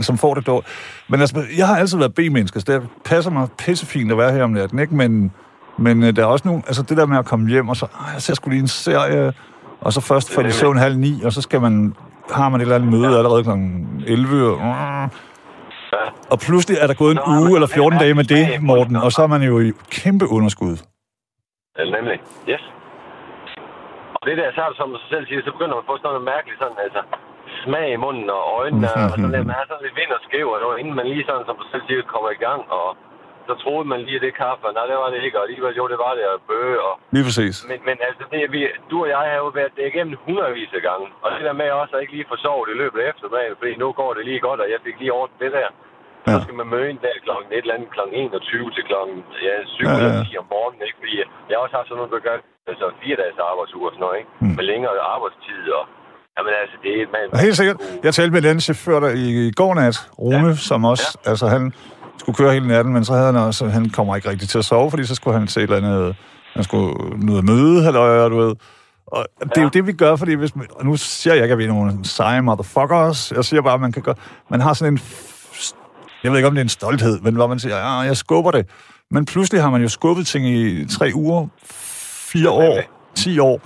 som 0.00 0.18
får 0.18 0.34
det 0.34 0.46
dårligt. 0.46 0.68
Men 1.08 1.20
altså, 1.20 1.44
jeg 1.58 1.66
har 1.66 1.76
altid 1.76 1.98
været 1.98 2.14
B-menneske, 2.14 2.60
så 2.60 2.72
det 2.72 2.88
passer 3.04 3.30
mig 3.30 3.48
pissefint 3.58 4.10
at 4.12 4.18
være 4.18 4.32
her 4.32 4.44
om 4.44 4.50
natten, 4.50 4.78
ikke? 4.78 4.94
Men, 4.94 5.32
men 5.78 6.02
øh, 6.02 6.16
der 6.16 6.22
er 6.22 6.26
også 6.26 6.48
nogle, 6.48 6.62
altså 6.66 6.82
det 6.82 6.96
der 6.96 7.06
med 7.06 7.18
at 7.18 7.24
komme 7.24 7.48
hjem, 7.48 7.68
og 7.68 7.76
så, 7.76 7.86
"Ej, 7.86 8.12
jeg 8.12 8.22
ser 8.22 8.34
sgu 8.34 8.50
lige 8.50 8.60
en 8.60 8.68
serie, 8.68 9.32
og 9.80 9.92
så 9.92 10.00
først 10.00 10.34
får 10.34 10.42
de 10.42 10.52
søvn 10.52 10.76
halv 10.78 10.96
ni, 10.98 11.22
og 11.24 11.32
så 11.32 11.42
skal 11.42 11.60
man, 11.60 11.94
har 12.32 12.48
man 12.48 12.60
et 12.60 12.62
eller 12.62 12.74
andet 12.76 12.90
møde 12.90 13.16
allerede 13.18 13.44
kl. 13.44 13.50
11, 14.06 14.46
og, 14.46 15.08
Ja. 15.92 16.06
og 16.32 16.38
pludselig 16.46 16.76
er 16.82 16.86
der 16.86 16.94
gået 17.02 17.12
en 17.16 17.20
Nå, 17.26 17.32
uge 17.40 17.54
eller 17.56 17.66
14 17.66 17.98
dage 17.98 18.14
med 18.14 18.24
det, 18.34 18.62
Morten, 18.62 18.96
og 18.96 19.12
så 19.12 19.20
er 19.22 19.30
man 19.34 19.42
jo 19.42 19.54
i 19.60 19.72
kæmpe 19.90 20.26
underskud. 20.36 20.74
Ja, 21.78 21.84
nemlig. 21.96 22.18
Yes. 22.52 22.64
Og 24.18 24.22
det 24.28 24.34
der, 24.40 24.48
så 24.54 24.60
er 24.64 24.68
det, 24.70 24.76
som 24.82 24.88
du 24.96 24.98
selv 25.12 25.24
siger, 25.28 25.40
så 25.46 25.50
begynder 25.56 25.74
man 25.76 25.82
at 25.84 25.88
få 25.90 25.94
sådan 25.96 26.08
noget 26.12 26.24
mærkeligt 26.34 26.58
sådan, 26.62 26.78
altså, 26.86 27.00
smag 27.68 27.88
i 27.96 28.02
munden 28.04 28.28
og 28.36 28.42
øjnene, 28.60 28.88
og 29.04 29.08
sådan 29.12 29.32
der, 29.34 29.42
man 29.50 29.56
er 29.62 29.66
sådan 29.70 29.84
lidt 29.86 29.96
vind 30.00 30.12
og 30.18 30.22
skæv, 30.26 30.46
og 30.54 30.58
noget, 30.64 30.76
inden 30.80 30.94
man 30.98 31.06
lige 31.12 31.24
sådan, 31.28 31.46
som 31.48 31.56
du 31.60 31.64
selv 31.72 31.84
siger, 31.86 32.12
kommer 32.14 32.30
i 32.36 32.40
gang, 32.46 32.60
og 32.78 32.88
så 33.48 33.54
troede 33.62 33.86
man 33.92 34.00
lige, 34.06 34.18
at 34.20 34.24
det 34.26 34.40
kaffe, 34.44 34.62
og 34.68 34.72
nej, 34.76 34.84
det 34.90 34.96
var 35.02 35.10
det 35.14 35.20
ikke, 35.26 35.38
og 35.38 35.44
alligevel, 35.46 35.74
jo, 35.80 35.84
det 35.92 35.98
var 36.04 36.12
det, 36.18 36.24
og 36.32 36.38
bøge, 36.50 36.76
og 36.88 36.94
Lige 37.14 37.24
præcis. 37.28 37.56
Men, 37.70 37.78
men 37.88 37.96
altså, 38.08 38.22
det, 38.32 38.38
vi, 38.54 38.60
du 38.90 38.96
og 39.04 39.08
jeg 39.14 39.20
har 39.30 39.38
jo 39.44 39.48
været 39.58 39.72
det 39.76 39.84
igennem 39.92 40.14
hundredvis 40.26 40.72
af 40.78 40.82
gange. 40.88 41.06
Og 41.22 41.28
det 41.34 41.42
der 41.48 41.54
med 41.60 41.68
også 41.82 41.92
at 41.96 42.02
ikke 42.02 42.14
lige 42.16 42.30
få 42.32 42.36
sovet 42.44 42.68
i 42.74 42.76
løbet 42.82 42.98
af 43.00 43.06
eftermiddagen, 43.12 43.56
fordi 43.60 43.72
nu 43.82 43.86
går 44.00 44.10
det 44.16 44.24
lige 44.30 44.40
godt, 44.48 44.60
og 44.64 44.68
jeg 44.74 44.80
fik 44.86 44.96
lige 45.00 45.12
ordnet 45.20 45.38
det 45.44 45.52
der. 45.58 45.70
Ja. 46.26 46.32
Så 46.32 46.38
skal 46.44 46.56
man 46.60 46.68
møde 46.74 46.88
en 46.94 47.00
dag 47.06 47.16
klokken 47.26 47.48
et 47.52 47.64
eller 47.64 47.74
andet 47.76 47.90
klokken 47.96 48.14
21 48.14 48.70
til 48.76 48.84
klokken 48.90 49.16
ja, 49.46 49.54
7 49.66 49.84
Ja, 49.84 49.90
ja, 49.90 49.94
ja, 49.94 49.98
eller 49.98 50.12
ja. 50.18 50.34
10 50.34 50.42
om 50.42 50.46
morgenen, 50.54 50.82
ikke? 50.86 50.98
Fordi 51.00 51.14
jeg 51.48 51.54
har 51.56 51.62
også 51.64 51.76
haft 51.78 51.88
sådan 51.88 51.98
noget, 52.00 52.12
der 52.14 52.26
gør 52.28 52.36
altså 52.70 52.86
fire 53.02 53.16
dages 53.22 53.38
arbejdsuge 53.50 53.86
og 53.88 53.92
sådan 53.94 54.04
noget, 54.06 54.18
ikke? 54.20 54.30
Mm. 54.42 54.54
Med 54.58 54.64
længere 54.72 54.94
arbejdstid 55.14 55.62
og... 55.78 55.84
Jamen 56.38 56.52
altså, 56.62 56.76
det 56.82 56.92
er... 57.02 57.06
Man, 57.12 57.20
Og 57.32 57.38
helt 57.38 57.56
sikkert. 57.56 57.76
Jeg 58.02 58.14
talte 58.14 58.32
med 58.32 58.50
en 58.50 58.60
chauffør 58.60 59.00
der 59.00 59.08
i, 59.08 59.48
i 59.48 59.50
går 59.50 59.74
nat, 59.74 60.08
Rune, 60.18 60.48
ja. 60.48 60.54
som 60.54 60.84
også, 60.84 61.18
ja. 61.24 61.30
altså 61.30 61.46
han 61.48 61.72
skulle 62.18 62.36
køre 62.36 62.52
hele 62.52 62.68
natten, 62.68 62.92
men 62.92 63.04
så 63.04 63.12
havde 63.12 63.26
han 63.26 63.36
også, 63.36 63.68
han 63.68 63.90
kommer 63.90 64.16
ikke 64.16 64.30
rigtig 64.30 64.48
til 64.48 64.58
at 64.58 64.64
sove, 64.64 64.90
fordi 64.90 65.04
så 65.04 65.14
skulle 65.14 65.38
han 65.38 65.46
til 65.46 65.62
et 65.62 65.70
eller 65.70 65.76
andet, 65.76 66.16
han 66.54 66.64
skulle 66.64 66.94
noget 67.26 67.44
møde, 67.44 67.86
eller 67.86 68.28
du 68.28 68.36
ved. 68.36 68.54
Og 69.06 69.26
det 69.42 69.56
er 69.56 69.62
jo 69.62 69.68
det, 69.68 69.86
vi 69.86 69.92
gør, 69.92 70.16
fordi 70.16 70.34
hvis 70.34 70.56
man, 70.56 70.66
og 70.70 70.84
nu 70.84 70.96
siger 70.96 71.34
jeg 71.34 71.42
ikke, 71.42 71.52
at 71.52 71.58
vi 71.58 71.64
er 71.64 71.68
nogle 71.68 72.04
seje 72.04 72.42
motherfuckers, 72.42 73.32
jeg 73.36 73.44
siger 73.44 73.62
bare, 73.62 73.74
at 73.74 73.80
man 73.80 73.92
kan 73.92 74.02
gøre, 74.02 74.14
man 74.50 74.60
har 74.60 74.72
sådan 74.72 74.92
en, 74.92 75.00
jeg 76.22 76.30
ved 76.30 76.38
ikke, 76.38 76.48
om 76.48 76.54
det 76.54 76.60
er 76.60 76.64
en 76.64 76.68
stolthed, 76.68 77.20
men 77.20 77.34
hvor 77.34 77.46
man 77.46 77.58
siger, 77.58 77.76
ja, 77.76 77.98
jeg 77.98 78.16
skubber 78.16 78.50
det. 78.50 78.66
Men 79.10 79.24
pludselig 79.24 79.62
har 79.62 79.70
man 79.70 79.82
jo 79.82 79.88
skubbet 79.88 80.26
ting 80.26 80.46
i 80.46 80.86
tre 80.86 81.10
uger, 81.14 81.46
fire 82.32 82.50
år, 82.50 82.80
ti 83.14 83.38
år, 83.38 83.60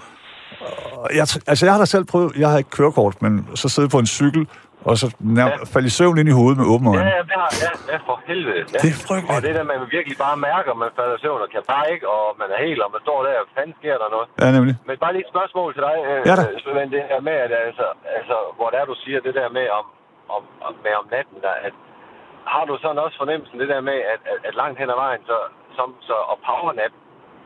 jeg, 1.19 1.27
altså, 1.51 1.63
jeg 1.67 1.73
har 1.75 1.81
da 1.85 1.89
selv 1.97 2.05
prøvet, 2.13 2.29
jeg 2.43 2.49
har 2.51 2.59
ikke 2.63 2.71
kørekort, 2.79 3.15
men 3.25 3.33
så 3.61 3.67
sidde 3.75 3.89
på 3.95 3.99
en 4.05 4.11
cykel, 4.21 4.43
og 4.89 4.95
så 5.01 5.07
nær, 5.37 5.47
Ja. 5.47 5.57
falde 5.75 5.87
i 5.93 5.95
søvn 6.01 6.17
ind 6.21 6.29
i 6.33 6.37
hovedet 6.41 6.57
med 6.61 6.67
åbne 6.75 6.89
Ja, 6.91 6.97
øjne. 6.99 7.11
ja, 7.19 7.23
det 7.31 7.37
har, 7.43 7.51
ja, 7.65 7.71
ja, 7.93 7.99
for 8.09 8.17
helvede. 8.31 8.63
Ja. 8.75 8.79
Det 8.85 8.89
er 8.95 8.99
frygteligt. 9.09 9.35
Og 9.37 9.39
det 9.47 9.53
der, 9.59 9.65
man 9.73 9.79
virkelig 9.97 10.17
bare 10.27 10.37
mærker, 10.51 10.71
man 10.85 10.91
falder 10.99 11.15
i 11.19 11.21
søvn 11.25 11.41
og 11.47 11.51
kan 11.55 11.63
bare 11.75 11.87
ikke, 11.95 12.07
og 12.17 12.25
man 12.43 12.49
er 12.55 12.59
helt, 12.67 12.81
og 12.85 12.91
man 12.95 13.01
står 13.07 13.19
der, 13.27 13.33
og 13.43 13.47
fanden 13.57 13.75
sker 13.81 13.97
der 14.03 14.09
noget. 14.17 14.27
Ja, 14.43 14.47
nemlig. 14.57 14.75
Men 14.89 14.95
bare 15.05 15.13
lige 15.15 15.25
et 15.27 15.33
spørgsmål 15.35 15.69
til 15.77 15.83
dig, 15.89 15.97
øh, 16.11 16.21
Ja 16.29 16.35
da. 16.41 16.43
øh, 16.51 16.55
Svend, 16.65 16.91
det 16.97 17.03
her 17.11 17.21
med, 17.29 17.37
at 17.45 17.51
altså, 17.69 17.87
altså, 18.19 18.37
hvor 18.59 18.69
er, 18.79 18.85
du 18.93 18.97
siger 19.05 19.19
det 19.27 19.35
der 19.41 19.49
med 19.59 19.67
om, 19.79 19.87
om, 20.37 20.43
om, 20.67 20.73
med 20.85 20.93
om 21.01 21.07
natten, 21.15 21.39
der, 21.47 21.55
at 21.69 21.75
har 22.55 22.65
du 22.69 22.75
sådan 22.85 22.99
også 23.05 23.17
fornemmelsen 23.23 23.57
det 23.63 23.69
der 23.75 23.81
med, 23.91 23.99
at, 24.13 24.21
at, 24.33 24.39
at 24.49 24.55
langt 24.63 24.77
hen 24.81 24.89
ad 24.95 24.99
vejen, 25.05 25.23
så, 25.31 25.37
som, 25.77 25.89
så 26.09 26.17
og 26.33 26.37
powernap, 26.49 26.93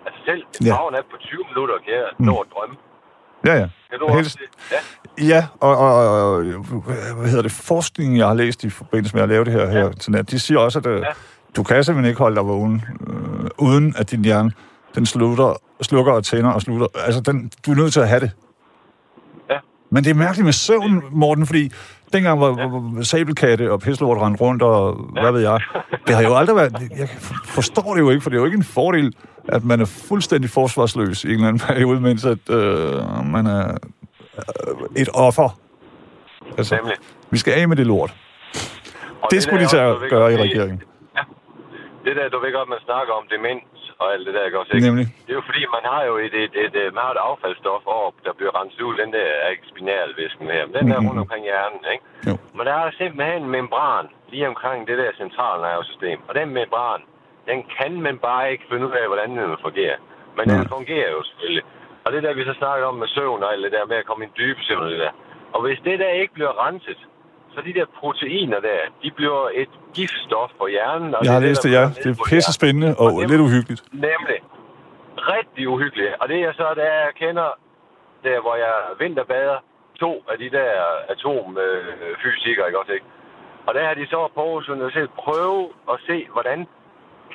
altså 0.06 0.20
selv 0.28 0.42
en 0.46 0.48
Ja. 0.66 0.68
ja. 0.68 0.72
powernap 0.78 1.06
på 1.12 1.16
20 1.30 1.44
minutter 1.50 1.76
kan 1.84 1.92
jeg 2.00 2.08
nå 2.28 2.34
at 2.44 2.48
drømme. 2.54 2.76
Ja, 3.46 3.54
ja. 3.54 3.66
Kan 3.90 3.98
du 4.00 4.06
Helt- 4.12 4.18
også 4.26 4.38
det? 4.40 4.72
Ja. 4.72 4.76
Ja, 5.26 5.46
og, 5.60 5.76
og, 5.76 5.94
og 6.36 6.42
hvad 7.16 7.28
hedder 7.28 7.42
det, 7.42 7.52
forskningen, 7.52 8.16
jeg 8.18 8.26
har 8.26 8.34
læst 8.34 8.64
i 8.64 8.70
forbindelse 8.70 9.14
med 9.14 9.22
at 9.22 9.28
lave 9.28 9.44
det 9.44 9.52
her, 9.52 9.66
her 9.70 9.92
til 9.92 10.12
nat, 10.12 10.30
de 10.30 10.38
siger 10.38 10.58
også, 10.58 10.78
at 10.78 10.86
øh, 10.86 11.00
Ja. 11.00 11.04
du 11.56 11.62
kan 11.62 11.84
simpelthen 11.84 12.08
ikke 12.08 12.18
holde 12.18 12.36
dig 12.36 12.46
vågen, 12.46 12.84
øh, 13.06 13.48
uden 13.58 13.94
at 13.98 14.10
din 14.10 14.24
hjerne, 14.24 14.52
den 14.94 15.06
slutter, 15.06 15.54
slukker 15.82 16.12
og 16.12 16.24
tænder 16.24 16.50
og 16.50 16.62
slutter. 16.62 16.86
Altså, 17.04 17.20
den, 17.20 17.50
du 17.66 17.70
er 17.70 17.74
nødt 17.74 17.92
til 17.92 18.00
at 18.00 18.08
have 18.08 18.20
det. 18.20 18.30
Ja. 19.50 19.56
Men 19.90 20.04
det 20.04 20.10
er 20.10 20.14
mærkeligt 20.14 20.44
med 20.44 20.52
søvn, 20.52 21.02
Morten, 21.10 21.46
fordi 21.46 21.72
dengang 22.12 22.40
var 22.40 22.94
ja. 22.96 23.02
sabelkatte 23.02 23.72
og 23.72 23.80
pislort 23.80 24.18
rendte 24.22 24.40
rundt, 24.40 24.62
og 24.62 25.00
ja. 25.16 25.20
hvad 25.22 25.32
ved 25.32 25.40
jeg, 25.40 25.60
det 26.06 26.14
har 26.14 26.22
jo 26.22 26.36
aldrig 26.36 26.56
været... 26.56 26.76
Jeg 26.98 27.08
forstår 27.56 27.94
det 27.94 28.00
jo 28.00 28.10
ikke, 28.10 28.20
for 28.22 28.30
det 28.30 28.36
er 28.36 28.40
jo 28.40 28.46
ikke 28.46 28.56
en 28.56 28.64
fordel, 28.64 29.14
at 29.48 29.64
man 29.64 29.80
er 29.80 29.88
fuldstændig 30.08 30.50
forsvarsløs 30.50 31.24
i 31.24 31.26
en 31.28 31.32
eller 31.34 31.48
anden 31.48 31.62
periode, 31.68 32.00
mens 32.00 32.24
at, 32.24 32.44
øh, 32.50 33.24
man 33.36 33.46
er 33.46 33.66
øh, 34.38 35.02
et 35.02 35.08
offer. 35.14 35.48
Altså, 36.58 36.74
Nemlig. 36.76 36.96
vi 37.30 37.38
skal 37.38 37.52
af 37.60 37.68
med 37.68 37.76
det 37.76 37.86
lort. 37.86 38.12
Og 39.22 39.28
Det 39.30 39.42
skulle 39.42 39.60
de 39.60 39.66
også, 39.66 39.80
at 40.04 40.10
gøre 40.14 40.28
i 40.34 40.36
det- 40.36 40.44
regeringen. 40.46 40.82
Det 42.04 42.12
der, 42.18 42.26
du 42.34 42.38
ved 42.44 42.52
godt, 42.58 42.68
man 42.76 42.82
snakker 42.88 43.12
om 43.20 43.24
demens 43.34 43.80
og 44.02 44.06
alt 44.14 44.24
det 44.26 44.32
der, 44.36 44.44
ikke 44.48 44.58
også? 44.60 44.72
Ikke? 44.76 44.86
Nemlig. 44.88 45.06
Det 45.26 45.30
er 45.34 45.38
jo 45.40 45.46
fordi, 45.50 45.62
man 45.76 45.84
har 45.92 46.00
jo 46.10 46.14
et, 46.26 46.34
et, 46.44 46.54
et, 46.64 46.74
et, 46.82 46.90
man 46.96 47.02
har 47.06 47.12
et 47.16 47.22
affaldsstof 47.30 47.82
op, 48.04 48.14
der 48.26 48.32
bliver 48.38 48.52
renset 48.60 48.80
ud, 48.88 48.94
den 49.02 49.10
der 49.18 49.26
spinalvæsken 49.72 50.46
her. 50.54 50.62
Den 50.78 50.84
der 50.90 50.98
Mhm. 50.98 51.06
rundt 51.08 51.20
omkring 51.24 51.42
hjernen, 51.50 51.80
ikke? 51.94 52.04
Jo. 52.28 52.34
Men 52.56 52.62
der 52.68 52.74
er 52.84 52.88
simpelthen 53.00 53.38
en 53.44 53.50
membran 53.58 54.04
lige 54.32 54.46
omkring 54.52 54.80
det 54.88 54.96
der 55.02 55.10
centralnervesystem. 55.22 56.18
Og 56.28 56.32
den 56.40 56.48
membran, 56.60 57.00
den 57.50 57.58
kan 57.78 57.92
man 58.06 58.18
bare 58.18 58.52
ikke 58.52 58.64
finde 58.70 58.86
ud 58.86 58.92
af, 59.00 59.06
hvordan 59.06 59.30
den 59.30 59.56
fungerer. 59.66 59.98
Men 60.36 60.44
den 60.48 60.68
fungerer 60.76 61.10
jo 61.10 61.22
selvfølgelig. 61.28 61.64
Og 62.04 62.12
det 62.12 62.22
der, 62.22 62.34
vi 62.34 62.44
så 62.44 62.54
snakker 62.58 62.86
om 62.86 62.94
med 62.94 63.08
søvn 63.08 63.42
og 63.42 63.52
alt 63.52 63.64
det 63.64 63.72
der 63.72 63.86
med 63.86 63.96
at 63.96 64.06
komme 64.06 64.24
i 64.24 64.28
en 64.28 64.34
dybe 64.40 64.60
søvn 64.62 64.82
og 64.82 64.90
det 64.90 64.98
der. 64.98 65.12
Og 65.54 65.62
hvis 65.62 65.78
det 65.84 65.98
der 65.98 66.08
ikke 66.08 66.34
bliver 66.34 66.66
renset, 66.66 67.00
så 67.54 67.58
de 67.68 67.72
der 67.78 67.86
proteiner 68.00 68.60
der, 68.60 68.80
de 69.02 69.10
bliver 69.18 69.42
et 69.54 69.72
giftstof 69.94 70.50
for 70.58 70.68
hjernen. 70.68 71.14
Og 71.14 71.24
Jeg 71.24 71.32
har 71.32 71.40
det 71.40 71.46
er 71.46 71.50
læst 71.50 71.62
der 71.62 71.68
det, 71.68 71.76
ja. 71.76 71.84
Det 72.02 72.10
er 72.12 72.24
pisse 72.30 72.52
spændende 72.58 72.90
og 72.98 73.06
Og 73.06 73.28
lidt 73.30 73.40
uhyggeligt. 73.40 73.82
Nemlig. 73.92 74.38
Rigtig 75.34 75.68
uhyggeligt. 75.68 76.12
Og 76.20 76.28
det 76.28 76.38
er 76.46 76.52
så, 76.52 76.66
da 76.76 76.84
jeg 77.00 77.10
kender, 77.22 77.48
der 78.24 78.40
hvor 78.40 78.56
jeg 78.64 78.74
vinterbader, 78.98 79.58
to 80.00 80.24
af 80.32 80.38
de 80.38 80.50
der 80.50 80.72
atomfysikere, 81.08 82.66
ikke 82.66 82.78
også, 82.78 82.92
ikke? 82.92 83.06
Og 83.66 83.74
der 83.74 83.86
har 83.88 83.94
de 83.94 84.06
så 84.06 84.28
på 84.34 84.40
Aarhus 84.40 84.68
Universitet 84.68 85.10
prøve 85.24 85.68
at 85.92 85.96
se, 86.06 86.26
hvordan 86.32 86.66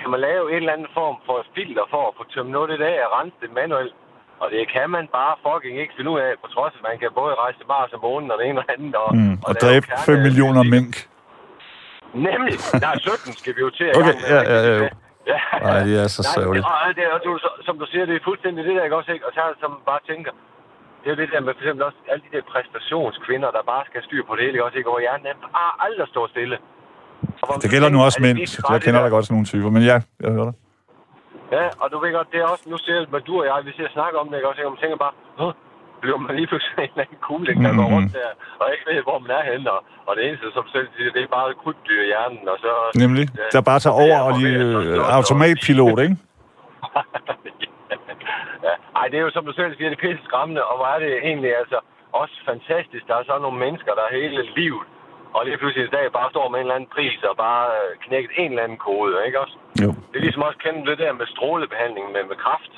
kan 0.01 0.09
man 0.13 0.19
lave 0.29 0.43
en 0.51 0.57
eller 0.63 0.73
anden 0.75 0.91
form 0.99 1.15
for 1.25 1.35
filter 1.55 1.85
for 1.93 2.01
at 2.09 2.13
få 2.17 2.23
tømt 2.33 2.51
noget 2.55 2.69
af 2.73 2.77
det 2.77 2.85
af 2.95 2.99
og 3.05 3.11
rense 3.19 3.37
det 3.43 3.51
manuelt. 3.59 3.93
Og 4.41 4.47
det 4.53 4.61
kan 4.75 4.87
man 4.95 5.05
bare 5.19 5.33
fucking 5.45 5.75
ikke 5.81 5.93
finde 5.97 6.11
ud 6.13 6.19
af, 6.25 6.31
på 6.43 6.47
trods 6.55 6.73
af, 6.75 6.79
at 6.81 6.85
man 6.89 6.97
kan 7.01 7.09
både 7.21 7.33
rejse 7.43 7.57
til 7.59 7.67
Mars 7.73 7.91
og 7.95 8.01
månen 8.07 8.31
og 8.31 8.37
det 8.39 8.45
ene 8.47 8.59
og 8.61 8.65
det 8.67 8.73
andet. 8.77 8.95
Og, 9.05 9.09
Mm. 9.15 9.35
Og 9.47 9.51
lave 9.53 9.61
dræbe 9.63 9.85
kerne- 9.87 10.05
5 10.05 10.19
millioner 10.27 10.63
mink. 10.75 10.93
Nemlig. 12.27 12.55
Nej, 12.85 12.95
17 12.97 13.33
skal 13.41 13.51
vi 13.55 13.61
jo 13.65 13.69
til 13.79 13.87
Okay, 13.97 14.05
gang 14.07 14.17
med. 14.21 14.29
ja, 14.33 14.39
ja, 14.53 14.59
ja, 14.67 14.73
jo. 14.81 14.85
ja. 15.31 15.39
Ej, 15.71 15.79
det 15.87 15.95
er 16.03 16.07
så 16.17 16.21
Nej, 16.27 16.33
sørgeligt. 16.37 16.65
Og, 16.69 16.73
og 16.85 16.89
det, 16.97 17.05
og 17.15 17.19
du, 17.25 17.31
så- 17.45 17.57
som 17.67 17.75
du 17.81 17.85
siger, 17.91 18.03
det 18.09 18.15
er 18.15 18.23
fuldstændig 18.29 18.61
det 18.67 18.73
der, 18.77 18.83
ikke 18.87 18.95
også? 18.99 19.11
Ikke? 19.15 19.25
Og 19.27 19.31
så 19.35 19.39
er 19.45 19.49
det, 19.53 19.59
som 19.63 19.71
bare 19.91 20.01
tænker, 20.11 20.31
det 21.01 21.05
er 21.09 21.13
jo 21.15 21.19
det 21.21 21.29
der 21.33 21.41
med 21.45 21.53
for 21.53 21.61
eksempel 21.63 21.83
også 21.89 21.99
alle 22.11 22.23
de 22.25 22.31
der 22.35 22.43
præstationskvinder, 22.53 23.49
der 23.55 23.61
bare 23.71 23.83
skal 23.87 23.97
have 23.99 24.07
styr 24.09 24.23
på 24.27 24.33
det 24.35 24.41
hele, 24.45 24.53
ikke 24.55 24.65
også? 24.67 24.77
Ikke? 24.77 24.89
Hvor 24.89 24.99
hjernen 25.05 25.27
er 25.31 25.35
bare 25.59 25.71
aldrig 25.85 26.07
står 26.13 26.27
stille. 26.33 26.57
Og 27.41 27.55
Det 27.61 27.69
gælder 27.73 27.89
nu 27.95 27.99
også 28.07 28.19
mænd, 28.25 28.37
så 28.47 28.57
jeg 28.73 28.81
kender 28.85 28.99
der? 28.99 29.07
da 29.07 29.13
godt 29.15 29.25
sådan 29.25 29.35
nogle 29.37 29.49
typer. 29.53 29.69
Men 29.75 29.83
ja, 29.91 29.97
jeg 30.23 30.31
hører 30.35 30.47
dig. 30.49 30.55
Ja, 31.57 31.65
og 31.81 31.85
du 31.91 31.95
ved 32.03 32.11
godt, 32.17 32.29
det 32.33 32.39
er 32.43 32.47
også, 32.53 32.65
nu 32.73 32.77
ser 32.83 32.93
jeg, 32.99 33.27
du 33.27 33.33
og 33.41 33.45
jeg, 33.49 33.57
vi 33.67 33.71
ser 33.77 33.87
snakke 33.97 34.15
om 34.21 34.25
det, 34.29 34.35
ikke 34.37 34.49
også? 34.49 34.61
Og 34.67 34.71
man 34.75 34.81
tænker 34.83 34.97
bare, 35.05 35.13
Åh, 35.41 35.53
bliver 36.01 36.17
man 36.25 36.33
lige 36.39 36.47
pludselig 36.51 36.77
en 36.77 36.89
eller 36.93 37.03
anden 37.05 37.19
kugling, 37.27 37.57
der 37.65 37.71
går 37.79 37.87
Mhm. 37.87 37.93
rundt 37.95 38.11
der, 38.19 38.29
og 38.61 38.65
ikke 38.73 38.85
ved, 38.89 38.97
hvor 39.07 39.17
man 39.23 39.31
er 39.39 39.43
henne, 39.51 39.67
og, 39.75 39.81
og 40.07 40.11
det 40.17 40.21
eneste, 40.27 40.45
som 40.57 40.65
selv 40.75 40.87
siger, 40.95 41.09
det 41.15 41.21
er 41.23 41.31
bare 41.37 41.47
krybdyr 41.63 42.01
i 42.05 42.09
hjernen, 42.11 42.43
og 42.53 42.57
så... 42.65 42.71
Nemlig. 43.03 43.25
Ja. 43.41 43.47
Der 43.55 43.61
bare 43.71 43.79
tager 43.83 43.97
over 44.05 44.17
og 44.27 44.31
lige 44.39 44.59
og 44.77 44.83
øh, 44.85 45.15
automatpilot, 45.17 45.97
ikke? 46.05 46.17
ja. 48.67 48.73
Ej, 48.99 49.05
det 49.11 49.17
er 49.19 49.23
jo 49.27 49.31
som 49.37 49.45
du 49.49 49.53
selv 49.59 49.71
siger, 49.77 49.89
det 49.91 49.97
er 49.99 50.03
pisse 50.05 50.23
skræmmende, 50.29 50.61
og 50.69 50.73
hvor 50.77 50.87
er 50.95 50.99
det 51.05 51.11
egentlig 51.29 51.51
altså 51.61 51.77
også 52.21 52.35
fantastisk. 52.51 53.03
Der 53.09 53.15
er 53.19 53.23
så 53.29 53.35
nogle 53.45 53.59
mennesker, 53.65 53.91
der 53.99 54.05
hele 54.19 54.37
livet, 54.59 54.85
og 55.35 55.41
lige 55.45 55.57
pludselig 55.57 55.85
i 55.85 55.95
dag 55.97 56.05
bare 56.17 56.29
står 56.33 56.47
med 56.49 56.59
en 56.59 56.65
eller 56.65 56.75
anden 56.75 56.89
pris 56.95 57.23
og 57.31 57.35
bare 57.47 57.65
øh, 57.77 57.89
knækket 58.05 58.31
en 58.37 58.51
eller 58.51 58.63
anden 58.63 58.81
kode, 58.87 59.11
ikke 59.27 59.39
også? 59.43 59.55
Jo. 59.83 59.89
Det 60.09 60.15
er 60.19 60.25
ligesom 60.27 60.43
også 60.47 60.59
kendt 60.65 60.87
det 60.89 60.97
der 61.03 61.13
med 61.19 61.27
strålebehandling 61.35 62.05
med, 62.15 62.23
med 62.31 62.37
kraft. 62.45 62.73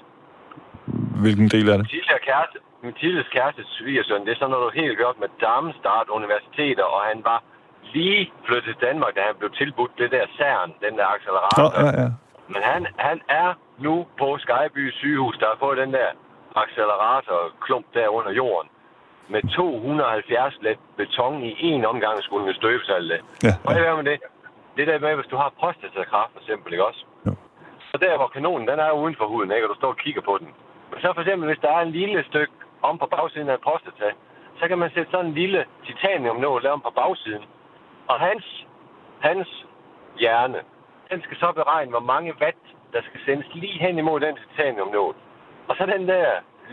Hvilken 1.23 1.47
del 1.55 1.65
er 1.69 1.77
det? 1.77 1.89
Tidligere 1.89 2.23
kæreste, 2.29 2.57
min 2.83 2.93
tidligere 3.01 3.29
kæreste 3.37 3.63
svigersøn, 3.75 4.25
det 4.25 4.31
er 4.31 4.39
sådan 4.41 4.55
noget 4.57 4.73
helt 4.81 4.97
godt 5.03 5.17
med 5.23 5.29
Darmstadt 5.41 6.07
Universiteter, 6.19 6.85
og 6.95 7.01
han 7.11 7.19
var 7.29 7.39
lige 7.93 8.31
flyttet 8.45 8.65
til 8.69 8.87
Danmark, 8.87 9.15
da 9.15 9.21
han 9.29 9.35
blev 9.39 9.51
tilbudt 9.59 9.93
det 9.97 10.11
der 10.11 10.25
CERN, 10.37 10.71
den 10.85 10.93
der 10.99 11.07
accelerator. 11.15 11.69
ja, 11.85 12.01
ja. 12.01 12.09
Men 12.53 12.61
han, 12.71 12.81
han 12.97 13.21
er 13.29 13.49
nu 13.77 14.07
på 14.19 14.27
Skyby 14.43 14.91
sygehus, 14.91 15.37
der 15.37 15.47
har 15.51 15.57
fået 15.59 15.77
den 15.77 15.93
der 15.93 16.09
accelerator-klump 16.55 17.85
der 17.93 18.07
under 18.07 18.31
jorden. 18.31 18.69
Med 19.27 19.41
270 19.55 20.57
let 20.61 20.79
beton 20.97 21.43
i 21.43 21.55
en 21.61 21.85
omgang 21.85 22.23
skulle 22.23 22.45
den 22.47 22.55
støbes 22.55 22.89
alt 22.89 23.11
det. 23.11 23.21
Ja, 23.43 23.53
Og 23.65 23.75
det 23.75 23.87
er 23.87 23.95
med 23.95 24.03
det. 24.03 24.19
Det 24.77 24.87
der 24.87 24.99
med, 24.99 25.15
hvis 25.15 25.31
du 25.31 25.35
har 25.35 25.53
prostatakræft 25.59 26.31
for 26.33 26.39
eksempel, 26.39 26.73
ikke 26.73 26.85
også? 26.85 27.05
Jo. 27.25 27.35
Så 27.91 27.97
der, 28.01 28.17
hvor 28.17 28.27
kanonen, 28.27 28.67
den 28.67 28.79
er 28.79 28.91
uden 28.91 29.15
for 29.15 29.27
huden, 29.27 29.51
ikke? 29.51 29.65
Og 29.65 29.69
du 29.69 29.75
står 29.75 29.87
og 29.87 29.97
kigger 29.97 30.21
på 30.21 30.37
den. 30.41 30.49
Men 30.91 31.01
så 31.01 31.13
for 31.13 31.21
eksempel, 31.21 31.47
hvis 31.47 31.61
der 31.61 31.71
er 31.77 31.81
en 31.81 31.91
lille 31.91 32.23
stykke 32.29 32.53
om 32.81 32.97
på 32.97 33.05
bagsiden 33.05 33.49
af 33.49 33.53
en 33.53 33.59
prostata, 33.63 34.09
så 34.59 34.67
kan 34.67 34.77
man 34.77 34.91
sætte 34.93 35.11
sådan 35.11 35.25
en 35.25 35.33
lille 35.33 35.65
titaniumnål 35.85 36.67
om 36.67 36.81
på 36.81 36.91
bagsiden. 36.95 37.43
Og 38.07 38.19
hans, 38.19 38.65
hans 39.19 39.65
hjerne, 40.19 40.59
den 41.11 41.21
skal 41.21 41.37
så 41.37 41.51
beregne, 41.51 41.91
hvor 41.91 41.99
mange 42.13 42.33
watt, 42.41 42.57
der 42.93 43.01
skal 43.01 43.19
sendes 43.25 43.47
lige 43.53 43.79
hen 43.79 43.97
imod 43.97 44.19
den 44.19 44.37
titaniumnål. 44.43 45.15
Og 45.67 45.75
så 45.75 45.85
den 45.85 46.07
der 46.07 46.25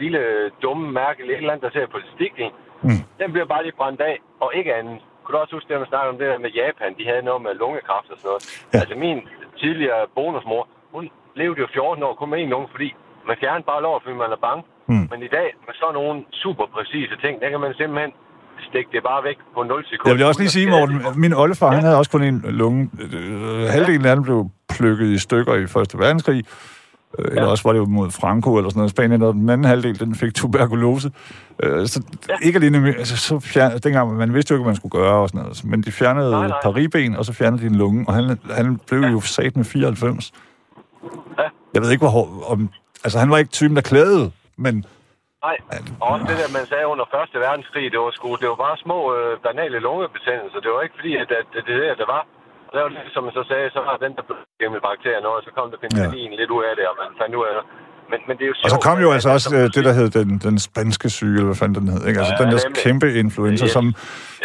lille 0.03 0.21
dumme 0.63 0.87
mærke, 1.01 1.17
eller 1.21 1.35
et 1.35 1.39
eller 1.43 1.53
andet, 1.53 1.65
der 1.67 1.73
ser 1.79 1.87
på 1.95 1.99
stiklen, 2.15 2.53
Mm. 2.89 3.03
den 3.21 3.29
bliver 3.35 3.49
bare 3.55 3.63
lige 3.67 3.77
brændt 3.81 4.01
af, 4.11 4.17
og 4.45 4.49
ikke 4.59 4.71
andet. 4.79 4.99
Kunne 5.23 5.33
du 5.35 5.41
også 5.45 5.55
huske, 5.59 5.69
at 5.75 5.81
man 5.83 5.89
snakkede 5.93 6.11
om 6.13 6.19
det 6.21 6.27
der 6.33 6.39
med 6.47 6.53
Japan? 6.61 6.91
De 6.99 7.05
havde 7.11 7.23
noget 7.29 7.43
med 7.47 7.53
lungekræft 7.63 8.09
og 8.13 8.17
sådan 8.19 8.29
noget. 8.31 8.43
Ja. 8.73 8.79
Altså 8.83 8.95
min 9.05 9.19
tidligere 9.63 10.03
bonusmor, 10.17 10.63
hun 10.95 11.05
levede 11.41 11.61
jo 11.65 11.67
14 11.75 12.03
år 12.09 12.15
kun 12.21 12.31
med 12.33 12.39
en 12.45 12.51
lunge, 12.55 12.69
fordi 12.75 12.89
man 13.29 13.37
fjernede 13.43 13.65
bare 13.73 13.83
lov, 13.87 13.95
fordi 14.03 14.15
man 14.25 14.31
er 14.37 14.41
bange. 14.49 14.63
Mm. 14.91 15.05
Men 15.13 15.19
i 15.29 15.31
dag, 15.39 15.49
med 15.67 15.75
sådan 15.81 15.95
nogle 16.01 16.17
super 16.43 16.67
præcise 16.75 17.15
ting, 17.25 17.35
der 17.43 17.49
kan 17.53 17.61
man 17.67 17.73
simpelthen 17.81 18.13
stikke 18.69 18.91
det 18.95 19.03
bare 19.11 19.21
væk 19.29 19.39
på 19.55 19.61
0 19.63 19.85
sekunder. 19.91 20.11
Jeg 20.11 20.19
vil 20.19 20.27
også 20.31 20.41
lige 20.45 20.55
sige, 20.59 20.67
Morten, 20.75 20.97
min 21.25 21.33
oldefar, 21.43 21.71
han 21.79 21.85
havde 21.87 21.99
også 22.01 22.11
kun 22.15 22.23
en 22.31 22.39
lunge. 22.63 22.81
Øh, 23.05 23.65
Halvdelen 23.75 24.07
af 24.11 24.15
den 24.17 24.25
blev 24.29 24.39
plukket 24.77 25.07
i 25.17 25.19
stykker 25.27 25.55
i 25.65 25.67
Første 25.77 25.95
Verdenskrig. 26.05 26.41
Øh, 27.19 27.25
Eller 27.31 27.47
også 27.47 27.65
var 27.65 27.73
det 27.73 27.79
jo 27.79 27.85
mod 27.85 28.11
Franco 28.11 28.57
eller 28.57 28.71
sådan 28.71 28.79
noget 28.79 28.91
Spanien, 28.91 29.23
og 29.23 29.35
den 29.35 29.51
anden 29.51 29.65
halvdel, 29.65 30.01
den 30.01 30.15
fik 30.15 30.35
tuberkulose. 30.35 31.11
Øh, 31.63 31.87
Så 31.87 32.03
ikke 32.43 32.57
alene, 32.57 32.81
med- 32.81 32.95
altså, 32.95 33.17
så 33.17 33.41
fjern, 33.41 33.79
dengang, 33.79 34.17
man 34.17 34.35
vidste 34.35 34.53
jo 34.53 34.57
ikke, 34.57 34.63
hvad 34.65 34.71
man 34.73 34.77
skulle 34.77 34.93
gøre 35.05 35.15
og 35.15 35.29
sådan 35.29 35.41
noget, 35.41 35.65
men 35.65 35.83
de 35.83 35.93
fjernede 35.93 36.31
Nej, 36.31 36.47
nej. 36.49 36.59
pariben, 36.63 37.17
og 37.17 37.25
så 37.25 37.33
fjernede 37.33 37.63
de 37.63 37.67
en 37.67 37.75
lunge, 37.75 38.05
og 38.09 38.15
han, 38.15 38.39
han 38.51 38.81
blev 38.89 39.01
jo 39.01 39.21
sat 39.21 39.57
med 39.57 39.65
94. 39.65 40.33
Ja. 41.39 41.43
Jeg 41.75 41.83
ved 41.83 41.91
ikke, 41.91 42.03
hvor 42.07 42.15
hår- 42.19 42.51
om, 42.53 42.69
altså 43.05 43.19
han 43.19 43.31
var 43.31 43.39
ikke 43.39 43.51
typen, 43.51 43.77
der 43.77 43.83
klædede, 43.83 44.31
men 44.57 44.75
Nej, 45.49 45.57
og 46.01 46.07
også 46.15 46.25
det 46.31 46.37
der, 46.43 46.49
man 46.59 46.65
sagde 46.73 46.87
under 46.93 47.05
Første 47.15 47.37
Verdenskrig, 47.47 47.85
det 47.95 48.01
var, 48.05 48.11
sgu, 48.19 48.29
det 48.43 48.49
var 48.53 48.59
bare 48.67 48.77
små 48.87 48.99
øh, 49.17 49.33
banale 49.47 49.79
lungebetændelser. 49.87 50.59
Det 50.65 50.71
var 50.75 50.81
ikke 50.87 50.97
fordi, 51.01 51.13
at, 51.23 51.29
at 51.41 51.47
det 51.69 51.75
der, 51.83 51.95
der 52.03 52.09
var. 52.15 52.23
Og 52.71 52.73
der 52.77 52.83
var 52.85 52.89
det, 52.89 52.99
som 53.17 53.23
man 53.27 53.33
så 53.39 53.45
sagde, 53.51 53.67
så 53.77 53.81
var 53.89 53.95
den 54.05 54.13
der 54.17 54.25
gennem 54.61 54.81
bakterier 54.89 55.21
noget, 55.27 55.37
og 55.41 55.45
så 55.47 55.51
kom 55.57 55.67
der 55.73 55.79
penicillin 55.85 56.33
ja. 56.33 56.39
lidt 56.41 56.51
ud 56.57 56.63
af 56.69 56.75
det, 56.79 56.85
og 56.91 56.95
man 57.03 57.11
fandt 57.21 57.33
ud 57.41 57.45
af 57.51 57.55
det. 57.59 57.65
Men, 58.11 58.19
men 58.29 58.35
det 58.39 58.45
er 58.47 58.51
jo 58.53 58.57
Og 58.65 58.71
så 58.71 58.75
sjovt, 58.77 58.85
kom 58.89 58.99
jo 59.07 59.11
altså 59.17 59.29
også 59.37 59.49
øh, 59.59 59.65
det, 59.77 59.83
der 59.89 59.93
hed 59.99 60.09
den, 60.19 60.29
den 60.49 60.57
spanske 60.69 61.09
syge, 61.19 61.35
eller 61.39 61.51
hvad 61.53 61.61
fanden 61.63 61.77
den 61.81 61.89
hed. 61.95 62.03
Ikke? 62.09 62.19
Altså 62.23 62.35
Ja, 62.39 62.41
den 62.43 62.49
der 62.55 62.61
nemlig. 62.65 62.83
kæmpe 62.87 63.09
influenza, 63.25 63.65
Yes. 63.65 63.73
som, 63.77 63.85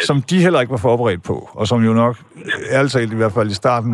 som 0.08 0.16
de 0.30 0.36
heller 0.44 0.60
ikke 0.62 0.74
var 0.76 0.82
forberedt 0.88 1.22
på. 1.30 1.36
Og 1.60 1.64
som 1.70 1.78
jo 1.88 1.92
nok, 2.02 2.14
ærligt 2.76 2.92
talt 2.96 3.12
i 3.16 3.20
hvert 3.22 3.34
fald 3.38 3.48
i 3.54 3.58
starten, 3.62 3.92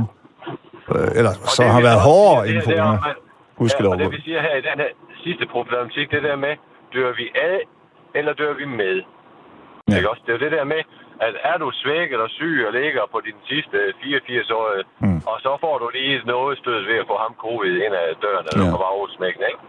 øh, 0.95 1.09
eller 1.19 1.33
Og 1.45 1.49
så 1.57 1.63
det, 1.63 1.71
har 1.75 1.81
vi 1.81 1.87
været 1.91 2.01
hårdere 2.11 2.43
end 2.49 2.57
det 2.57 2.65
det 2.67 2.77
corona. 2.79 2.99
Gudskelov. 3.59 3.93
Ja, 3.93 3.97
og 3.99 4.01
det 4.05 4.17
vi 4.19 4.23
siger 4.29 4.41
her 4.49 4.55
i 4.61 4.65
den 4.71 4.77
her 4.83 4.91
sidste 5.25 5.45
problematik, 5.55 6.07
det 6.15 6.23
der 6.29 6.37
med, 6.47 6.55
dør 6.95 7.11
vi 7.21 7.27
af, 7.51 7.59
eller 8.19 8.33
dør 8.43 8.53
vi 8.61 8.67
med? 8.83 8.97
Ja. 9.91 9.97
Ikke 9.97 10.11
også? 10.11 10.23
Det 10.25 10.31
er 10.33 10.37
jo 10.39 10.43
det 10.47 10.53
der 10.59 10.65
med, 10.75 10.81
at 11.27 11.35
er 11.51 11.57
du 11.63 11.69
svækket 11.83 12.19
og 12.27 12.31
syg 12.39 12.57
og 12.69 12.73
ligger 12.81 13.03
på 13.15 13.19
din 13.27 13.39
sidste 13.51 13.79
84-årige, 14.03 14.85
Mm. 15.03 15.09
mm. 15.09 15.21
og 15.31 15.37
så 15.45 15.53
får 15.65 15.75
du 15.83 15.87
lige 15.99 16.17
noget 16.35 16.53
stød 16.63 16.79
ved 16.91 16.97
at 17.03 17.07
få 17.13 17.17
ham 17.25 17.33
covid 17.45 17.75
ind 17.85 17.95
ad 18.03 18.09
døren, 18.25 18.45
eller 18.51 18.65
Ja. 18.65 18.71
ja. 18.71 18.77
på 18.77 18.81
bagsmækken, 18.87 19.43
ikke? 19.51 19.63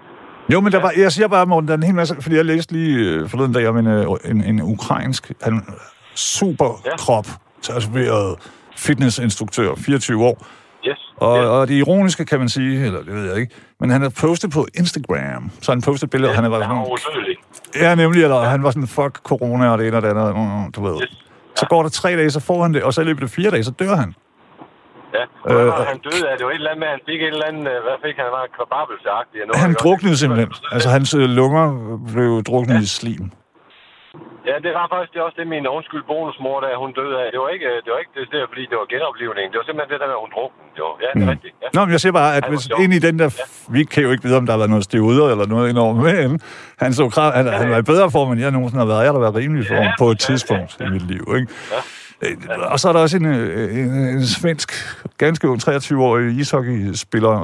Jo, 0.54 0.58
men 0.64 0.70
der 0.76 0.82
var, 0.86 0.92
jeg 1.04 1.12
siger 1.16 1.28
bare, 1.36 1.46
Morten, 1.52 1.68
der 1.68 1.74
er 1.74 1.78
en 1.84 1.90
hel 1.90 1.96
masse, 2.02 2.14
fordi 2.26 2.36
jeg 2.42 2.46
læste 2.54 2.72
lige 2.78 2.94
øh, 3.10 3.30
forleden 3.32 3.54
dag 3.58 3.66
om 3.72 3.78
en, 3.78 3.88
øh, 3.88 4.06
en, 4.32 4.40
en 4.52 4.58
ukrainsk, 4.76 5.24
han 5.48 5.56
super 6.16 6.70
Ja. 6.86 7.22
tatoveret 7.62 8.30
fitnessinstruktør, 8.78 9.76
24 9.78 10.26
år. 10.26 10.38
Yes. 10.88 11.14
Og, 11.18 11.38
yes. 11.40 11.46
og 11.48 11.68
det 11.68 11.74
ironiske, 11.74 12.26
kan 12.26 12.40
man 12.40 12.50
sige, 12.50 12.86
eller 12.86 13.00
det 13.04 13.14
ved 13.14 13.26
jeg 13.32 13.42
ikke, 13.42 13.56
men 13.80 13.90
han 13.90 14.02
har 14.02 14.14
postet 14.22 14.52
på 14.52 14.68
Instagram, 14.80 15.52
så 15.62 15.72
han 15.72 15.82
postet 15.82 16.10
billeder, 16.10 16.34
ja, 16.34 16.42
han 16.42 16.52
var 16.52 16.60
sådan. 16.60 17.36
Ja, 17.82 17.96
nemlig, 17.96 18.24
eller 18.24 18.40
han 18.40 18.64
var 18.64 18.72
sådan, 18.72 18.88
fuck 18.88 19.16
corona 19.24 19.72
og 19.72 19.78
det 19.78 19.88
ene 19.88 19.98
og 19.98 20.02
det 20.02 20.10
andet, 20.10 20.76
du 20.76 20.84
ved. 20.84 21.02
Yes. 21.04 21.23
Så 21.64 21.70
går 21.70 21.82
der 21.84 21.90
tre 21.90 22.10
dage, 22.20 22.30
så 22.32 22.40
får 22.40 22.62
han 22.66 22.74
det, 22.74 22.84
og 22.84 22.94
så 22.94 23.02
i 23.02 23.04
løbet 23.04 23.24
af 23.24 23.30
fire 23.30 23.52
dage, 23.52 23.64
så 23.64 23.72
dør 23.72 23.96
han. 24.04 24.10
Ja. 25.18 25.24
Øh, 25.54 25.68
Øh, 25.68 25.74
han 25.92 25.98
døde 26.08 26.24
af, 26.30 26.38
det 26.38 26.46
var 26.46 26.52
et 26.52 26.56
eller 26.56 26.70
andet 26.72 26.80
med, 26.80 26.88
han 26.88 27.00
fik 27.10 27.22
et 27.22 27.28
eller 27.28 27.46
andet, 27.46 27.66
øh, 27.74 27.78
hvad 27.88 27.98
fik 28.06 28.16
han, 28.22 28.26
var 28.38 28.44
kvababelsagtigt. 28.58 29.44
Han 29.66 29.74
druknede 29.84 30.18
simpelthen. 30.18 30.50
Altså, 30.72 30.90
hans 30.90 31.14
øh, 31.14 31.22
lunger 31.40 31.66
blev 32.14 32.44
druknet 32.44 32.82
i 32.82 32.88
slim. 32.88 33.32
Ja, 34.50 34.56
det 34.66 34.72
var 34.80 34.86
faktisk 34.94 35.12
det 35.16 35.22
også 35.28 35.38
det, 35.40 35.48
min 35.56 35.66
undskyld 35.78 36.04
bonusmor, 36.12 36.58
der 36.64 36.70
hun 36.84 36.92
døde 37.00 37.16
af. 37.24 37.28
Det 37.34 37.40
var 37.44 37.50
ikke, 37.56 37.68
det 37.86 37.90
var 37.94 38.00
ikke 38.04 38.14
det, 38.20 38.26
der, 38.34 38.44
fordi 38.52 38.64
det 38.72 38.76
var 38.82 38.88
genoplivning. 38.96 39.46
Det 39.52 39.58
var 39.60 39.66
simpelthen 39.68 39.92
det 39.94 40.00
der 40.04 40.08
med, 40.12 40.18
at 40.20 40.24
hun 40.26 40.32
druknede. 40.38 40.70
Det 40.76 40.82
var, 40.88 40.94
ja, 41.06 41.10
det 41.16 41.22
er 41.24 41.28
Mm. 41.28 41.34
rigtigt. 41.36 41.54
Ja. 41.64 41.68
Nå, 41.76 41.80
men 41.86 41.92
jeg 41.96 42.02
siger 42.04 42.16
bare, 42.22 42.32
at 42.40 42.44
hvis 42.52 42.64
ind 42.84 42.92
i 43.00 43.02
den 43.08 43.16
der... 43.22 43.30
Vi 43.78 43.82
kan 43.94 44.02
jo 44.06 44.10
ikke 44.14 44.24
vide, 44.28 44.38
om 44.42 44.46
der 44.48 44.54
har 44.56 44.62
været 44.64 44.74
noget 44.76 44.86
steroider 44.90 45.28
eller 45.34 45.46
noget 45.54 45.66
indover, 45.72 45.94
men 46.08 46.34
han 46.84 46.90
så 47.00 47.04
krav, 47.16 47.30
han, 47.40 47.46
han 47.62 47.68
var 47.74 47.80
i 47.86 47.88
bedre 47.94 48.08
form, 48.16 48.28
end 48.32 48.40
jeg 48.46 48.52
nogensinde 48.58 48.82
har 48.86 48.90
været. 48.94 49.02
Jeg 49.06 49.10
har 49.12 49.18
da 49.20 49.24
været 49.28 49.36
rimelig 49.42 49.64
form 49.74 49.86
Ja, 49.90 49.94
på 50.02 50.08
et 50.14 50.20
ja, 50.22 50.26
tidspunkt 50.30 50.70
ja, 50.80 50.86
i 50.88 50.90
mit 50.96 51.06
liv, 51.14 51.24
ikke? 51.40 51.48
Øh, 52.24 52.72
Og 52.74 52.78
så 52.80 52.86
er 52.90 52.94
der 52.94 53.02
også 53.06 53.18
en, 53.18 53.26
øh, 53.26 53.78
en, 53.80 53.90
en 54.16 54.26
svensk, 54.38 54.70
ganske 55.24 55.50
ung 55.50 55.60
23-årig 55.70 56.26
ishockeyspiller, 56.42 57.36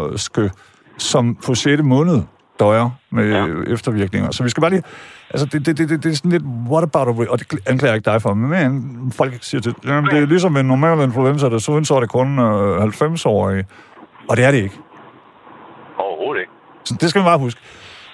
som 0.98 1.36
på 1.46 1.56
6. 1.56 1.82
måned 1.84 2.22
døjer 2.60 2.90
med 3.12 3.26
ja. 3.32 3.74
Eftervirkninger. 3.74 4.32
Så 4.32 4.44
vi 4.44 4.50
skal 4.50 4.62
bare 4.62 4.72
lige... 4.72 4.84
Altså, 5.30 5.46
det, 5.46 5.66
det, 5.66 5.78
det, 5.78 5.90
det, 5.90 6.04
det 6.04 6.12
er 6.12 6.16
sådan 6.16 6.32
lidt, 6.32 6.44
what 6.72 6.84
about 6.84 7.22
it? 7.24 7.28
Og 7.30 7.40
det 7.40 7.48
anklager 7.68 7.92
jeg 7.94 7.98
ikke 8.00 8.12
dig 8.12 8.22
for, 8.22 8.34
men 8.34 9.12
folk 9.18 9.34
siger 9.42 9.62
til, 9.62 9.76
jamen, 9.86 10.06
det 10.12 10.18
er 10.24 10.26
ligesom 10.26 10.58
en 10.58 10.66
normal 10.66 11.00
influenza, 11.08 11.50
der 11.50 11.58
så 11.58 11.84
så 11.84 11.94
er 11.96 12.00
det 12.00 12.10
kun 12.10 12.40
øh, 12.40 12.84
90-årige. 12.84 13.66
Og 14.30 14.38
det 14.38 14.46
er 14.46 14.52
det 14.52 14.62
ikke. 14.68 14.78
Overhovedet 15.98 16.40
ikke. 16.42 16.54
Så 16.88 16.94
det 17.02 17.08
skal 17.10 17.20
man 17.22 17.28
bare 17.32 17.40
huske. 17.48 17.60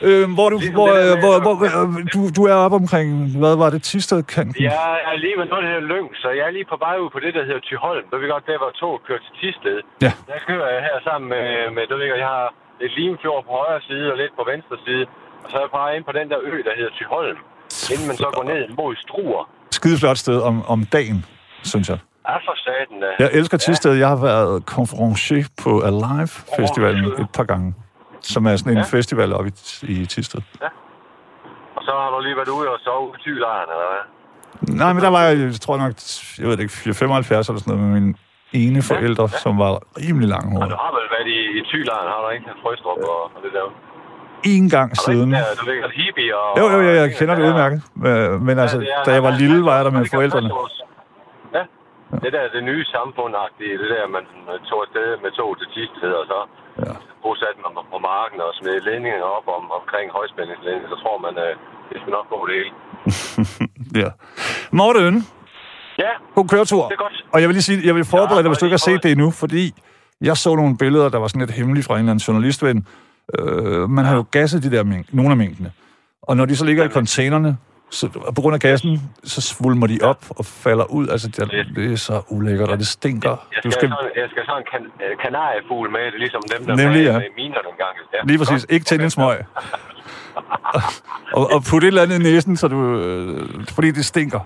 Øh, 0.08 0.26
hvor 0.38 0.48
du, 0.50 0.58
Ligesom 0.58 0.76
hvor, 0.80 0.88
der 0.88 1.00
øh, 1.02 1.12
med- 1.14 1.22
hvor, 1.24 1.36
hvor, 1.46 1.56
øh, 1.80 1.88
du, 2.14 2.20
du 2.38 2.42
er 2.54 2.56
oppe 2.66 2.78
omkring, 2.84 3.08
hvad 3.42 3.56
var 3.64 3.70
det, 3.74 3.80
Tisted 3.90 4.22
kanten? 4.36 4.64
Jeg 4.64 4.94
er 5.10 5.16
lige 5.24 5.36
ved 5.40 5.46
noget, 5.52 5.64
der 5.66 5.72
hedder 5.74 5.88
Lyng, 5.94 6.08
så 6.22 6.28
jeg 6.40 6.44
er 6.50 6.54
lige 6.58 6.68
på 6.74 6.78
vej 6.86 6.96
ud 7.04 7.10
på 7.16 7.20
det, 7.26 7.32
der 7.38 7.44
hedder 7.50 7.64
Tyholm. 7.70 8.06
Der 8.12 8.18
ved 8.22 8.28
godt, 8.36 8.46
der 8.50 8.58
var 8.66 8.72
toget 8.82 9.02
kørt 9.08 9.22
til 9.26 9.34
Tisted. 9.42 9.78
Ja. 10.06 10.12
Der 10.32 10.38
kører 10.50 10.70
jeg 10.76 10.82
her 10.88 10.98
sammen 11.08 11.26
med, 11.34 11.46
med 11.76 11.84
du 11.92 11.96
ved 12.02 12.08
jeg 12.26 12.30
har 12.36 12.46
lidt 12.82 12.94
Limfjord 13.00 13.42
på 13.48 13.52
højre 13.60 13.82
side 13.90 14.06
og 14.12 14.18
lidt 14.22 14.34
på 14.40 14.44
venstre 14.52 14.76
side. 14.86 15.06
Og 15.44 15.48
så 15.52 15.56
er 15.58 15.62
jeg 15.66 15.72
bare 15.80 15.90
ind 15.96 16.04
på 16.10 16.14
den 16.20 16.26
der 16.32 16.40
ø, 16.52 16.52
der 16.68 16.74
hedder 16.80 16.94
Tyholm. 17.00 17.38
Inden 17.94 18.08
man 18.10 18.18
så 18.24 18.28
går 18.38 18.44
ned 18.54 18.62
mod 18.80 18.96
Struer. 19.06 19.44
Skide 19.72 19.98
flot 20.00 20.18
sted 20.18 20.42
om, 20.50 20.56
om 20.74 20.80
dagen, 20.98 21.26
synes 21.64 21.90
jeg. 21.90 22.00
Er 22.26 22.40
for 22.48 22.56
satan 22.66 22.98
da. 23.04 23.10
Jeg 23.20 23.30
elsker 23.34 23.58
Tisted. 23.58 23.94
Jeg 23.94 24.08
har 24.08 24.22
været 24.22 24.66
konferencier 24.66 25.48
på 25.64 25.72
Alive 25.90 26.28
Festivalen 26.58 27.06
et 27.22 27.30
par 27.38 27.44
gange, 27.44 27.74
som 28.22 28.46
er 28.46 28.56
sådan 28.56 28.72
en 28.72 28.78
Ja. 28.78 28.84
festival 28.98 29.34
oppe 29.34 29.52
i, 29.84 30.02
i 30.02 30.06
Tisted. 30.06 30.42
Og 31.76 31.82
så 31.84 31.92
har 31.92 32.10
du 32.16 32.20
lige 32.24 32.36
været 32.36 32.48
ude 32.48 32.70
og 32.70 32.80
sove 32.80 33.14
i 33.18 33.22
Tylejren, 33.24 33.70
eller 33.74 33.88
hvad? 33.94 34.04
Nej, 34.82 34.94
men 34.94 35.04
der 35.04 35.10
var 35.10 35.22
jeg, 35.24 35.38
jeg 35.40 35.54
tror 35.54 35.78
nok, 35.78 35.92
jeg 36.40 36.46
ved 36.48 36.52
det 36.58 36.64
ikke, 36.64 36.74
475 36.74 37.50
eller 37.50 37.60
sådan 37.60 37.78
noget 37.78 37.92
med 37.92 38.02
mine 38.02 38.14
ene 38.54 38.82
forældre, 38.92 39.26
som 39.30 39.54
var 39.64 39.74
rimelig 40.04 40.28
Og 40.28 40.34
langhårede. 40.36 40.70
du 40.74 40.78
har 40.86 40.92
vel 40.98 41.08
været 41.16 41.28
i, 41.38 41.40
i 41.60 41.62
Tylejren, 41.70 42.08
har 42.14 42.20
du 42.26 42.30
ikke? 42.36 42.46
Frøstrup 42.64 42.98
og, 43.14 43.20
og 43.36 43.40
det 43.44 43.52
der. 43.58 43.68
En 44.56 44.66
gang 44.76 44.90
du 44.92 45.02
siden. 45.06 45.32
der, 45.32 45.44
du 45.60 45.66
ved 45.70 45.78
godt, 45.82 45.94
hippie 46.02 46.32
og... 46.42 46.50
Jo, 46.60 46.66
jo, 46.74 46.80
jo, 46.88 46.92
jeg 47.02 47.08
kender 47.20 47.36
det 47.36 47.44
udmærket. 47.50 47.80
Øh, 48.10 48.32
Men 48.48 48.56
altså, 48.64 48.78
det 48.80 48.90
er- 48.98 49.04
da 49.08 49.12
jeg 49.18 49.24
var 49.28 49.34
lille, 49.44 49.60
var 49.68 49.76
jeg 49.78 49.86
der 49.88 49.92
med 50.00 50.06
forældrene. 50.16 50.50
Ja, 51.56 51.64
det 52.24 52.32
der 52.36 52.44
det 52.58 52.64
nye 52.72 52.84
samfundagtige, 52.96 53.74
det 53.82 53.90
der, 53.96 54.04
man 54.18 54.24
tog 54.70 54.80
afsted 54.86 55.08
med 55.24 55.32
tog 55.40 55.50
til 55.60 55.68
Tisted, 55.74 56.12
og 56.22 56.26
så 56.32 56.40
Ja. 56.86 56.94
bosatte 57.24 57.60
man 57.66 57.72
på 57.94 57.98
marken 58.12 58.40
og 58.46 58.52
smed 58.60 58.78
ledninger 58.90 59.24
op 59.38 59.48
om, 59.58 59.64
omkring 59.80 60.08
højspændingsledninger, 60.18 60.90
så 60.94 60.98
tror 61.04 61.18
man, 61.26 61.34
at 61.48 61.54
det 61.90 61.98
skal 62.02 62.12
nok 62.18 62.28
gå 62.34 62.40
det 62.48 62.54
hele. 62.60 62.72
Ja. 64.02 64.10
Morten, 64.80 65.16
Ja, 66.04 66.12
god 66.38 66.48
køretur. 66.54 66.84
det 66.90 66.96
er 67.00 67.04
godt. 67.08 67.15
Og 67.36 67.42
jeg 67.42 67.50
vil 67.50 67.54
lige 67.56 67.64
sige, 67.64 67.88
jeg 67.88 67.96
vil 67.96 68.06
forberede 68.06 68.44
dig, 68.44 68.50
hvis 68.50 68.58
du 68.58 68.66
ikke 68.66 68.74
har 68.74 68.78
set 68.92 69.04
det 69.04 69.12
endnu, 69.12 69.32
fordi 69.32 69.74
jeg 70.22 70.38
så 70.38 70.56
nogle 70.56 70.78
billeder, 70.78 71.10
der 71.10 71.18
var 71.18 71.28
sådan 71.28 71.40
lidt 71.42 71.52
hemmelige 71.52 71.84
fra 71.84 71.94
en 71.94 72.00
eller 72.00 72.12
anden 72.12 72.24
journalistven. 72.28 72.88
Øh, 73.40 73.90
man 73.90 74.06
har 74.06 74.16
jo 74.16 74.26
gasset 74.32 74.64
de 74.64 74.72
der 74.72 74.84
mink, 74.84 75.06
nogle 75.14 75.32
af 75.32 75.38
minkene. 75.38 75.72
Og 76.24 76.38
når 76.38 76.46
de 76.46 76.56
så 76.56 76.66
ligger 76.66 76.84
i 76.84 76.90
containerne, 76.90 77.58
så 77.92 78.08
på 78.36 78.42
grund 78.42 78.54
af 78.54 78.60
gassen, 78.60 79.02
så 79.24 79.42
svulmer 79.42 79.88
de 79.88 80.00
op 80.04 80.26
og 80.30 80.46
falder 80.46 80.86
ud. 80.92 81.08
Altså, 81.08 81.28
det, 81.28 81.40
er- 81.40 81.74
det 81.76 81.92
er 81.94 81.96
så 81.96 82.22
ulækkert, 82.30 82.70
og 82.70 82.78
det 82.78 82.88
stinker. 82.88 83.30
Jeg 83.30 83.38
Du 83.64 83.64
skal, 83.72 83.72
skal 83.72 83.72
skal... 83.72 83.90
Sådan, 83.90 84.12
jeg 84.16 84.28
skal 84.32 84.44
sådan 84.46 84.62
en 84.62 84.66
kan, 84.72 84.82
øh, 85.12 85.18
kanariefugl 85.26 85.92
med, 85.92 86.00
det 86.12 86.20
ligesom 86.20 86.42
dem, 86.58 86.66
der 86.66 86.76
Nemlig, 86.76 87.04
med, 87.04 87.12
ja. 87.12 87.20
med 87.20 87.28
miner 87.38 87.62
dengang. 87.70 87.96
Ja. 88.14 88.20
lige 88.28 88.38
præcis 88.38 88.66
ikke 88.70 88.86
tænde 88.86 89.04
en 89.04 89.10
smøg. 89.10 89.38
og, 91.38 91.52
og 91.54 91.64
putte 91.70 91.88
et 91.88 91.92
eller 91.92 92.02
andet 92.02 92.20
i 92.20 92.24
næsen, 92.24 92.58
så 92.58 92.68
du, 92.68 93.00
øh, 93.00 93.50
fordi 93.70 93.92
det 93.92 94.06
stinker. 94.06 94.40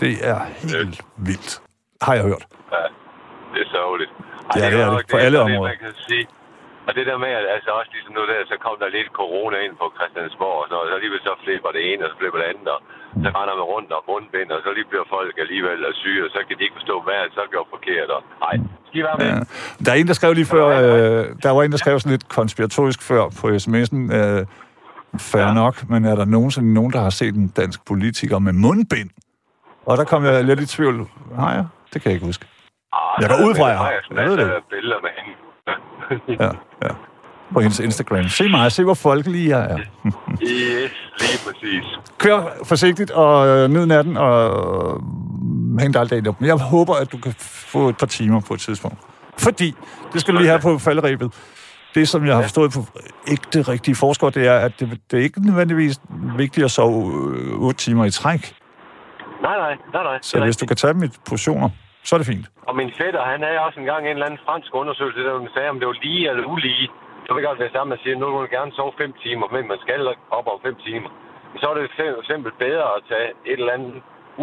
Det 0.00 0.28
er 0.28 0.40
helt 0.62 1.00
vildt. 1.16 1.60
Har 2.06 2.14
jeg 2.18 2.24
hørt. 2.30 2.44
Ja, 2.74 2.84
det 3.52 3.60
er 3.64 3.70
sørgeligt. 3.76 4.12
Ja, 4.56 4.66
det 4.72 4.80
er 4.80 4.86
jo 4.90 4.98
det. 4.98 5.06
For 5.12 5.18
alle 5.26 5.38
det, 5.38 5.46
områder. 5.46 5.70
Man 5.72 5.80
kan 5.84 5.94
sige. 6.08 6.24
Og 6.88 6.92
det 6.98 7.04
der 7.10 7.18
med, 7.24 7.32
at 7.40 7.46
altså 7.56 7.70
også 7.78 7.90
ligesom 7.94 8.12
nu 8.18 8.22
der, 8.30 8.38
så 8.52 8.56
kom 8.64 8.74
der 8.82 8.88
lidt 8.96 9.08
corona 9.20 9.56
ind 9.66 9.74
på 9.80 9.86
Christiansborg, 9.96 10.56
og 10.62 10.66
så, 10.70 10.74
og 10.82 10.86
så 10.88 10.94
alligevel 10.98 11.20
så 11.28 11.32
flipper 11.44 11.70
det 11.76 11.82
ene, 11.90 12.00
og 12.04 12.08
så 12.10 12.16
flipper 12.20 12.38
det 12.42 12.48
andet, 12.52 12.68
og 12.74 12.80
så 13.24 13.28
render 13.38 13.54
man 13.60 13.66
rundt 13.74 13.90
om 13.98 14.02
mundbind, 14.10 14.48
og 14.56 14.60
så 14.64 14.70
lige 14.76 14.88
bliver 14.92 15.06
folk 15.16 15.34
alligevel 15.44 15.78
er 15.88 15.94
syge, 16.02 16.20
og 16.26 16.30
så 16.34 16.40
kan 16.46 16.54
de 16.58 16.62
ikke 16.66 16.76
forstå, 16.80 16.94
hvad 17.06 17.16
er 17.20 17.24
det 17.28 17.34
så 17.38 17.44
gjort 17.54 17.68
forkert. 17.74 18.08
Og, 18.16 18.20
nej, 18.44 18.54
skal 18.86 18.96
I 19.00 19.04
være 19.08 19.18
med? 19.20 19.28
Ja. 19.32 19.38
Der 19.84 19.90
er 19.94 19.98
en, 20.02 20.08
der 20.10 20.16
skrev 20.20 20.30
lige 20.40 20.50
før, 20.56 20.66
øh, 20.84 21.22
der 21.44 21.50
var 21.54 21.60
en, 21.62 21.72
der 21.74 21.80
skrev 21.84 21.94
sådan 22.00 22.14
lidt 22.16 22.26
konspiratorisk 22.38 23.00
før 23.10 23.22
på 23.40 23.44
sms'en, 23.64 24.00
øh, 24.18 24.40
fair 25.30 25.48
ja. 25.50 25.60
nok, 25.62 25.74
men 25.92 26.00
er 26.10 26.14
der 26.20 26.26
nogensinde 26.36 26.68
nogen, 26.78 26.92
der 26.96 27.00
har 27.06 27.14
set 27.20 27.34
en 27.42 27.48
dansk 27.60 27.80
politiker 27.90 28.38
med 28.46 28.52
mundbind? 28.64 29.10
Og 29.90 29.94
der 30.00 30.04
kom 30.04 30.20
jeg 30.24 30.44
lidt 30.50 30.60
i 30.60 30.66
tvivl. 30.66 30.96
Nej, 31.42 31.52
ja, 31.58 31.64
det 31.92 32.02
kan 32.02 32.10
jeg 32.10 32.14
ikke 32.14 32.26
huske. 32.26 32.46
Ah, 32.92 33.22
Jeg 33.22 33.28
går 33.30 33.46
ud 33.48 33.54
fra, 33.54 33.66
jeg 33.66 33.78
har. 33.78 33.90
Jeg 33.90 34.00
Jeg 34.16 34.24
ved 34.30 34.36
det. 34.36 34.50
billeder 34.70 34.96
med 35.02 35.10
hende. 35.24 36.42
Ja, 36.44 36.50
ja. 36.88 36.94
På 37.52 37.60
hendes 37.60 37.80
Instagram. 37.80 38.28
Se 38.28 38.48
mig, 38.48 38.72
se 38.72 38.84
hvor 38.84 38.94
folkelig 38.94 39.48
jeg 39.48 39.60
er. 39.64 39.78
yes, 40.42 40.92
lige 41.20 41.38
præcis. 41.46 41.84
Kør 42.18 42.42
forsigtigt 42.64 43.10
og 43.10 43.46
øh, 43.48 43.70
nyd 43.70 43.86
natten, 43.86 44.16
og 44.16 44.40
øh, 44.50 45.80
hæng 45.80 45.94
dig 45.94 46.00
aldrig 46.00 46.28
op. 46.28 46.40
Men 46.40 46.48
jeg 46.48 46.56
håber, 46.56 46.94
at 46.94 47.12
du 47.12 47.18
kan 47.18 47.34
få 47.40 47.88
et 47.88 47.96
par 47.96 48.06
timer 48.06 48.40
på 48.40 48.54
et 48.54 48.60
tidspunkt. 48.60 48.98
Fordi, 49.38 49.74
det 50.12 50.20
skal 50.20 50.34
du 50.34 50.38
lige 50.38 50.48
have 50.48 50.60
på 50.60 50.78
falderæbet, 50.78 51.34
det 51.94 52.08
som 52.08 52.26
jeg 52.26 52.34
har 52.34 52.42
forstået 52.42 52.72
på 52.72 52.80
ægte 53.28 53.62
rigtige 53.62 53.94
forskere, 53.94 54.30
det 54.30 54.46
er, 54.46 54.58
at 54.58 54.80
det, 54.80 55.00
det 55.10 55.18
er 55.18 55.22
ikke 55.22 55.46
nødvendigvis 55.46 56.00
vigtigt 56.36 56.64
at 56.64 56.70
sove 56.70 57.12
øh, 57.36 57.58
8 57.60 57.78
timer 57.78 58.04
i 58.04 58.10
træk. 58.10 58.54
Nej, 59.46 59.56
nej, 59.64 59.74
nej, 59.94 60.02
nej. 60.10 60.18
Så 60.30 60.34
hvis 60.48 60.56
du 60.62 60.66
kan 60.70 60.76
tage 60.82 60.92
dem 60.94 61.02
i 61.08 61.10
portioner, 61.30 61.68
så 62.06 62.10
er 62.16 62.18
det 62.20 62.28
fint. 62.32 62.46
Og 62.68 62.74
min 62.80 62.90
fætter, 63.00 63.22
han 63.32 63.40
havde 63.46 63.58
også 63.66 63.78
engang 63.84 64.02
en 64.04 64.14
eller 64.16 64.26
anden 64.28 64.40
fransk 64.46 64.70
undersøgelse, 64.80 65.20
der 65.28 65.34
sagde, 65.54 65.68
om 65.74 65.78
det 65.80 65.86
var 65.92 65.96
lige 66.06 66.22
eller 66.30 66.44
ulige. 66.54 66.86
Så 67.24 67.30
vil 67.34 67.40
jeg 67.42 67.48
godt 67.50 67.60
være 67.64 67.74
sammen 67.76 67.92
og 67.96 68.00
sige, 68.02 68.12
at 68.14 68.18
nu 68.20 68.26
vil 68.30 68.38
man 68.44 68.52
gerne 68.58 68.72
sove 68.78 68.92
fem 69.02 69.12
timer, 69.24 69.46
men 69.54 69.62
man 69.72 69.78
skal 69.84 69.98
op 70.38 70.46
om 70.52 70.58
fem 70.66 70.76
timer. 70.88 71.10
Så 71.60 71.64
er 71.70 71.74
det 71.78 71.84
for 72.16 72.20
eksempel 72.24 72.50
bedre 72.66 72.86
at 72.96 73.00
tage 73.10 73.28
et 73.52 73.58
eller 73.62 73.72
andet 73.76 73.94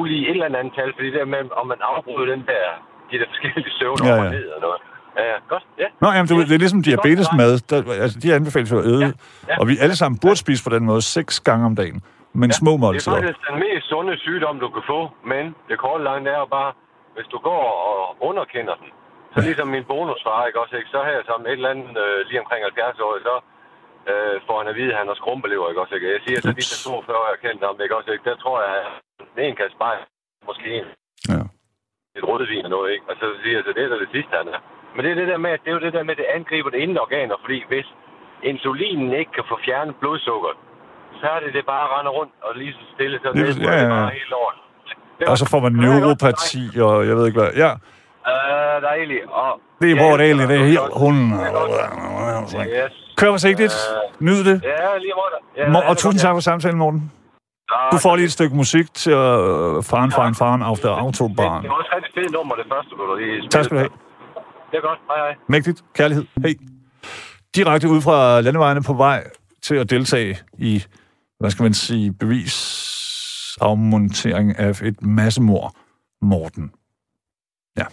ulige 0.01 0.23
et 0.29 0.35
eller 0.37 0.47
andet 0.49 0.59
antal, 0.65 0.89
fordi 0.95 1.07
det 1.13 1.19
der 1.21 1.29
med, 1.35 1.41
om 1.61 1.65
man 1.73 1.79
afbryder 1.91 2.27
den 2.35 2.43
der, 2.53 2.65
de 3.09 3.15
der 3.21 3.27
forskellige 3.31 3.71
søvn 3.79 3.97
Ja, 4.03 4.13
op 4.13 4.19
og 4.19 4.25
ja. 4.25 4.31
ned 4.37 4.47
og 4.55 4.61
noget. 4.67 4.79
Ja, 5.19 5.23
ja, 5.31 5.37
godt, 5.53 5.63
ja. 5.83 5.87
Nå, 6.01 6.07
jamen, 6.15 6.27
det, 6.31 6.35
det 6.49 6.55
er 6.59 6.63
ligesom 6.65 6.81
diabetesmad. 6.89 7.51
Der, 7.69 7.77
altså, 8.05 8.17
de 8.23 8.27
anbefales 8.39 8.71
jo 8.71 8.77
at 8.83 8.85
æde, 8.93 9.01
Ja, 9.05 9.11
ja. 9.49 9.55
og 9.59 9.67
vi 9.69 9.73
alle 9.83 9.95
sammen 10.01 10.17
burde 10.23 10.35
spise 10.45 10.61
på 10.67 10.71
den 10.75 10.83
måde 10.85 11.01
seks 11.01 11.33
gange 11.39 11.65
om 11.65 11.75
dagen. 11.75 12.01
Men 12.41 12.49
små 12.61 12.71
Det 12.71 12.77
er 12.77 12.83
måltider. 12.85 13.15
faktisk 13.15 13.39
den 13.49 13.55
mest 13.65 13.85
sunde 13.91 14.13
sygdom, 14.25 14.55
du 14.65 14.69
kan 14.75 14.83
få, 14.93 14.99
men 15.31 15.43
det 15.69 15.75
korte 15.85 16.03
lange 16.03 16.23
det 16.29 16.33
er 16.37 16.45
bare, 16.59 16.71
hvis 17.15 17.27
du 17.33 17.37
går 17.49 17.63
og 17.89 17.97
underkender 18.29 18.75
den, 18.81 18.89
så 19.33 19.39
ligesom 19.47 19.67
min 19.75 19.85
bonusfar, 19.91 20.45
ikke 20.47 20.59
også, 20.63 20.75
ikke? 20.79 20.89
så 20.95 20.99
her 21.09 21.19
som 21.29 21.39
et 21.45 21.51
eller 21.51 21.69
andet 21.73 21.97
øh, 22.05 22.17
lige 22.27 22.39
omkring 22.43 22.61
70 22.63 22.99
år, 23.05 23.13
så 23.27 23.35
øh, 24.11 24.35
får 24.47 24.57
han 24.61 24.67
at 24.71 24.75
vide, 24.79 24.91
at 24.93 24.97
han 25.01 25.07
har 25.11 25.17
skrumpelever, 25.21 25.65
ikke 25.69 25.81
også, 25.83 25.95
ikke? 25.95 26.13
Jeg 26.17 26.21
siger 26.25 26.39
så 26.41 26.51
lige 26.57 26.69
til 26.71 26.83
42 26.85 27.17
år, 27.21 27.27
jeg 27.33 27.39
kendte 27.45 27.65
ham, 27.67 27.77
ikke 27.83 27.95
også, 27.99 28.11
ikke? 28.11 28.25
Der 28.29 28.35
tror 28.43 28.57
jeg, 28.65 28.73
at 29.37 29.45
en 29.47 29.55
kan 29.59 29.69
spejle, 29.77 30.03
måske 30.49 30.67
en, 30.79 30.87
Ja. 31.33 31.41
et 32.19 32.23
rødvin 32.29 32.65
og 32.67 32.71
noget, 32.75 32.89
ikke? 32.95 33.05
Og 33.09 33.15
så 33.21 33.25
siger 33.43 33.55
jeg, 33.57 33.63
så 33.67 33.71
det 33.77 33.83
er 33.83 33.99
det 34.05 34.09
sidste, 34.17 34.33
han 34.41 34.47
er. 34.55 34.59
Men 34.95 35.01
det 35.05 35.11
er 35.11 35.15
det 35.21 35.27
der 35.33 35.37
med, 35.45 35.51
at 35.55 35.61
det 35.63 35.69
er 35.71 35.75
jo 35.77 35.83
det 35.87 35.93
der 35.97 36.03
med, 36.07 36.13
at 36.15 36.21
det 36.23 36.29
angriber 36.37 36.69
det 36.69 36.79
indre 36.85 37.01
organer, 37.07 37.35
fordi 37.45 37.59
hvis 37.71 37.87
insulinen 38.43 39.11
ikke 39.21 39.31
kan 39.37 39.43
få 39.51 39.55
fjernet 39.65 39.95
blodsukker, 40.01 40.51
så 41.21 41.27
er 41.35 41.39
det 41.43 41.53
det 41.57 41.63
bare 41.73 41.83
at 41.87 41.89
rende 41.95 42.11
rundt 42.17 42.33
og 42.47 42.51
lige 42.55 42.73
så 42.77 42.83
stille, 42.95 43.15
så 43.23 43.27
det, 43.33 43.55
det 43.55 43.63
ja, 43.63 43.71
er 43.71 43.83
ja, 43.83 43.89
bare 43.89 44.09
helt 44.19 44.33
over. 44.41 44.51
Og 45.31 45.37
så 45.37 45.45
får 45.51 45.59
man 45.59 45.71
neuropati, 45.71 46.63
og 46.87 47.07
jeg 47.07 47.15
ved 47.17 47.25
ikke 47.27 47.39
hvad. 47.39 47.51
Ja, 47.63 47.71
Øh, 48.27 48.81
dejligt. 48.81 49.25
Og, 49.29 49.59
det 49.81 49.91
er 49.91 49.95
hvor 49.95 50.17
det 50.17 50.25
egentlig, 50.25 50.47
det 50.47 50.61
er 50.61 50.65
helt 50.65 50.79
hunden. 51.03 51.27
Yes. 51.33 52.93
Kør 53.17 53.31
forsigtigt. 53.31 53.73
Nyd 54.19 54.43
det. 54.43 54.63
Ja, 54.63 54.97
lige 54.97 55.13
måde. 55.15 55.81
Ja, 55.81 55.89
og 55.89 55.95
det 55.95 55.97
tusind 55.97 56.19
er 56.19 56.23
tak 56.23 56.35
for 56.35 56.39
samtalen, 56.39 56.77
Morten. 56.77 57.11
Du 57.91 57.97
får 57.97 58.15
lige 58.15 58.25
et 58.25 58.31
stykke 58.31 58.55
musik 58.55 58.93
til 58.93 59.11
øh, 59.13 59.17
faren, 59.83 60.11
faren, 60.11 60.35
faren 60.35 60.61
Det 60.61 60.85
Autobahn. 60.85 61.63
det 61.63 61.69
var 61.69 61.75
også 61.75 61.91
rigtig 61.95 62.13
fedt 62.13 62.31
nummer, 62.31 62.55
det 62.55 62.65
første, 62.73 62.91
du 62.95 63.15
lige 63.15 63.49
Tak 63.49 63.63
skal 63.63 63.75
du 63.77 63.79
have. 63.79 63.89
Det 64.71 64.77
er 64.77 64.81
godt. 64.81 64.99
Hej, 65.07 65.17
hej. 65.17 65.35
Mægtigt. 65.47 65.81
Kærlighed. 65.95 66.25
Hej. 66.43 66.53
Direkte 67.55 67.89
ud 67.89 68.01
fra 68.01 68.41
landevejene 68.41 68.83
på 68.83 68.93
vej 68.93 69.23
til 69.63 69.75
at 69.75 69.89
deltage 69.89 70.37
i, 70.57 70.83
hvad 71.45 71.51
skal 71.51 71.63
man 71.63 71.73
sige, 71.73 72.13
bevisafmontering 72.13 74.59
af 74.59 74.81
et 74.81 75.01
massemord. 75.01 75.75
Morten. 76.21 76.71
Ja. 77.77 77.85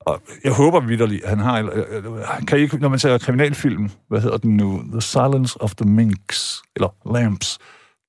Og 0.00 0.22
jeg 0.44 0.52
håber 0.52 0.80
vidderligt, 0.80 1.26
han 1.26 1.38
har... 1.38 1.62
Øh, 1.62 1.84
øh, 1.88 2.04
øh, 2.04 2.46
kan 2.46 2.58
I 2.58 2.62
ikke, 2.62 2.78
når 2.78 2.88
man 2.88 2.98
ser 2.98 3.18
kriminalfilm, 3.18 3.90
hvad 4.08 4.20
hedder 4.20 4.36
den 4.36 4.56
nu? 4.56 4.82
The 4.92 5.00
Silence 5.00 5.60
of 5.60 5.74
the 5.74 5.90
Minks, 5.90 6.62
eller 6.76 7.14
Lamps, 7.14 7.58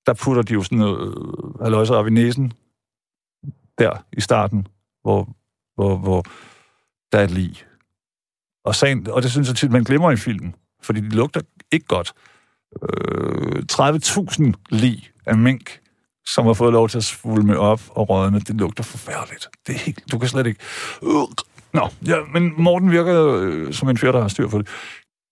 der 0.06 0.13
putter 0.13 0.41
de 0.41 0.54
jo 0.54 0.63
sådan 0.63 0.78
noget 0.78 1.08
øh, 1.08 1.13
halløjser 1.62 1.96
op 1.96 2.08
i 2.08 2.12
næsen, 2.12 2.54
der 3.78 4.06
i 4.13 4.22
starten, 4.22 4.67
hvor, 5.02 5.30
hvor, 5.76 5.98
hvor 5.98 6.24
der 7.12 7.20
er 7.20 7.24
et 7.24 7.32
lig. 7.32 7.65
Og, 8.65 8.76
sagen, 8.76 9.10
og 9.10 9.24
det 9.24 9.32
synes 9.32 9.48
jeg 9.48 9.56
tit, 9.56 9.72
man 9.72 9.84
glemmer 9.84 10.12
i 10.12 10.15
filmen, 10.15 10.56
fordi 10.82 11.02
de 11.02 11.10
lugter 11.10 11.41
ikke 11.72 11.86
godt. 11.86 12.13
Øh, 12.84 13.63
30.000 13.71 14.53
lig 14.69 15.12
af 15.25 15.38
mink, 15.38 15.80
som 16.25 16.45
har 16.45 16.53
fået 16.53 16.73
lov 16.73 16.89
til 16.89 16.97
at 16.97 17.03
svulme 17.03 17.60
op 17.60 17.82
og 17.89 18.10
rådne, 18.10 18.39
det 18.39 18.56
lugter 18.56 18.84
forfærdeligt. 18.84 19.49
Det 19.67 19.75
er 19.75 19.80
helt, 19.86 20.12
du 20.12 20.19
kan 20.19 20.27
slet 20.27 20.47
ikke... 20.47 20.62
Øh. 21.03 21.27
Nå, 21.73 21.84
ja, 22.12 22.17
men 22.34 22.43
Morten 22.58 22.91
virker 22.91 23.17
øh, 23.41 23.73
som 23.73 23.89
en 23.89 23.97
fyr, 23.97 24.12
der 24.12 24.21
har 24.21 24.27
styr 24.27 24.47
på 24.47 24.58
det. 24.58 24.67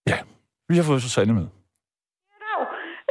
Ja, 0.06 0.18
vi 0.68 0.76
har 0.76 0.84
fået 0.84 1.02
Susanne 1.02 1.34
med. 1.40 1.46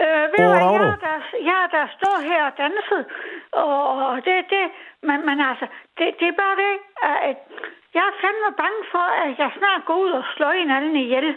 Øh, 0.03 0.23
ved 0.31 0.39
du 0.45 0.51
jeg, 0.51 0.97
der, 1.07 1.17
jeg 1.51 1.61
der 1.75 1.85
stået 1.97 2.21
her 2.29 2.41
og 2.49 2.53
danset, 2.63 3.03
og, 3.51 3.83
og 4.07 4.15
det, 4.25 4.35
det, 4.53 4.63
men, 5.07 5.17
men 5.27 5.37
altså, 5.49 5.65
det, 5.97 6.07
det 6.19 6.27
er 6.33 6.37
bare 6.43 6.55
det, 6.63 6.73
at 7.29 7.37
jeg 7.95 8.05
er 8.11 8.15
fandme 8.23 8.49
bange 8.61 8.81
for, 8.93 9.05
at 9.23 9.31
jeg 9.41 9.49
snart 9.59 9.81
går 9.87 9.97
ud 10.05 10.11
og 10.19 10.23
slår 10.35 10.51
en 10.51 10.71
anden 10.77 10.95
ihjel. 11.03 11.27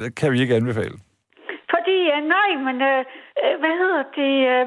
Det 0.00 0.14
kan 0.16 0.32
vi 0.32 0.40
ikke 0.40 0.54
anbefale. 0.54 0.96
Fordi, 1.72 1.96
øh, 2.14 2.22
nej, 2.36 2.50
men, 2.66 2.76
øh, 2.82 3.04
øh, 3.42 3.54
hvad 3.60 3.74
hedder 3.82 4.02
det, 4.18 4.34
øh, 4.54 4.66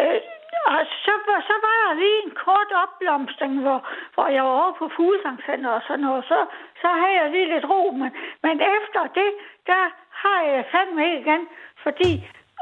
øh, 0.00 0.20
og 0.66 0.80
så, 1.04 1.12
så 1.48 1.54
var 1.66 1.76
der 1.82 2.00
lige 2.02 2.18
en 2.26 2.34
kort 2.44 2.70
opblomstring, 2.82 3.60
hvor, 3.60 3.78
hvor 4.14 4.28
jeg 4.28 4.42
var 4.42 4.54
over 4.62 4.72
på 4.78 4.90
fuglesangcenter 4.96 5.70
og 5.70 5.82
sådan 5.86 6.04
noget, 6.06 6.24
så, 6.24 6.38
så 6.82 6.88
havde 7.00 7.16
jeg 7.20 7.30
lige 7.30 7.52
lidt 7.54 7.66
ro, 7.72 7.90
men, 7.90 8.10
men 8.44 8.56
efter 8.76 9.02
det, 9.18 9.30
der 9.66 9.82
har 10.22 10.40
jeg 10.50 10.64
fandme 10.72 11.00
ikke 11.04 11.20
igen, 11.20 11.42
fordi, 11.84 12.10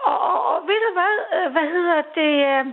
og, 0.08 0.18
og, 0.30 0.38
og 0.52 0.58
ved 0.68 0.80
du 0.86 0.90
hvad, 0.98 1.14
øh, 1.36 1.52
hvad 1.52 1.66
hedder 1.74 2.00
det, 2.18 2.32
øh, 2.52 2.64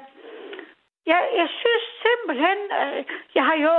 jeg, 1.11 1.21
jeg 1.39 1.47
synes 1.61 1.83
simpelthen, 2.05 2.59
øh, 2.79 2.99
jeg 3.37 3.43
har 3.49 3.57
jo, 3.67 3.73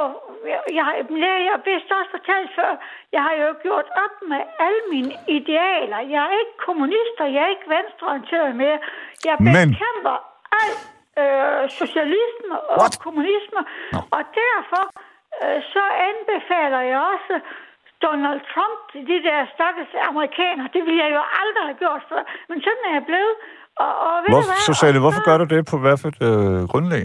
jeg, 0.52 0.60
jeg, 0.76 0.84
har- 0.84 0.96
det 1.02 1.24
har 1.34 1.40
jeg 1.50 1.56
vist 1.70 1.90
også 1.98 2.10
fortalt 2.16 2.50
før, 2.58 2.70
jeg 3.12 3.22
har 3.26 3.34
jo 3.42 3.48
gjort 3.62 3.88
op 4.04 4.14
med 4.32 4.40
alle 4.66 4.82
mine 4.94 5.12
idealer. 5.36 5.98
Jeg 6.14 6.20
er 6.28 6.34
ikke 6.42 6.56
kommunist, 6.68 7.16
og 7.24 7.28
jeg 7.34 7.42
er 7.46 7.50
ikke 7.56 7.68
venstreorienteret 7.76 8.56
mere. 8.62 8.78
Jeg 9.28 9.36
Men- 9.40 9.54
bekæmper 9.72 10.16
al 10.62 10.70
øh, 11.22 11.62
socialisme 11.80 12.54
og 12.70 12.76
What? 12.80 12.94
kommunisme, 13.04 13.60
og 14.16 14.22
derfor 14.42 14.82
øh, 15.42 15.58
så 15.72 15.82
anbefaler 16.08 16.80
jeg 16.90 16.98
også 17.14 17.34
Donald 18.06 18.40
Trump 18.52 18.80
de 19.10 19.16
der 19.28 19.38
stakkels 19.54 19.92
amerikanere. 20.10 20.68
Det 20.74 20.82
ville 20.86 21.04
jeg 21.04 21.10
jo 21.18 21.22
aldrig 21.42 21.64
have 21.68 21.78
gjort 21.84 22.02
før, 22.10 22.22
men 22.48 22.56
sådan 22.62 22.84
er 22.88 22.92
jeg 22.98 23.04
blevet. 23.10 23.34
Og, 23.84 23.92
og 24.06 24.14
ved 24.22 24.30
Hvor, 24.32 24.42
hvad? 24.48 24.60
Susanne, 24.66 25.00
hvorfor 25.04 25.22
gør 25.28 25.36
du 25.38 25.46
det 25.54 25.60
på 25.70 25.76
hvad 25.82 25.96
for 26.00 26.08
et 26.12 26.20
øh, 26.30 26.60
grundlag? 26.72 27.04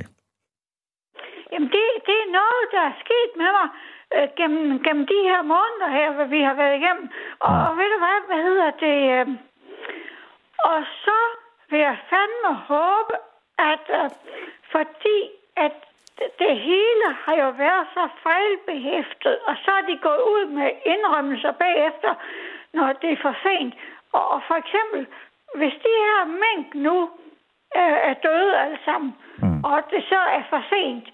Jamen, 1.52 1.70
det, 1.76 1.84
det 2.08 2.18
er 2.24 2.30
noget, 2.40 2.64
der 2.76 2.84
er 2.92 2.96
sket 3.04 3.32
med 3.42 3.50
mig 3.58 3.68
øh, 4.16 4.28
gennem, 4.40 4.66
gennem 4.86 5.06
de 5.14 5.20
her 5.30 5.42
måneder 5.54 5.90
her, 5.98 6.08
hvad 6.16 6.28
vi 6.36 6.42
har 6.48 6.56
været 6.62 6.76
igennem. 6.80 7.06
Og, 7.46 7.54
og 7.66 7.72
ved 7.80 7.88
du 7.94 7.98
hvad, 8.04 8.18
hvad 8.30 8.42
hedder 8.48 8.70
det? 8.86 8.98
Øh, 9.16 9.28
og 10.72 10.80
så 11.06 11.20
vil 11.70 11.80
jeg 11.90 11.98
fandme 12.10 12.52
håbe, 12.72 13.16
at 13.72 13.86
øh, 14.00 14.10
fordi 14.74 15.20
at 15.56 15.76
det, 16.40 16.52
hele 16.70 17.08
har 17.26 17.36
jo 17.44 17.50
været 17.50 17.88
så 17.94 18.04
fejlbehæftet, 18.24 19.36
og 19.48 19.56
så 19.64 19.72
er 19.80 19.86
de 19.90 19.98
gået 20.08 20.24
ud 20.34 20.46
med 20.58 20.70
indrømmelser 20.86 21.52
bagefter, 21.52 22.14
når 22.74 22.94
det 23.02 23.12
er 23.12 23.22
for 23.22 23.36
sent. 23.44 23.74
Og 24.12 24.42
for 24.48 24.56
eksempel, 24.64 25.08
hvis 25.60 25.74
de 25.86 25.94
her 26.08 26.22
mink 26.44 26.68
nu 26.88 26.96
øh, 27.80 27.98
er 28.10 28.14
døde 28.14 28.60
alle 28.60 28.80
sammen, 28.86 29.12
mm. 29.38 29.64
og 29.64 29.78
det 29.92 30.02
så 30.10 30.20
er 30.38 30.44
for 30.50 30.62
sent, 30.70 31.08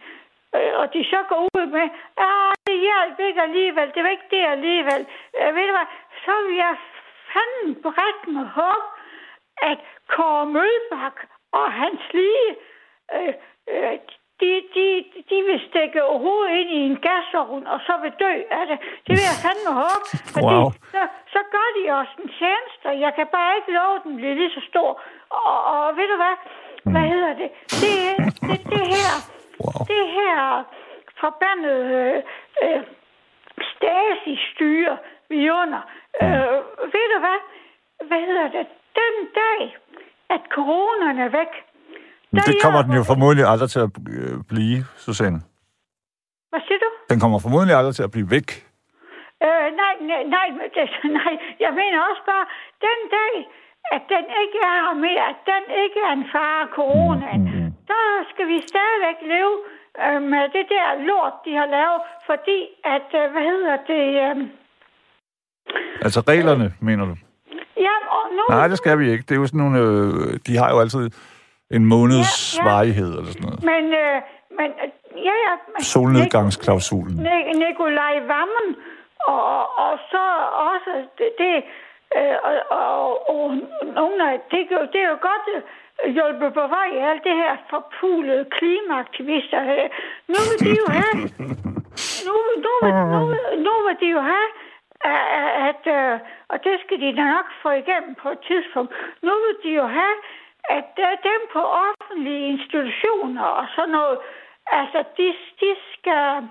øh, 0.56 0.72
og 0.80 0.94
de 0.94 1.04
så 1.14 1.20
går 1.30 1.42
ud 1.58 1.66
med, 1.66 1.88
ah, 2.18 2.54
det 2.68 2.80
hjalp 2.88 3.20
ikke 3.20 3.42
alligevel, 3.42 3.92
det 3.96 4.04
var 4.04 4.10
ikke 4.10 4.32
det 4.36 4.46
alligevel. 4.56 5.02
Øh, 5.40 5.56
ved 5.56 5.64
du 5.68 5.74
hvad, 5.78 5.90
så 6.26 6.34
vil 6.48 6.56
jeg 6.56 6.76
fanden 7.34 7.82
bredt 7.84 8.22
med 8.36 8.46
håb, 8.46 8.84
at 9.62 9.80
Kåre 10.14 10.46
Mølbak 10.46 11.18
og 11.52 11.72
hans 11.72 12.02
lige, 12.14 12.50
øh, 13.16 13.34
øh, 13.74 13.98
de, 14.42 14.52
de, 14.76 14.86
de 15.30 15.38
vil 15.48 15.60
stikke 15.70 16.02
hovedet 16.02 16.56
ind 16.60 16.70
i 16.70 16.82
en 16.90 16.98
gasovn, 17.08 17.68
og 17.68 17.80
så 17.88 17.94
vil 18.02 18.12
dø 18.20 18.34
af 18.52 18.66
det. 18.68 18.78
Det 19.06 19.12
vil 19.18 19.26
jeg 19.32 19.38
fandme 19.46 19.72
håbe. 19.82 20.06
Fordi 20.34 20.56
Wow. 20.56 20.72
så, 20.94 21.02
de 21.80 21.86
os 22.00 22.12
en 22.22 22.30
tjeneste. 22.40 22.88
Jeg 23.06 23.12
kan 23.18 23.28
bare 23.38 23.52
ikke 23.58 23.72
love, 23.80 23.96
at 24.00 24.04
den 24.08 24.16
bliver 24.20 24.36
lige 24.42 24.54
så 24.58 24.62
stor. 24.72 24.90
Og, 25.40 25.56
og 25.72 25.84
ved 25.98 26.08
du 26.14 26.18
hvad? 26.24 26.36
Hvad 26.94 27.06
hedder 27.14 27.34
det? 27.42 27.50
Det, 27.82 27.96
det, 28.50 28.60
det 28.74 28.86
her... 28.96 29.12
Wow. 29.64 29.82
Det 29.94 30.04
her 30.18 30.64
forbandede 31.24 31.86
øh, 32.02 32.18
øh, 32.64 32.82
Stasi-styre, 33.72 34.98
vi 35.30 35.38
er 35.48 35.54
under. 35.64 35.82
Øh, 36.22 36.58
ved 36.96 37.06
du 37.14 37.18
hvad? 37.26 37.40
Hvad 38.10 38.22
hedder 38.28 38.48
det? 38.58 38.66
Den 39.02 39.16
dag, 39.42 39.60
at 40.30 40.42
coronaen 40.56 41.20
er 41.20 41.30
væk, 41.40 41.52
Men 42.32 42.42
det 42.42 42.56
er 42.56 42.64
kommer 42.64 42.82
den 42.82 42.94
jo 42.94 43.04
formodentlig 43.04 43.46
aldrig 43.48 43.70
til 43.70 43.80
at 43.80 43.92
øh, 44.10 44.44
blive, 44.52 44.86
Susanne. 44.98 45.40
Hvad 46.50 46.62
siger 46.68 46.80
du? 46.86 46.90
Den 47.10 47.20
kommer 47.20 47.40
formodentlig 47.40 47.76
aldrig 47.76 47.96
til 47.96 48.04
at 48.04 48.12
blive 48.12 48.32
væk. 48.32 48.69
Øh, 49.46 49.68
nej, 49.82 49.94
nej, 50.12 50.24
nej, 50.38 50.48
nej, 51.20 51.34
jeg 51.64 51.72
mener 51.80 51.98
også 52.10 52.24
bare, 52.34 52.46
den 52.88 53.00
dag, 53.20 53.34
at 53.96 54.02
den 54.14 54.26
ikke 54.42 54.58
er 54.72 54.78
her 54.86 54.96
mere, 55.08 55.24
at 55.34 55.40
den 55.52 55.64
ikke 55.84 56.00
er 56.08 56.14
en 56.20 56.26
fare, 56.34 56.64
coronaen, 56.78 57.44
Mm, 57.44 57.74
så 57.90 57.98
skal 58.32 58.48
vi 58.48 58.58
stadigvæk 58.74 59.18
leve 59.34 59.56
øh, 60.06 60.22
med 60.34 60.44
det 60.56 60.66
der 60.74 60.86
lort, 61.10 61.34
de 61.46 61.52
har 61.60 61.66
lavet, 61.78 62.00
fordi 62.30 62.60
at, 62.96 63.08
øh, 63.22 63.32
hvad 63.34 63.42
hedder 63.52 63.76
det, 63.92 64.06
øh, 64.26 64.36
Altså 66.06 66.20
reglerne, 66.28 66.74
mener 66.82 67.06
du? 67.06 67.16
ja, 67.78 67.96
og 68.18 68.24
nu... 68.36 68.44
Nej, 68.50 68.68
det 68.68 68.78
skal 68.78 69.00
vi 69.00 69.12
ikke. 69.12 69.24
Det 69.28 69.32
er 69.32 69.40
jo 69.40 69.46
sådan 69.48 69.62
nogle... 69.64 69.80
Øh, 69.80 70.40
de 70.48 70.58
har 70.58 70.70
jo 70.74 70.80
altid 70.80 71.10
en 71.72 71.86
måneds 71.86 72.58
Ja, 72.58 72.64
ja. 72.64 72.74
varighed 72.74 73.10
eller 73.18 73.32
sådan 73.32 73.46
noget. 73.48 73.64
Men, 73.72 73.84
øh, 74.04 74.16
men, 74.60 74.70
øh, 74.84 74.90
ja, 75.28 75.36
ja. 75.48 75.54
Solnedgangsklausulen. 75.80 77.16
Ni- 77.28 77.54
Nikolaj 77.66 78.14
Vammen, 78.32 78.68
og, 79.28 79.78
og, 79.84 80.00
så 80.12 80.24
også 80.72 80.92
det, 81.18 81.30
det 81.38 81.64
øh, 82.18 82.36
og, 82.44 82.54
og, 82.80 83.30
og 83.30 83.56
nogle 83.84 84.32
af, 84.32 84.40
det, 84.52 84.60
er 84.72 84.78
jo, 84.78 84.82
det 84.94 85.02
er 85.02 85.10
jo 85.10 85.18
godt 85.30 85.46
øh, 85.56 85.62
hjulpet 86.14 86.54
på 86.54 86.68
vej 86.68 86.88
i 86.94 86.98
alt 86.98 87.24
det 87.24 87.36
her 87.36 87.58
forpulede 87.70 88.46
klimaaktivister. 88.46 89.60
Nu 90.34 90.38
vil 90.50 90.60
de 90.68 90.72
jo 90.84 90.88
have, 91.00 91.16
nu, 92.28 92.34
nu, 92.66 92.72
vil, 92.84 92.94
nu, 93.14 93.20
vil- 93.32 93.60
nu 93.66 93.74
vil 93.88 93.98
de 94.00 94.06
jo 94.18 94.22
have, 94.22 94.50
at, 95.02 95.26
at 95.70 95.84
øh, 95.98 96.20
og 96.50 96.64
det 96.64 96.80
skal 96.86 97.00
de 97.02 97.12
nok 97.12 97.46
få 97.62 97.70
igennem 97.70 98.16
på 98.16 98.30
et 98.30 98.40
tidspunkt, 98.48 98.94
nu 99.22 99.32
vil 99.44 99.56
de 99.64 99.76
jo 99.82 99.88
have, 99.88 100.16
at 100.70 100.92
øh, 101.00 101.12
dem 101.30 101.42
på 101.54 101.62
offentlige 101.88 102.48
institutioner 102.50 103.44
og 103.44 103.66
sådan 103.76 103.90
noget, 103.90 104.18
altså 104.72 105.04
de, 105.18 105.28
de 105.62 105.76
skal, 105.94 106.48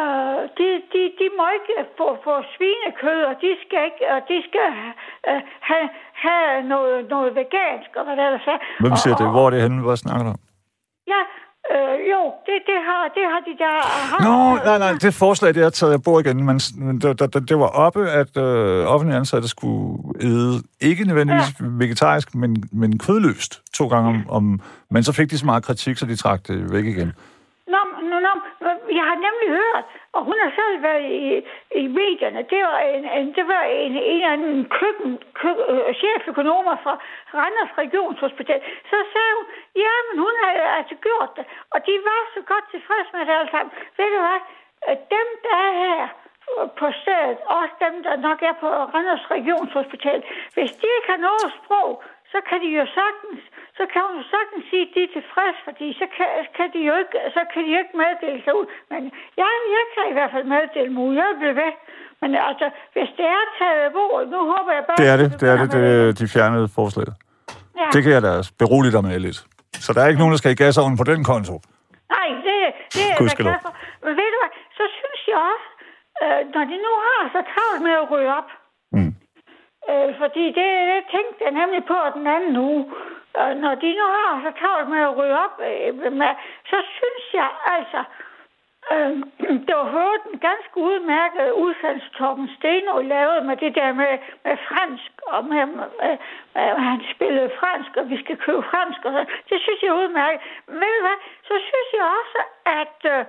øh, 0.00 0.40
de, 0.58 0.68
de, 0.92 1.02
de 1.20 1.26
må 1.38 1.44
ikke 1.56 1.74
få, 1.98 2.08
få 2.26 2.34
svinekød, 2.54 3.20
og 3.30 3.34
de 3.42 3.50
skal 3.62 3.80
ikke, 3.88 4.02
og 4.14 4.20
de 4.30 4.36
skal 4.48 4.68
øh, 5.28 5.40
have, 5.70 5.86
have 6.26 6.48
noget, 6.72 6.96
noget 7.14 7.30
vegansk, 7.40 7.90
og 7.98 8.02
hvad 8.04 8.14
der 8.18 8.24
ellers 8.28 8.46
er. 8.54 8.58
Hvem 8.84 8.96
siger 9.02 9.14
og, 9.14 9.20
det? 9.20 9.26
Hvor 9.34 9.46
er 9.46 9.50
det 9.54 9.62
henne? 9.64 9.82
Hvad 9.86 9.96
snakker 10.04 10.22
du 10.26 10.30
om? 10.36 10.40
Ja, 11.12 11.22
øh, 11.72 11.96
jo, 12.12 12.20
det, 12.46 12.56
det, 12.70 12.78
har, 12.88 13.02
det 13.16 13.24
har 13.32 13.40
de 13.48 13.54
der... 13.62 13.74
Har, 14.10 14.18
Nå, 14.26 14.36
nej, 14.68 14.78
nej, 14.84 14.92
det 15.04 15.14
forslag, 15.14 15.54
det 15.54 15.62
er 15.64 15.70
taget 15.70 15.92
af 15.92 16.02
bord 16.02 16.26
igen, 16.26 16.38
men 16.44 16.56
det, 17.02 17.20
det, 17.34 17.48
det 17.50 17.56
var 17.58 17.70
oppe, 17.86 18.02
at 18.10 18.36
øh, 18.36 18.92
offentlige 18.94 19.18
ansatte 19.18 19.48
skulle 19.48 19.98
æde, 20.20 20.54
ikke 20.80 21.04
nødvendigvis 21.04 21.50
ja. 21.60 21.66
vegetarisk, 21.84 22.34
men, 22.34 22.50
men 22.72 22.98
kødløst 22.98 23.62
to 23.74 23.88
gange 23.88 24.08
om, 24.08 24.18
om, 24.28 24.60
men 24.90 25.02
så 25.02 25.12
fik 25.12 25.30
de 25.30 25.38
så 25.38 25.46
meget 25.46 25.64
kritik, 25.64 25.96
så 25.96 26.06
de 26.06 26.16
trak 26.16 26.48
det 26.48 26.72
væk 26.72 26.84
igen. 26.84 27.06
Nå, 27.06 27.12
jeg 28.98 29.04
har 29.10 29.18
nemlig 29.26 29.48
hørt, 29.60 29.84
og 30.16 30.20
hun 30.28 30.36
har 30.42 30.50
selv 30.60 30.76
været 30.88 31.04
i, 31.22 31.24
i 31.82 31.86
medierne, 32.00 32.40
det 32.52 32.60
var 32.68 32.78
en, 32.94 33.04
en, 33.16 33.26
det 33.38 33.46
var 33.52 33.62
en, 33.62 33.92
en 33.92 33.96
eller 33.96 34.32
anden 34.32 34.68
køkken, 34.78 35.10
køkken, 35.40 35.64
øh, 35.72 35.94
cheføkonomer 36.00 36.76
fra 36.84 36.94
Randers 37.40 37.72
Regionshospital. 37.82 38.60
Så 38.90 38.96
sagde 39.12 39.32
hun, 39.38 39.46
ja, 39.84 39.94
men 40.06 40.16
hun 40.24 40.34
har 40.42 40.52
altså 40.78 40.94
gjort 41.06 41.30
det, 41.36 41.44
og 41.72 41.78
de 41.86 41.94
var 42.10 42.20
så 42.34 42.40
godt 42.52 42.66
tilfredse 42.74 43.10
med 43.12 43.22
det 43.26 43.34
alle 43.38 43.50
sammen. 43.54 43.72
Ved 43.98 44.08
du 44.14 44.18
hvad, 44.26 44.40
øh, 44.88 44.96
dem 45.16 45.28
der 45.46 45.56
er 45.68 45.72
her 45.84 46.02
øh, 46.52 46.66
på 46.80 46.86
stedet, 47.00 47.38
også 47.58 47.74
dem, 47.86 47.94
der 48.06 48.14
nok 48.28 48.40
er 48.50 48.54
på 48.62 48.68
Randers 48.94 49.26
Regionshospital, 49.36 50.20
hvis 50.54 50.72
de 50.80 50.86
ikke 50.96 51.08
har 51.14 51.20
noget 51.28 51.48
sprog, 51.58 51.90
så 52.34 52.38
kan 52.48 52.58
de 52.64 52.68
jo 52.80 52.84
sagtens, 52.98 53.40
så 53.78 53.84
kan 53.92 54.02
hun 54.10 54.20
sagtens 54.34 54.62
sige, 54.70 54.84
at 54.86 54.90
de 54.94 55.00
er 55.06 55.10
tilfredse, 55.18 55.60
fordi 55.68 55.86
så 56.00 56.06
kan, 56.16 56.28
kan 56.58 56.68
de 56.74 56.80
jo 56.88 56.94
ikke, 57.02 57.14
så 57.36 57.40
kan 57.52 57.60
de 57.64 57.68
jo 57.74 57.78
ikke 57.82 57.96
meddele 58.02 58.40
sig 58.46 58.54
ud. 58.60 58.66
Men 58.92 59.00
jeg, 59.40 59.50
jeg 59.76 59.84
kan 59.94 60.04
i 60.12 60.14
hvert 60.16 60.30
fald 60.34 60.46
meddele 60.54 60.90
mig 60.94 61.02
ud. 61.08 61.14
Jeg 61.22 61.28
bliver 61.40 61.56
ved. 61.62 61.72
Men 62.22 62.30
altså, 62.50 62.66
hvis 62.94 63.10
det 63.18 63.26
er 63.38 63.44
taget 63.58 63.80
af 63.88 63.92
bordet, 63.96 64.26
nu 64.34 64.38
håber 64.52 64.72
jeg 64.78 64.84
bare... 64.88 64.98
Det 65.02 65.08
er 65.12 65.16
det, 65.22 65.28
det 65.40 65.46
er 65.52 65.56
det, 65.62 65.70
det 65.76 66.18
de 66.20 66.26
fjernede 66.34 66.68
forslaget. 66.78 67.14
Ja. 67.80 67.88
Det 67.94 68.00
kan 68.04 68.12
jeg 68.16 68.22
da 68.28 68.32
berolige 68.62 68.92
dig 68.96 69.02
med 69.08 69.16
lidt. 69.26 69.38
Så 69.84 69.88
der 69.94 70.00
er 70.02 70.08
ikke 70.10 70.22
nogen, 70.22 70.34
der 70.34 70.40
skal 70.42 70.52
i 70.54 70.60
gasovnen 70.62 70.96
på 71.02 71.06
den 71.12 71.20
konto. 71.30 71.54
Nej, 72.16 72.28
det, 72.46 72.54
det 72.94 73.02
er 73.10 73.16
jeg 73.30 73.36
glad 73.44 73.58
for. 73.66 73.72
Men 74.04 74.12
ved 74.20 74.28
du 74.34 74.38
hvad, 74.42 74.52
så 74.78 74.84
synes 75.00 75.20
jeg 75.32 75.38
også, 75.52 75.68
øh, 76.22 76.40
når 76.54 76.64
de 76.70 76.76
nu 76.86 76.92
har 77.06 77.20
så 77.34 77.40
travlt 77.52 77.80
med 77.86 77.94
at 78.02 78.06
ryge 78.12 78.32
op, 78.40 78.50
Mm 78.96 79.14
øh, 79.90 80.18
fordi 80.18 80.44
det, 80.58 80.68
det 80.92 81.02
tænkte 81.14 81.44
jeg 81.44 81.52
nemlig 81.60 81.84
på 81.84 81.98
den 82.14 82.26
anden 82.26 82.56
uge, 82.56 82.84
øh, 83.40 83.54
når 83.62 83.74
de 83.74 83.90
nu 83.98 84.06
har 84.16 84.42
så 84.44 84.50
travlt 84.60 84.88
med 84.88 85.00
at 85.08 85.16
ryge 85.18 85.38
op, 85.44 85.54
øh, 85.68 86.12
med, 86.12 86.32
så 86.70 86.78
synes 86.98 87.24
jeg 87.40 87.50
altså, 87.76 88.00
øh, 88.92 89.12
det 89.66 89.74
var 89.80 89.88
hørt 89.98 90.22
en 90.32 90.38
ganske 90.38 90.76
udmærket 90.88 91.50
udsendelse, 91.64 92.10
Torben 92.18 92.48
Steno 92.58 93.00
lavede 93.00 93.44
med 93.48 93.56
det 93.56 93.74
der 93.74 93.92
med, 93.92 94.12
med 94.44 94.56
fransk, 94.68 95.12
og 95.26 95.44
med, 95.44 95.66
med, 95.66 95.88
med, 96.00 96.16
med, 96.54 96.84
han 96.90 97.00
spillede 97.14 97.50
fransk, 97.60 97.96
og 97.96 98.10
vi 98.10 98.16
skal 98.22 98.36
købe 98.36 98.62
fransk, 98.72 99.00
og 99.04 99.12
så. 99.12 99.22
det 99.48 99.60
synes 99.62 99.82
jeg 99.82 99.88
er 99.88 100.02
udmærket. 100.02 100.40
Men 100.66 100.74
ved 100.82 100.92
du 100.96 101.02
hvad, 101.06 101.18
så 101.48 101.54
synes 101.70 101.88
jeg 101.96 102.04
også, 102.20 102.40
at 102.82 102.98
øh, 103.14 103.22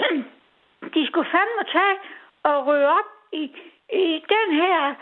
de 0.94 1.06
skulle 1.06 1.30
fandme 1.34 1.64
tage 1.76 1.96
og 2.42 2.66
ryge 2.66 2.88
op 2.88 3.08
i, 3.32 3.44
i 3.92 4.24
den 4.34 4.48
her, 4.60 4.94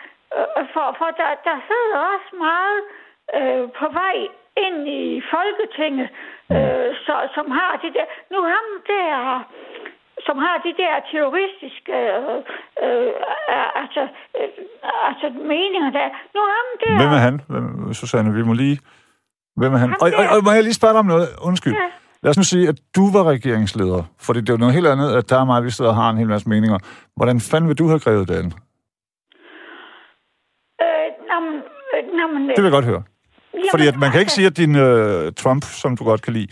for, 0.74 0.86
for 0.98 1.08
der, 1.20 1.30
der 1.48 1.56
sidder 1.68 1.98
også 2.14 2.30
meget 2.46 2.80
øh, 3.38 3.64
på 3.78 3.86
vej 4.00 4.16
ind 4.66 4.78
i 5.00 5.22
Folketinget, 5.34 6.08
øh, 6.54 6.88
så, 7.06 7.14
som 7.36 7.46
har 7.58 7.72
det 7.82 7.90
der, 7.96 8.06
nu 8.32 8.38
ham 8.52 8.66
der, 8.92 9.12
som 10.26 10.36
har 10.38 10.56
de 10.66 10.72
der 10.82 10.92
terroristiske, 11.10 11.96
øh, 12.16 12.38
øh, 12.84 13.12
altså, 13.82 14.02
øh, 14.38 14.48
altså 15.08 15.26
meninger 15.52 15.90
der. 15.98 16.08
Nu 16.34 16.40
ham 16.54 16.68
der... 16.82 16.96
Hvem 17.02 17.12
er 17.18 17.22
han? 17.28 17.40
Hvem, 17.48 17.94
Susanne, 17.94 18.34
vi 18.34 18.42
må 18.42 18.52
lige... 18.52 18.78
Hvem 19.56 19.72
er 19.74 19.78
han? 19.78 19.90
Og, 20.00 20.08
og, 20.18 20.24
og 20.36 20.44
må 20.44 20.50
jeg 20.50 20.62
lige 20.62 20.74
spørge 20.80 20.92
dig 20.94 20.98
om 20.98 21.06
noget? 21.06 21.28
Undskyld. 21.48 21.72
Ja. 21.72 21.88
Lad 22.22 22.30
os 22.30 22.36
nu 22.36 22.42
sige, 22.42 22.68
at 22.68 22.78
du 22.96 23.04
var 23.12 23.24
regeringsleder. 23.24 24.02
For 24.24 24.32
det 24.32 24.48
er 24.48 24.52
jo 24.52 24.58
noget 24.64 24.74
helt 24.74 24.86
andet, 24.86 25.16
at 25.18 25.30
der 25.30 25.40
er 25.40 25.44
mig, 25.44 25.64
vi 25.64 25.70
sidder 25.70 25.90
og 25.90 25.96
har 25.96 26.10
en 26.10 26.18
hel 26.18 26.28
masse 26.28 26.48
meninger. 26.48 26.78
Hvordan 27.16 27.40
fanden 27.50 27.68
vil 27.68 27.78
du 27.78 27.86
have 27.88 28.00
grevet 28.00 28.28
det 28.28 28.36
an? 28.42 28.52
Øh, 30.84 31.08
nå, 31.30 31.36
men, 31.46 31.54
øh, 31.94 32.09
nå, 32.20 32.26
men, 32.34 32.48
Det 32.48 32.56
vil 32.56 32.68
jeg 32.70 32.76
godt 32.78 32.84
høre. 32.92 33.02
jamen, 33.54 33.70
Fordi 33.72 33.86
at 33.92 33.96
man 34.02 34.10
kan 34.12 34.20
ikke 34.24 34.32
sige, 34.38 34.46
at 34.46 34.56
din 34.56 34.74
øh, 34.76 35.32
Trump, 35.42 35.62
som 35.82 35.96
du 35.96 36.04
godt 36.04 36.22
kan 36.22 36.32
lide, 36.32 36.48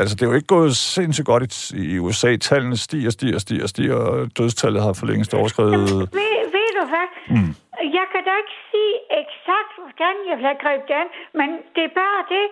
altså 0.00 0.12
det 0.16 0.22
er 0.22 0.26
jo 0.30 0.36
ikke 0.38 0.46
gået 0.56 0.76
sindssygt 0.76 1.26
godt 1.32 1.70
i, 1.70 1.82
i 1.94 1.98
USA. 1.98 2.30
Tallene 2.36 2.76
stiger, 2.76 3.10
stiger, 3.10 3.38
stiger, 3.38 3.66
stiger, 3.66 3.94
og 3.94 4.28
dødstallet 4.38 4.82
har 4.82 4.92
for 4.92 5.06
længst 5.06 5.34
overskrevet... 5.34 5.72
Ved, 6.18 6.38
ved 6.56 6.70
du 6.78 6.84
hvad? 6.92 7.06
Mm. 7.34 7.52
Jeg 7.98 8.06
kan 8.12 8.20
da 8.28 8.32
ikke 8.42 8.56
sige 8.70 8.94
eksakt, 9.22 9.72
hvordan 9.82 10.14
jeg 10.28 10.36
vil 10.38 10.44
have 10.50 10.60
grebet 10.64 10.90
an, 11.00 11.08
men 11.40 11.48
det 11.74 11.82
er 11.88 11.94
bare 12.04 12.20
det, 12.36 12.46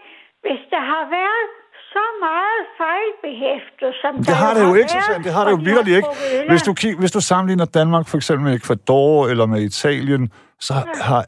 hvis 0.45 0.63
der 0.75 0.83
har 0.93 1.05
været 1.19 1.47
så 1.95 2.05
meget 2.29 2.61
fejlbehæftet, 2.81 3.91
som 4.03 4.13
Det 4.19 4.27
der 4.29 4.35
har 4.45 4.55
det 4.55 4.63
jo 4.69 4.75
ikke, 4.75 4.95
været. 5.09 5.25
Det 5.25 5.33
har 5.33 5.45
det 5.45 5.51
jo 5.57 5.61
virkelig 5.71 5.97
ikke. 5.97 6.09
Hvis 6.49 6.63
du, 6.63 6.73
kig, 6.75 6.93
hvis 7.03 7.13
du 7.13 7.21
sammenligner 7.21 7.65
Danmark 7.65 8.09
for 8.09 8.17
eksempel 8.17 8.45
med 8.49 8.55
Ecuador 8.61 9.29
eller 9.29 9.47
med 9.47 9.61
Italien, 9.63 10.33
så 10.61 10.75
har 11.09 11.25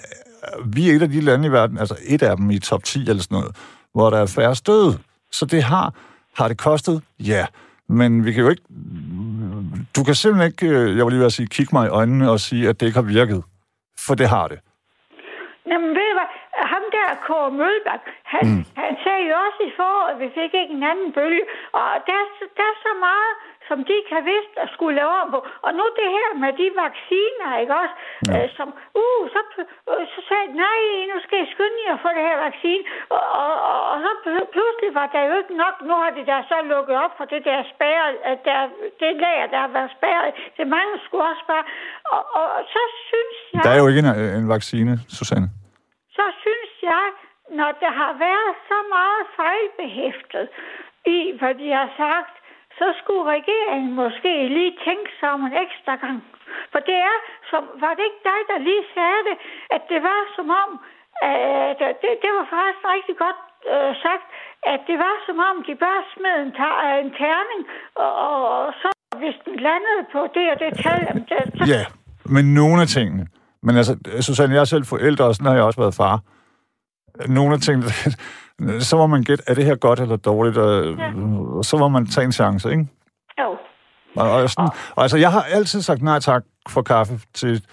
vi 0.67 0.91
er 0.91 0.95
et 0.97 1.03
af 1.03 1.09
de 1.09 1.21
lande 1.21 1.49
i 1.49 1.53
verden, 1.53 1.79
altså 1.79 1.97
et 2.09 2.23
af 2.23 2.37
dem 2.37 2.51
i 2.51 2.59
top 2.59 2.85
10 2.85 2.99
eller 2.99 3.23
sådan 3.23 3.39
noget, 3.39 3.57
hvor 3.95 4.11
der 4.11 4.19
er 4.19 4.27
færre 4.27 4.55
døde. 4.67 4.99
Så 5.31 5.47
det 5.47 5.63
har, 5.63 5.95
har 6.39 6.49
det 6.49 6.59
kostet? 6.59 7.03
Ja. 7.19 7.47
Men 7.89 8.25
vi 8.25 8.33
kan 8.33 8.43
jo 8.45 8.51
ikke... 8.51 8.63
Du 9.97 10.01
kan 10.05 10.15
simpelthen 10.15 10.53
ikke, 10.53 10.67
øh, 10.67 10.97
jeg 10.97 11.03
vil 11.05 11.13
lige 11.13 11.23
ved 11.25 11.33
at 11.33 11.39
sige, 11.39 11.55
kigge 11.57 11.73
mig 11.77 11.85
i 11.87 11.95
øjnene 12.01 12.31
og 12.31 12.41
sige, 12.41 12.69
at 12.69 12.81
det 12.81 12.87
ikke 12.87 13.01
har 13.03 13.09
virket. 13.19 13.41
For 14.07 14.15
det 14.15 14.29
har 14.29 14.47
det. 14.53 14.59
Jamen 15.71 15.91
ved 15.97 16.07
du 16.11 16.15
hvad, 16.19 16.31
ham 16.75 16.85
der, 16.97 17.09
Kåre 17.27 17.51
Mølbak, 17.61 18.05
han, 18.35 18.43
mm. 18.49 18.65
han 18.83 18.93
sagde 19.05 19.23
jo 19.31 19.35
også 19.47 19.61
i 19.69 19.73
foråret, 19.79 20.09
at 20.13 20.19
vi 20.23 20.29
fik 20.39 20.53
ikke 20.61 20.75
en 20.79 20.85
anden 20.93 21.09
bølge. 21.19 21.45
Og 21.79 21.89
der, 22.09 22.19
er 22.23 22.27
der 22.59 22.67
er 22.73 22.77
så 22.87 22.93
meget 23.09 23.33
som 23.69 23.79
de 23.89 23.97
kan 24.11 24.21
vist 24.33 24.55
at 24.65 24.69
skulle 24.75 24.97
lave 25.01 25.15
om 25.23 25.29
på. 25.35 25.41
Og 25.65 25.71
nu 25.79 25.85
det 26.01 26.09
her 26.17 26.29
med 26.43 26.53
de 26.61 26.69
vacciner, 26.85 27.51
ikke 27.63 27.75
også? 27.83 27.97
Ja. 28.29 28.33
Øh, 28.35 28.49
som, 28.57 28.69
uh, 29.03 29.23
så, 29.35 29.41
øh, 29.91 30.05
så 30.13 30.21
sagde 30.29 30.45
jeg, 30.47 30.53
nej, 30.65 30.81
nu 31.11 31.17
skal 31.25 31.37
jeg 31.43 31.49
skynde 31.55 31.79
jer 31.87 31.95
at 31.97 32.03
få 32.05 32.11
det 32.17 32.25
her 32.29 32.39
vaccine. 32.49 32.83
Og, 33.17 33.25
og, 33.43 33.55
og, 33.71 33.81
og 33.91 33.97
så 34.05 34.11
pludselig 34.55 34.91
var 35.01 35.07
der 35.15 35.23
jo 35.29 35.33
ikke 35.41 35.55
nok. 35.65 35.75
Nu 35.89 35.95
har 36.03 36.11
de 36.19 36.23
der 36.31 36.41
så 36.51 36.57
lukket 36.73 36.97
op 37.05 37.13
for 37.19 37.27
det 37.33 37.41
der 37.49 37.59
spærre, 37.75 38.07
der, 38.49 38.61
det 39.01 39.11
lager, 39.25 39.47
der 39.53 39.61
har 39.65 39.73
været 39.79 39.91
spærret. 39.99 40.31
Det 40.59 40.67
mange 40.77 40.95
skulle 41.05 41.25
også 41.33 41.45
bare... 41.53 41.65
Og, 42.15 42.23
og, 42.39 42.47
og 42.57 42.63
så 42.75 42.83
synes 43.09 43.37
jeg... 43.53 43.63
Der 43.67 43.71
er 43.77 43.81
jo 43.83 43.89
ikke 43.91 44.03
en, 44.07 44.11
en 44.41 44.49
vaccine, 44.57 44.93
Susanne. 45.19 45.49
Så 46.17 46.25
synes 46.45 46.73
jeg, 46.83 47.05
når 47.51 47.71
der 47.85 47.93
har 48.01 48.13
været 48.27 48.55
så 48.71 48.79
meget 48.97 49.23
fejlbehæftet 49.37 50.49
i, 51.07 51.19
hvad 51.39 51.55
de 51.55 51.69
har 51.73 51.91
sagt, 51.97 52.38
så 52.79 52.87
skulle 53.01 53.25
regeringen 53.37 53.93
måske 54.03 54.33
lige 54.57 54.75
tænke 54.87 55.11
sig 55.19 55.29
om 55.37 55.41
en 55.49 55.55
ekstra 55.65 55.95
gang. 56.05 56.19
For 56.73 56.81
det 56.89 56.99
er, 57.11 57.19
som, 57.51 57.63
var 57.85 57.93
det 57.97 58.05
ikke 58.09 58.23
dig, 58.31 58.41
der 58.51 58.59
lige 58.69 58.85
sagde 58.95 59.21
det, 59.29 59.37
at 59.77 59.83
det 59.93 60.01
var 60.11 60.21
som 60.37 60.49
om, 60.63 60.71
øh, 61.27 61.69
at 61.91 61.97
det, 62.03 62.11
det 62.25 62.31
var 62.39 62.47
faktisk 62.57 62.83
rigtig 62.95 63.17
godt 63.25 63.41
øh, 63.73 63.93
sagt, 64.05 64.25
at 64.73 64.81
det 64.89 64.97
var 65.07 65.17
som 65.27 65.39
om, 65.49 65.55
de 65.67 65.73
bare 65.87 66.03
smed 66.15 66.37
en, 66.47 66.53
øh, 66.67 66.97
en 67.05 67.11
terning, 67.23 67.61
og, 68.05 68.13
og 68.25 68.73
så 68.81 68.89
hvis 69.23 69.37
den 69.47 69.57
landede 69.69 70.03
på 70.15 70.21
det 70.37 70.47
og 70.53 70.57
det 70.63 70.71
tal, 70.85 71.01
det, 71.31 71.43
så... 71.59 71.63
Ja, 71.75 71.83
men 72.35 72.45
nogle 72.61 72.79
af 72.85 72.89
tingene. 72.97 73.25
Men 73.63 73.77
altså, 73.77 73.95
Susanne, 74.21 74.55
jeg 74.55 74.61
er 74.61 74.73
selv 74.75 74.85
forældre, 74.85 75.25
og 75.25 75.35
sådan 75.35 75.47
har 75.47 75.55
jeg 75.55 75.65
også 75.65 75.81
været 75.81 75.95
far. 75.95 76.17
Nogle 77.29 77.55
af 77.55 77.61
tingene, 77.61 77.87
så 78.81 78.97
må 78.97 79.07
man 79.07 79.23
gætte, 79.23 79.45
er 79.47 79.55
det 79.55 79.65
her 79.65 79.75
godt 79.75 80.01
eller 80.01 80.17
dårligt, 80.17 80.57
og, 80.57 80.97
ja. 80.99 81.13
og 81.57 81.65
så 81.65 81.77
må 81.77 81.89
man 81.89 82.07
tage 82.07 82.25
en 82.25 82.33
chance, 82.33 82.71
ikke? 82.71 82.87
Jo. 83.41 83.57
Og, 84.17 84.31
og, 84.31 84.51
sådan, 84.51 84.71
og 84.95 85.03
altså, 85.03 85.17
jeg 85.17 85.33
har 85.33 85.43
altid 85.43 85.83
sagt 85.83 86.03
nej 86.03 86.21
tak 86.21 86.43
for 86.69 86.83
kaffe 86.83 87.21
til, 87.35 87.65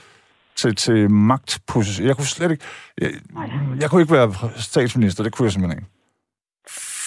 til, 0.55 0.75
til 0.75 1.11
magtposition. 1.11 2.07
Jeg 2.07 2.15
kunne 2.15 2.25
slet 2.25 2.51
ikke... 2.51 2.63
Jeg, 3.01 3.11
jeg 3.81 3.89
kunne 3.89 4.01
ikke 4.01 4.13
være 4.13 4.33
statsminister, 4.55 5.23
det 5.23 5.33
kunne 5.33 5.45
jeg 5.45 5.51
simpelthen 5.51 5.79
ikke. 5.79 5.91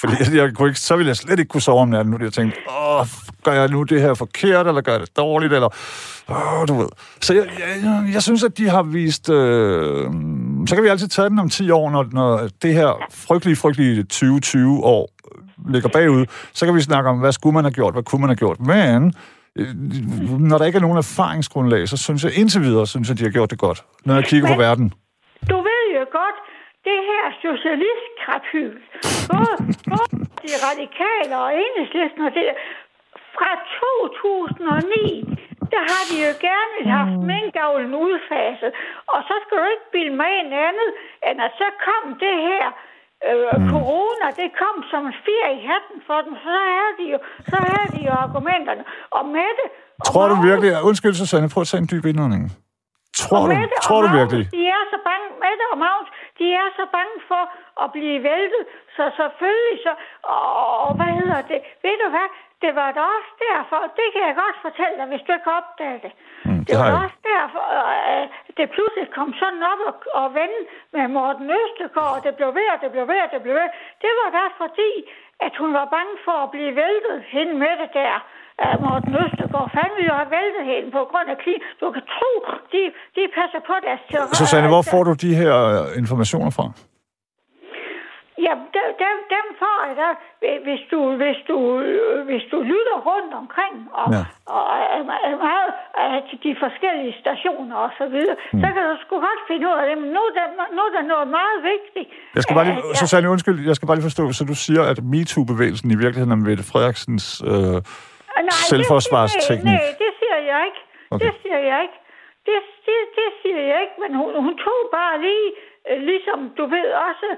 Fordi 0.00 0.12
jeg, 0.20 0.34
jeg 0.34 0.54
kunne 0.54 0.68
ikke, 0.68 0.80
så 0.80 0.96
ville 0.96 1.08
jeg 1.08 1.16
slet 1.16 1.38
ikke 1.38 1.48
kunne 1.48 1.60
sove 1.60 1.80
om 1.80 1.88
natten, 1.88 2.10
nu 2.10 2.18
jeg 2.20 2.32
tænkte, 2.32 2.58
åh, 2.80 3.06
gør 3.44 3.52
jeg 3.52 3.68
nu 3.68 3.82
det 3.82 4.00
her 4.00 4.14
forkert, 4.14 4.66
eller 4.66 4.80
gør 4.80 4.92
jeg 4.92 5.00
det 5.00 5.16
dårligt, 5.16 5.52
eller, 5.52 5.68
åh, 6.28 6.68
du 6.68 6.74
ved. 6.74 6.88
Så 7.20 7.34
jeg, 7.34 7.46
jeg, 7.58 8.10
jeg 8.12 8.22
synes, 8.22 8.44
at 8.44 8.58
de 8.58 8.68
har 8.68 8.82
vist, 8.82 9.30
øh, 9.30 10.10
så 10.68 10.74
kan 10.74 10.84
vi 10.84 10.88
altid 10.88 11.08
tage 11.08 11.28
den 11.30 11.38
om 11.38 11.48
10 11.48 11.70
år, 11.70 11.90
når, 11.90 12.04
når 12.12 12.48
det 12.62 12.72
her 12.74 12.90
frygtelige, 13.26 13.56
frygtelige 13.56 14.02
2020 14.02 14.84
år 14.84 15.04
ligger 15.74 15.88
bagud, 15.88 16.26
så 16.52 16.66
kan 16.66 16.74
vi 16.74 16.80
snakke 16.80 17.10
om, 17.10 17.18
hvad 17.18 17.32
skulle 17.32 17.54
man 17.54 17.64
have 17.64 17.76
gjort, 17.80 17.92
hvad 17.94 18.02
kunne 18.02 18.20
man 18.20 18.30
have 18.30 18.42
gjort. 18.44 18.58
Men 18.60 18.98
øh, 19.58 19.68
når 20.50 20.58
der 20.58 20.64
ikke 20.68 20.76
er 20.76 20.86
nogen 20.86 20.98
erfaringsgrundlag, 21.06 21.88
så 21.88 21.96
synes 21.96 22.24
jeg 22.24 22.32
indtil 22.40 22.60
videre, 22.68 22.86
synes 22.86 23.08
jeg, 23.08 23.14
at 23.14 23.18
de 23.18 23.24
har 23.24 23.34
gjort 23.38 23.50
det 23.50 23.58
godt, 23.58 23.84
når 24.06 24.14
jeg 24.14 24.24
kigger 24.24 24.48
Men, 24.48 24.54
på 24.56 24.60
verden. 24.66 24.86
Du 25.50 25.56
ved 25.68 25.84
jo 25.98 26.04
godt, 26.20 26.38
det 26.88 27.00
her 27.10 27.24
socialistkrapyl, 27.46 28.74
både, 29.32 29.54
både 29.90 30.06
de 30.44 30.52
radikale 30.66 31.32
og 31.44 31.48
enhedslisten 31.64 32.20
og 32.28 32.32
det, 32.38 32.46
fra 33.36 33.50
2009, 33.80 35.47
der 35.74 35.82
har 35.92 36.02
de 36.10 36.16
jo 36.26 36.32
gerne 36.48 36.76
haft 36.96 37.16
mm. 37.18 37.26
minkavlen 37.32 37.92
udfaset. 38.06 38.70
Og 39.12 39.18
så 39.28 39.34
skal 39.42 39.54
du 39.60 39.66
ikke 39.74 39.88
bilde 39.94 40.16
mig 40.22 40.32
en 40.44 40.52
andet, 40.68 40.90
end 41.28 41.36
at 41.46 41.52
så 41.60 41.68
kom 41.86 42.04
det 42.24 42.36
her 42.48 42.66
øh, 43.28 43.54
mm. 43.58 43.68
corona, 43.72 44.26
det 44.40 44.48
kom 44.62 44.76
som 44.90 45.02
en 45.10 45.14
fjer 45.24 45.48
i 45.58 45.60
hatten 45.70 45.98
for 46.08 46.18
dem. 46.24 46.32
Så 46.46 46.52
havde 46.70 46.92
de 47.00 47.06
jo, 47.12 47.18
så 47.50 47.56
havde 47.68 47.88
de 47.96 48.00
jo 48.08 48.12
argumenterne. 48.24 48.84
Og 49.16 49.22
Mette... 49.36 49.64
Tror 50.10 50.26
du 50.32 50.36
virkelig... 50.48 50.70
Undskyld, 50.88 51.14
Susanne, 51.14 51.48
prøv 51.54 51.60
at 51.64 51.68
tage 51.70 51.82
en 51.84 51.90
dyb 51.92 52.04
indånding. 52.10 52.44
Tror 53.22 53.42
du, 53.46 53.52
Mette 53.54 53.76
tror 53.86 54.00
du 54.04 54.08
virkelig? 54.20 54.44
De 54.58 54.62
er 54.78 54.84
så 54.92 54.98
bange, 55.08 55.26
Mette 55.44 55.64
og 55.72 55.78
Magnus, 55.84 56.10
de 56.38 56.46
er 56.62 56.68
så 56.78 56.84
bange 56.96 57.16
for 57.30 57.42
at 57.82 57.88
blive 57.96 58.18
væltet, 58.30 58.62
så 58.96 59.04
selvfølgelig 59.20 59.78
så, 59.86 59.92
og, 60.34 60.42
og 60.86 60.90
hvad 60.98 61.10
hedder 61.20 61.40
det, 61.50 61.60
ved 61.84 61.96
du 62.02 62.08
hvad, 62.14 62.28
det 62.64 62.72
var 62.80 62.88
da 62.96 63.00
også 63.16 63.32
derfor, 63.48 63.78
det 64.00 64.06
kan 64.14 64.22
jeg 64.28 64.34
godt 64.44 64.56
fortælle 64.66 64.94
dig, 65.00 65.06
hvis 65.12 65.22
du 65.26 65.30
ikke 65.38 65.50
opdager 65.58 65.98
det. 66.04 66.12
Mm, 66.46 66.62
det, 66.66 66.74
var 66.82 66.90
også 67.04 67.20
derfor, 67.34 67.64
at 68.16 68.26
det 68.58 68.66
pludselig 68.76 69.06
kom 69.18 69.28
sådan 69.40 69.62
op 69.72 69.80
og, 69.88 69.94
og 70.20 70.26
vende 70.38 70.60
med 70.96 71.04
Morten 71.16 71.46
Østergaard, 71.60 72.12
og 72.16 72.20
det 72.26 72.32
blev 72.38 72.50
ved, 72.58 72.68
og 72.74 72.78
det 72.82 72.90
blev 72.94 73.04
ved, 73.12 73.20
og 73.26 73.30
det 73.34 73.40
blev 73.44 73.54
ved. 73.60 73.68
Det 74.04 74.12
var 74.20 74.28
der 74.38 74.48
fordi, 74.62 74.90
at 75.46 75.52
hun 75.60 75.70
var 75.78 75.86
bange 75.96 76.14
for 76.26 76.36
at 76.44 76.50
blive 76.54 76.72
væltet 76.82 77.18
hende 77.34 77.54
med 77.64 77.72
det 77.82 77.90
der. 78.00 78.14
Morten 78.86 79.12
Østergaard, 79.22 79.68
fanden 79.76 79.94
ville 79.96 80.10
jo 80.12 80.16
have 80.22 80.32
væltet 80.38 80.64
hende 80.72 80.88
på 80.98 81.02
grund 81.10 81.28
af 81.34 81.38
krig. 81.44 81.58
Du 81.80 81.86
kan 81.96 82.04
tro, 82.14 82.30
de, 82.72 82.80
de 83.16 83.22
passer 83.38 83.60
på 83.70 83.74
deres 83.86 84.02
terror. 84.08 84.34
Susanne, 84.42 84.68
hvor 84.74 84.84
får 84.92 85.02
du 85.08 85.12
de 85.24 85.32
her 85.40 85.54
informationer 86.02 86.50
fra? 86.58 86.64
Ja, 88.46 88.52
dem, 88.76 88.88
dem, 89.02 89.16
dem 89.34 89.46
får 89.62 89.78
jeg 89.88 89.94
da, 90.02 90.08
hvis 90.66 90.82
du, 90.92 90.98
hvis 91.20 91.38
du, 91.50 91.56
hvis 92.28 92.44
du 92.52 92.58
lytter 92.72 92.96
rundt 93.10 93.32
omkring 93.42 93.76
og, 94.00 94.08
ja. 94.14 94.22
og, 94.54 94.62
og, 94.94 95.00
meget 95.48 95.70
af 96.04 96.18
de 96.44 96.50
forskellige 96.64 97.14
stationer 97.22 97.76
og 97.86 97.90
så 98.00 98.06
videre, 98.14 98.36
mm. 98.52 98.60
så 98.62 98.66
kan 98.74 98.82
du 98.90 98.94
sgu 99.02 99.14
godt 99.28 99.42
finde 99.50 99.64
ud 99.70 99.76
af 99.80 99.84
det. 99.88 99.96
Men 100.02 100.10
nu 100.16 100.20
er 100.28 100.32
der, 100.38 100.46
nu 100.76 100.80
er 100.88 100.92
der 100.96 101.04
noget 101.14 101.28
meget 101.38 101.58
vigtigt. 101.72 102.08
Jeg 102.36 102.42
skal 102.44 102.54
bare 102.58 102.66
lige, 102.68 102.78
at, 102.90 102.96
Susanne, 103.02 103.30
undskyld, 103.34 103.58
jeg 103.70 103.74
skal 103.76 103.86
bare 103.88 103.96
lige 103.98 104.08
forstå, 104.10 104.24
så 104.38 104.42
du 104.52 104.56
siger, 104.66 104.82
at 104.92 104.98
MeToo-bevægelsen 105.12 105.88
i 105.94 105.98
virkeligheden 106.02 106.32
er 106.36 106.40
Mette 106.48 106.64
Frederiksens 106.70 107.26
øh, 107.50 107.50
nej, 107.50 108.68
selvforsvarsteknik? 108.72 109.78
Nej, 109.80 110.00
det 110.02 110.10
siger 110.20 110.38
jeg 110.50 110.60
ikke. 110.68 110.80
Okay. 111.14 111.20
Det 111.24 111.32
siger 111.42 111.60
jeg 111.70 111.78
ikke. 111.86 111.98
Det, 112.46 112.58
det, 112.86 112.98
det 113.18 113.28
siger 113.42 113.60
jeg 113.70 113.78
ikke, 113.84 113.96
men 114.02 114.10
hun, 114.20 114.30
hun 114.44 114.54
tog 114.66 114.80
bare 114.98 115.14
lige, 115.26 115.48
øh, 115.52 115.67
ligesom 116.10 116.38
du 116.58 116.64
ved 116.74 116.88
også, 117.08 117.28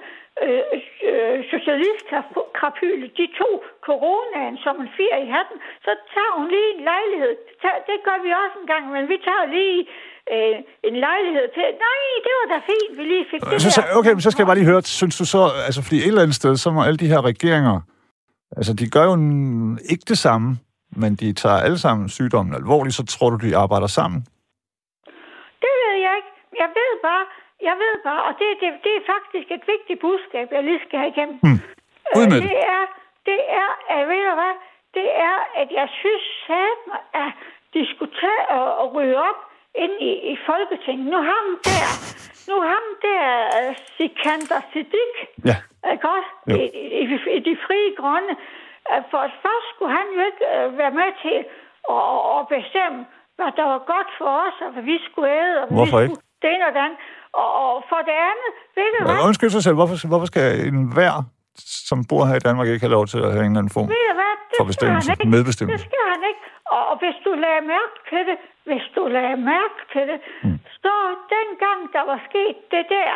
øh, 0.44 0.62
øh, 1.10 1.38
socialistkrapyle, 1.54 3.06
de 3.20 3.26
to 3.40 3.48
coronaen 3.86 4.56
som 4.64 4.74
en 4.84 4.90
fire 4.98 5.16
i 5.26 5.28
hatten, 5.36 5.56
så 5.86 5.92
tager 6.14 6.32
hun 6.38 6.46
lige 6.54 6.70
en 6.76 6.82
lejlighed. 6.92 7.32
Det 7.90 7.98
gør 8.06 8.18
vi 8.24 8.30
også 8.42 8.56
en 8.62 8.68
gang, 8.72 8.84
men 8.94 9.02
vi 9.12 9.16
tager 9.28 9.46
lige 9.56 9.78
øh, 10.34 10.56
en 10.88 10.96
lejlighed 11.06 11.46
til. 11.54 11.66
Nej, 11.88 12.02
det 12.26 12.32
var 12.38 12.46
da 12.54 12.58
fint, 12.70 12.92
vi 12.98 13.04
lige 13.12 13.26
fik 13.32 13.40
det 13.52 13.62
så, 13.62 13.80
der. 13.80 13.98
Okay, 13.98 14.12
men 14.16 14.22
så 14.24 14.30
skal 14.30 14.42
jeg 14.42 14.50
bare 14.50 14.60
lige 14.60 14.70
høre, 14.72 14.82
synes 14.82 15.16
du 15.20 15.24
så, 15.34 15.42
altså 15.66 15.80
fordi 15.84 15.98
et 16.00 16.06
eller 16.12 16.22
andet 16.26 16.38
sted, 16.42 16.52
så 16.56 16.68
må 16.70 16.80
alle 16.88 17.00
de 17.02 17.12
her 17.12 17.20
regeringer, 17.30 17.76
altså 18.56 18.72
de 18.80 18.86
gør 18.94 19.04
jo 19.10 19.14
ikke 19.92 20.04
det 20.12 20.18
samme, 20.26 20.48
men 21.02 21.10
de 21.22 21.32
tager 21.42 21.60
alle 21.66 21.78
sammen 21.78 22.08
sygdommen 22.08 22.54
alvorligt, 22.60 22.94
så 22.94 23.04
tror 23.06 23.30
du, 23.30 23.36
de 23.46 23.56
arbejder 23.56 23.86
sammen? 23.86 24.20
Det 25.64 25.72
ved 25.82 25.94
jeg 26.06 26.12
ikke. 26.20 26.32
Jeg 26.62 26.68
ved 26.78 26.92
bare, 27.08 27.24
jeg 27.68 27.74
ved 27.82 27.94
bare, 28.08 28.22
og 28.28 28.32
det, 28.38 28.46
det, 28.60 28.68
det 28.84 28.92
er 28.98 29.04
faktisk 29.14 29.46
et 29.56 29.64
vigtigt 29.74 30.00
budskab, 30.00 30.46
jeg 30.52 30.64
lige 30.64 30.80
skal 30.86 30.98
have 30.98 31.12
igennem. 31.14 31.38
Hmm. 31.46 31.60
Øh, 32.16 32.30
det 32.46 32.56
er, 32.76 32.82
det 33.30 33.40
er, 33.62 33.68
at, 33.94 34.08
ved 34.08 34.22
du 34.28 34.34
hvad, 34.40 34.54
det 34.94 35.08
er, 35.28 35.36
at 35.60 35.68
jeg 35.78 35.88
synes 36.00 36.26
mig, 36.90 37.00
at 37.24 37.32
de 37.74 37.80
skulle 37.92 38.14
tage 38.22 38.44
og, 38.48 38.78
og 38.80 38.94
rydde 38.94 39.16
op 39.16 39.40
ind 39.74 39.94
i, 40.00 40.12
i 40.32 40.34
Folketinget. 40.46 41.06
Nu 41.06 41.18
ham 41.32 41.46
der, 41.68 41.88
nu 42.48 42.56
ham 42.72 42.86
der, 43.02 43.26
uh, 43.58 43.76
Sikander 43.96 44.60
Siddiq, 44.72 45.14
ja. 45.50 45.56
ikke 45.92 46.08
også? 46.16 46.30
I, 46.46 46.64
i, 47.00 47.04
i, 47.36 47.38
de 47.48 47.56
frie 47.66 47.90
grønne. 48.00 48.34
Uh, 48.90 49.02
for 49.10 49.20
først 49.44 49.66
skulle 49.70 49.92
han 49.98 50.06
jo 50.16 50.20
ikke 50.28 50.44
uh, 50.50 50.78
være 50.78 50.94
med 51.00 51.10
til 51.22 51.38
at, 51.96 52.10
at 52.34 52.40
bestemme, 52.54 53.00
hvad 53.36 53.50
der 53.58 53.66
var 53.72 53.82
godt 53.94 54.10
for 54.18 54.30
os, 54.46 54.56
og 54.64 54.70
hvad 54.72 54.82
vi 54.82 54.96
skulle 55.06 55.30
æde. 55.40 55.56
Og 55.62 55.66
Hvorfor 55.76 55.98
vi 55.98 56.02
ikke? 56.02 56.14
Skulle, 56.14 56.30
det 56.46 56.56
og 56.68 56.72
den. 56.80 56.92
Og, 57.42 57.48
og 57.62 57.74
for 57.90 58.00
det 58.08 58.16
andet, 58.30 58.50
ved 58.76 58.88
du 58.94 58.98
hvad? 59.04 59.26
Undskyld 59.28 59.50
sig 59.50 59.62
selv, 59.66 59.76
hvorfor, 59.80 59.96
hvorfor 60.12 60.26
skal 60.32 60.44
en 60.68 60.92
hver, 60.96 61.14
som 61.88 61.98
bor 62.10 62.22
her 62.28 62.36
i 62.40 62.44
Danmark, 62.48 62.66
ikke 62.68 62.86
have 62.86 62.96
lov 62.98 63.06
til 63.12 63.18
at 63.26 63.30
have 63.34 63.44
en 63.46 63.52
eller 63.52 63.62
anden 63.62 63.76
form 63.78 63.88
for 64.58 64.64
bestemmelse, 64.72 65.10
medbestemmelse? 65.36 65.84
Det 65.84 65.92
skal 65.92 66.04
han 66.14 66.22
ikke. 66.30 66.42
Og, 66.74 66.82
og 66.90 66.96
hvis 67.02 67.16
du 67.26 67.30
lagde 67.44 67.62
mærke 67.74 67.96
til 68.10 68.22
det, 68.28 68.36
hvis 68.68 68.86
du 68.96 69.02
lagde 69.16 69.36
mærke 69.52 69.80
til 69.92 70.04
det, 70.10 70.18
mm. 70.44 70.58
så 70.84 70.94
dengang 71.36 71.78
der 71.96 72.04
var 72.10 72.18
sket 72.28 72.56
det 72.74 72.84
der 72.96 73.12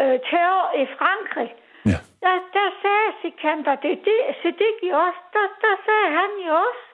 øh, 0.00 0.16
terror 0.28 0.66
i 0.82 0.84
Frankrig, 0.98 1.50
ja. 1.92 1.98
der, 2.24 2.34
der 2.56 2.66
sagde 2.82 3.08
Sikander, 3.20 3.74
det, 3.84 3.92
det, 4.06 4.18
Siddiqui 4.40 4.90
også, 5.06 5.22
der, 5.34 5.46
der 5.64 5.74
sagde 5.86 6.08
han 6.18 6.30
jo 6.46 6.52
også, 6.68 6.84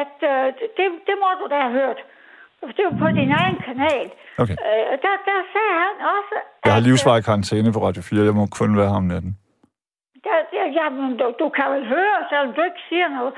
at 0.00 0.16
øh, 0.32 0.46
det, 0.76 0.86
det 1.08 1.16
må 1.22 1.28
du 1.40 1.44
da 1.52 1.58
have 1.66 1.76
hørt. 1.82 2.00
Det 2.76 2.84
var 2.88 2.96
på 3.04 3.08
din 3.20 3.32
egen 3.40 3.58
kanal. 3.68 4.06
Okay. 4.42 4.56
Øh, 4.68 4.92
der, 5.04 5.14
der 5.28 5.38
sagde 5.54 5.74
han 5.84 5.94
også... 6.16 6.34
Jeg 6.64 6.72
har 6.76 6.80
livsvarig 6.88 7.24
karantæne 7.24 7.72
på 7.72 7.80
Radio 7.86 8.02
4. 8.02 8.24
Jeg 8.30 8.34
må 8.40 8.44
kun 8.60 8.70
være 8.80 8.92
ham 8.96 9.04
natten. 9.12 9.32
Der, 10.26 10.38
der, 10.52 10.64
jamen, 10.78 11.16
du, 11.20 11.26
du 11.42 11.48
kan 11.56 11.68
vel 11.74 11.86
høre, 11.94 12.16
selvom 12.28 12.50
du 12.56 12.60
ikke 12.68 12.82
siger 12.88 13.08
noget. 13.16 13.32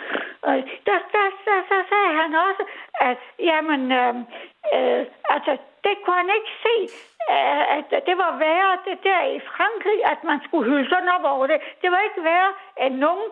Øh, 0.47 0.61
der, 0.87 0.99
der, 1.14 1.24
der, 1.47 1.59
der 1.72 1.81
sagde 1.91 2.12
han 2.20 2.31
også, 2.49 2.62
at 3.11 3.18
jamen, 3.51 3.83
øh, 4.01 4.14
øh, 4.74 5.03
Altså, 5.35 5.53
det 5.85 5.95
kunne 6.03 6.18
han 6.22 6.33
ikke 6.39 6.53
se, 6.66 6.77
øh, 7.35 7.62
at 7.77 7.89
det 8.09 8.16
var 8.22 8.33
værre 8.45 8.74
det 8.89 8.99
der 9.09 9.22
i 9.37 9.39
Frankrig, 9.53 9.99
at 10.12 10.20
man 10.31 10.39
skulle 10.47 10.64
hylde 10.70 10.89
sådan 10.89 11.14
op 11.16 11.27
over 11.35 11.47
det. 11.53 11.59
Det 11.83 11.89
var 11.95 12.01
ikke 12.09 12.24
værre 12.31 12.53
end 12.85 12.95
nogen 13.07 13.29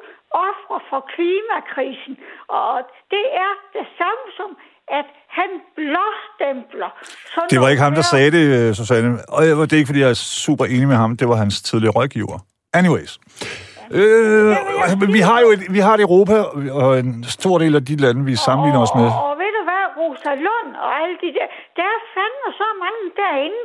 ofre 0.48 0.78
for 0.90 1.00
klimakrisen. 1.14 2.14
Og 2.60 2.72
det 3.14 3.26
er 3.44 3.52
det 3.76 3.86
samme 4.00 4.26
som, 4.38 4.50
at 4.88 5.06
han 5.38 5.50
blåstempler. 5.76 6.90
sådan 7.34 7.48
Det 7.50 7.60
var 7.60 7.68
ikke 7.68 7.82
ham, 7.82 7.94
der 7.94 8.02
sagde 8.02 8.30
det, 8.30 8.44
øh, 8.68 8.74
Susanne. 8.74 9.18
Og 9.28 9.42
det 9.44 9.72
er 9.72 9.76
ikke, 9.76 9.86
fordi 9.86 10.00
jeg 10.00 10.10
er 10.10 10.14
super 10.14 10.64
enig 10.64 10.88
med 10.88 10.96
ham. 10.96 11.16
Det 11.16 11.28
var 11.28 11.36
hans 11.36 11.62
tidligere 11.62 11.92
rådgiver. 11.92 12.38
Anyways. 12.74 13.12
Øh, 14.00 14.56
men 15.00 15.08
vi 15.18 15.22
har 15.28 15.38
jo 15.44 15.48
et, 15.54 15.62
vi 15.76 15.80
har 15.86 15.94
et 15.94 16.00
Europa, 16.08 16.36
og 16.82 16.98
en 16.98 17.24
stor 17.38 17.56
del 17.58 17.72
af 17.80 17.84
de 17.84 17.94
lande, 18.04 18.20
vi 18.30 18.34
sammenligner 18.46 18.80
os 18.86 18.94
med. 19.00 19.06
Og, 19.06 19.24
og 19.30 19.34
ved 19.42 19.50
du 19.58 19.62
hvad, 19.70 19.82
Rosa 20.00 20.32
Lund 20.46 20.70
og 20.84 20.90
alle 21.00 21.16
de 21.24 21.28
der, 21.38 21.46
der 21.78 21.86
er 21.96 22.00
fandme 22.14 22.48
så 22.62 22.68
mange 22.84 23.02
derinde. 23.22 23.60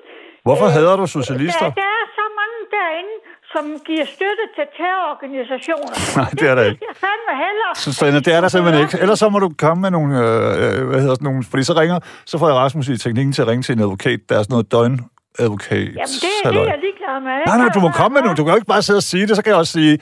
Hvorfor 0.47 0.67
Øh, 0.70 0.76
hader 0.76 0.95
du 1.01 1.05
socialister? 1.20 1.67
Der, 1.70 1.82
der 1.84 1.91
er 2.01 2.05
så 2.20 2.26
mange 2.39 2.57
derinde, 2.78 3.13
som 3.54 3.64
giver 3.88 4.06
støtte 4.16 4.43
til 4.56 4.66
terrororganisationer. 4.78 5.93
Nej, 6.20 6.30
det 6.39 6.45
er 6.52 6.56
der 6.56 6.64
ikke. 6.70 6.80
Det 6.86 6.89
er 6.95 7.00
fandme 7.06 7.34
heller. 7.45 7.70
Susanne, 7.86 8.20
det 8.20 8.34
er 8.38 8.41
der 8.41 8.50
simpelthen 8.56 8.82
ikke. 8.84 8.97
Ellers 9.04 9.20
så 9.20 9.30
må 9.30 9.39
du 9.39 9.50
komme 9.58 9.82
med 9.82 9.91
nogle, 9.97 10.12
øh, 10.20 10.88
hvad 10.89 11.00
hedder 11.04 11.16
sådan 11.20 11.26
nogle, 11.30 11.43
fordi 11.52 11.64
så 11.64 11.74
ringer, 11.82 12.00
så 12.26 12.38
får 12.38 12.47
jeg 12.47 12.56
Rasmus 12.56 12.88
i 12.88 12.97
teknikken 12.97 13.34
til 13.34 13.41
at 13.41 13.47
ringe 13.47 13.64
til 13.64 13.74
en 13.76 13.80
advokat. 13.80 14.20
Der 14.30 14.36
er 14.39 14.43
sådan 14.43 14.54
noget 14.54 14.72
døgn 14.72 14.95
advokat. 15.39 15.78
Jamen, 15.78 16.16
det, 16.24 16.32
det 16.43 16.60
er 16.60 16.64
jeg 16.74 16.80
ligeglad 16.88 17.16
med. 17.28 17.38
Nej, 17.50 17.58
nej, 17.58 17.70
du 17.78 17.80
må 17.80 17.89
komme 17.89 18.14
med 18.16 18.22
nu. 18.28 18.30
Du 18.39 18.43
kan 18.43 18.52
jo 18.54 18.56
ikke 18.56 18.72
bare 18.76 18.82
sidde 18.82 18.97
og 18.97 19.04
sige 19.04 19.28
det. 19.28 19.36
Så 19.36 19.41
kan 19.43 19.50
jeg 19.52 19.60
også 19.60 19.74
sige, 19.80 19.93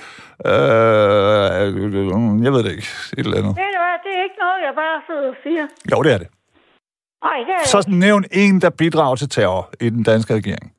øh, 0.45 0.53
jeg 2.45 2.51
ved 2.53 2.63
det 2.63 2.71
ikke, 2.77 2.87
et 3.17 3.25
eller 3.25 3.37
andet. 3.39 3.53
Ved 3.61 3.69
du 3.75 3.79
hvad, 3.85 3.97
det 4.05 4.11
er 4.17 4.23
ikke 4.27 4.39
noget, 4.45 4.59
jeg 4.67 4.73
bare 4.83 4.97
sidder 5.07 5.27
og 5.33 5.37
siger. 5.43 5.65
Jo, 5.91 6.03
det 6.03 6.13
er 6.13 6.17
det. 6.17 6.27
Nej, 7.23 7.37
det 7.47 7.53
er 7.63 7.67
Så 7.67 7.85
nævn 7.87 8.23
en, 8.31 8.61
der 8.61 8.69
bidrager 8.69 9.15
til 9.15 9.29
terror 9.29 9.69
i 9.81 9.89
den 9.89 10.03
danske 10.03 10.33
regering. 10.33 10.71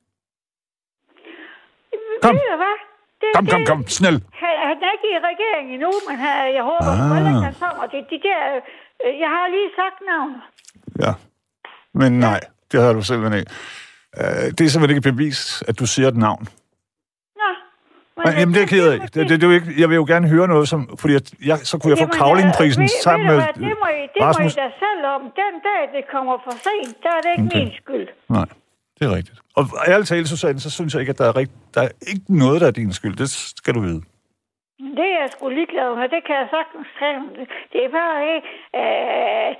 Kom. 2.22 2.34
Ved 2.34 2.46
du 2.52 2.58
hvad? 2.64 2.76
Det, 3.22 3.28
Kom, 3.36 3.46
kom, 3.52 3.60
det- 3.60 3.68
kom, 3.70 3.80
snæl. 3.98 4.16
Han, 4.42 4.52
han 4.68 4.76
er 4.86 4.90
ikke 4.96 5.08
i 5.16 5.18
regeringen 5.30 5.70
endnu, 5.76 5.92
men 6.08 6.16
han, 6.24 6.54
jeg 6.58 6.62
håber, 6.70 6.92
Ah. 6.92 7.16
at 7.18 7.42
han 7.48 7.54
kommer. 7.64 7.84
Det, 7.92 8.00
de 8.12 8.18
der, 8.28 8.40
øh, 9.04 9.12
jeg 9.22 9.28
har 9.36 9.44
lige 9.56 9.68
sagt 9.80 9.98
navn. 10.12 10.32
Ja. 11.04 11.12
Men 12.00 12.10
nej, 12.28 12.40
det 12.72 12.82
har 12.82 12.92
du 12.92 13.02
simpelthen 13.02 13.38
ikke. 13.40 13.52
Øh, 14.20 14.44
det 14.56 14.60
er 14.60 14.68
simpelthen 14.72 14.96
ikke 14.96 15.10
bevis, 15.12 15.62
at 15.68 15.78
du 15.80 15.86
siger 15.86 16.08
et 16.08 16.16
navn. 16.16 16.42
Nå. 17.40 17.50
Men, 18.16 18.22
Men, 18.26 18.32
jamen, 18.38 18.54
det 18.54 18.60
er 18.60 18.66
jeg 18.66 18.68
ked 18.68 18.86
af. 18.92 18.98
Det, 19.00 19.14
det, 19.28 19.40
det, 19.40 19.46
jo 19.46 19.50
ikke, 19.50 19.68
jeg 19.82 19.88
vil 19.90 19.96
jo 19.96 20.04
gerne 20.12 20.28
høre 20.28 20.48
noget, 20.48 20.68
som, 20.68 20.80
fordi 21.00 21.12
jeg, 21.14 21.22
jeg, 21.50 21.58
så 21.70 21.78
kunne 21.78 21.90
jeg 21.92 21.98
få 22.06 22.10
kavlingprisen 22.20 22.82
ved- 22.82 22.88
sammen 23.02 23.28
ved 23.28 23.36
med 23.36 23.44
hvad, 23.44 23.54
Det 23.68 23.76
må 23.82 23.88
I, 24.00 24.02
det 24.14 24.22
Rasmus. 24.22 24.56
må 24.56 24.62
I 24.62 24.64
da 24.64 24.70
selv 24.84 25.02
om. 25.14 25.20
Den 25.42 25.54
dag, 25.68 25.82
det 25.96 26.02
kommer 26.14 26.34
for 26.44 26.50
sent, 26.66 26.96
der 27.02 27.08
er 27.18 27.20
det 27.24 27.30
ikke 27.36 27.46
Okay. 27.50 27.58
min 27.64 27.72
skyld. 27.82 28.08
Nej, 28.28 28.46
det 28.98 29.02
er 29.08 29.12
rigtigt. 29.16 29.38
Og 29.58 29.64
ærligt 29.92 30.08
talt, 30.08 30.28
Susanne, 30.28 30.60
så 30.66 30.70
synes 30.76 30.90
jeg 30.92 31.00
ikke, 31.02 31.14
at 31.14 31.20
der 31.22 31.28
er, 31.32 31.36
rigt, 31.40 31.52
der 31.74 31.80
er 31.86 31.92
ikke 32.12 32.28
noget, 32.44 32.58
der 32.62 32.66
er 32.66 32.76
din 32.80 32.92
skyld. 32.98 33.16
Det 33.22 33.30
skal 33.60 33.74
du 33.76 33.80
vide. 33.88 34.02
Det 34.98 35.06
er 35.14 35.18
jeg 35.22 35.30
sgu 35.34 35.44
ligeglad 35.60 35.90
med. 35.98 36.06
Det 36.16 36.22
kan 36.26 36.36
jeg 36.42 36.48
sagtens 36.56 36.88
sige. 36.98 37.46
Det 37.72 37.80
er 37.86 37.90
bare 38.00 38.18
ikke... 38.34 38.48
Øh, 38.80 39.50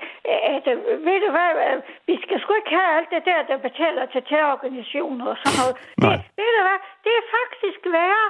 at, 0.55 0.65
øh, 0.71 0.77
ved 1.07 1.17
du 1.25 1.29
hvad? 1.35 1.51
øh, 1.65 1.77
Vi 2.09 2.15
skal 2.23 2.37
sgu 2.41 2.51
ikke 2.61 2.73
have 2.77 2.89
alt 2.97 3.09
det 3.15 3.21
der, 3.31 3.39
der 3.49 3.57
betaler 3.67 4.03
til 4.13 4.21
terrororganisationer 4.29 5.25
og 5.33 5.37
sådan 5.41 5.57
noget. 5.61 5.75
Nej. 6.05 6.15
Det, 6.15 6.21
ved 6.39 6.51
du 6.57 6.61
hvad? 6.67 6.79
Det 7.05 7.11
er 7.19 7.25
faktisk 7.37 7.81
værre 7.97 8.27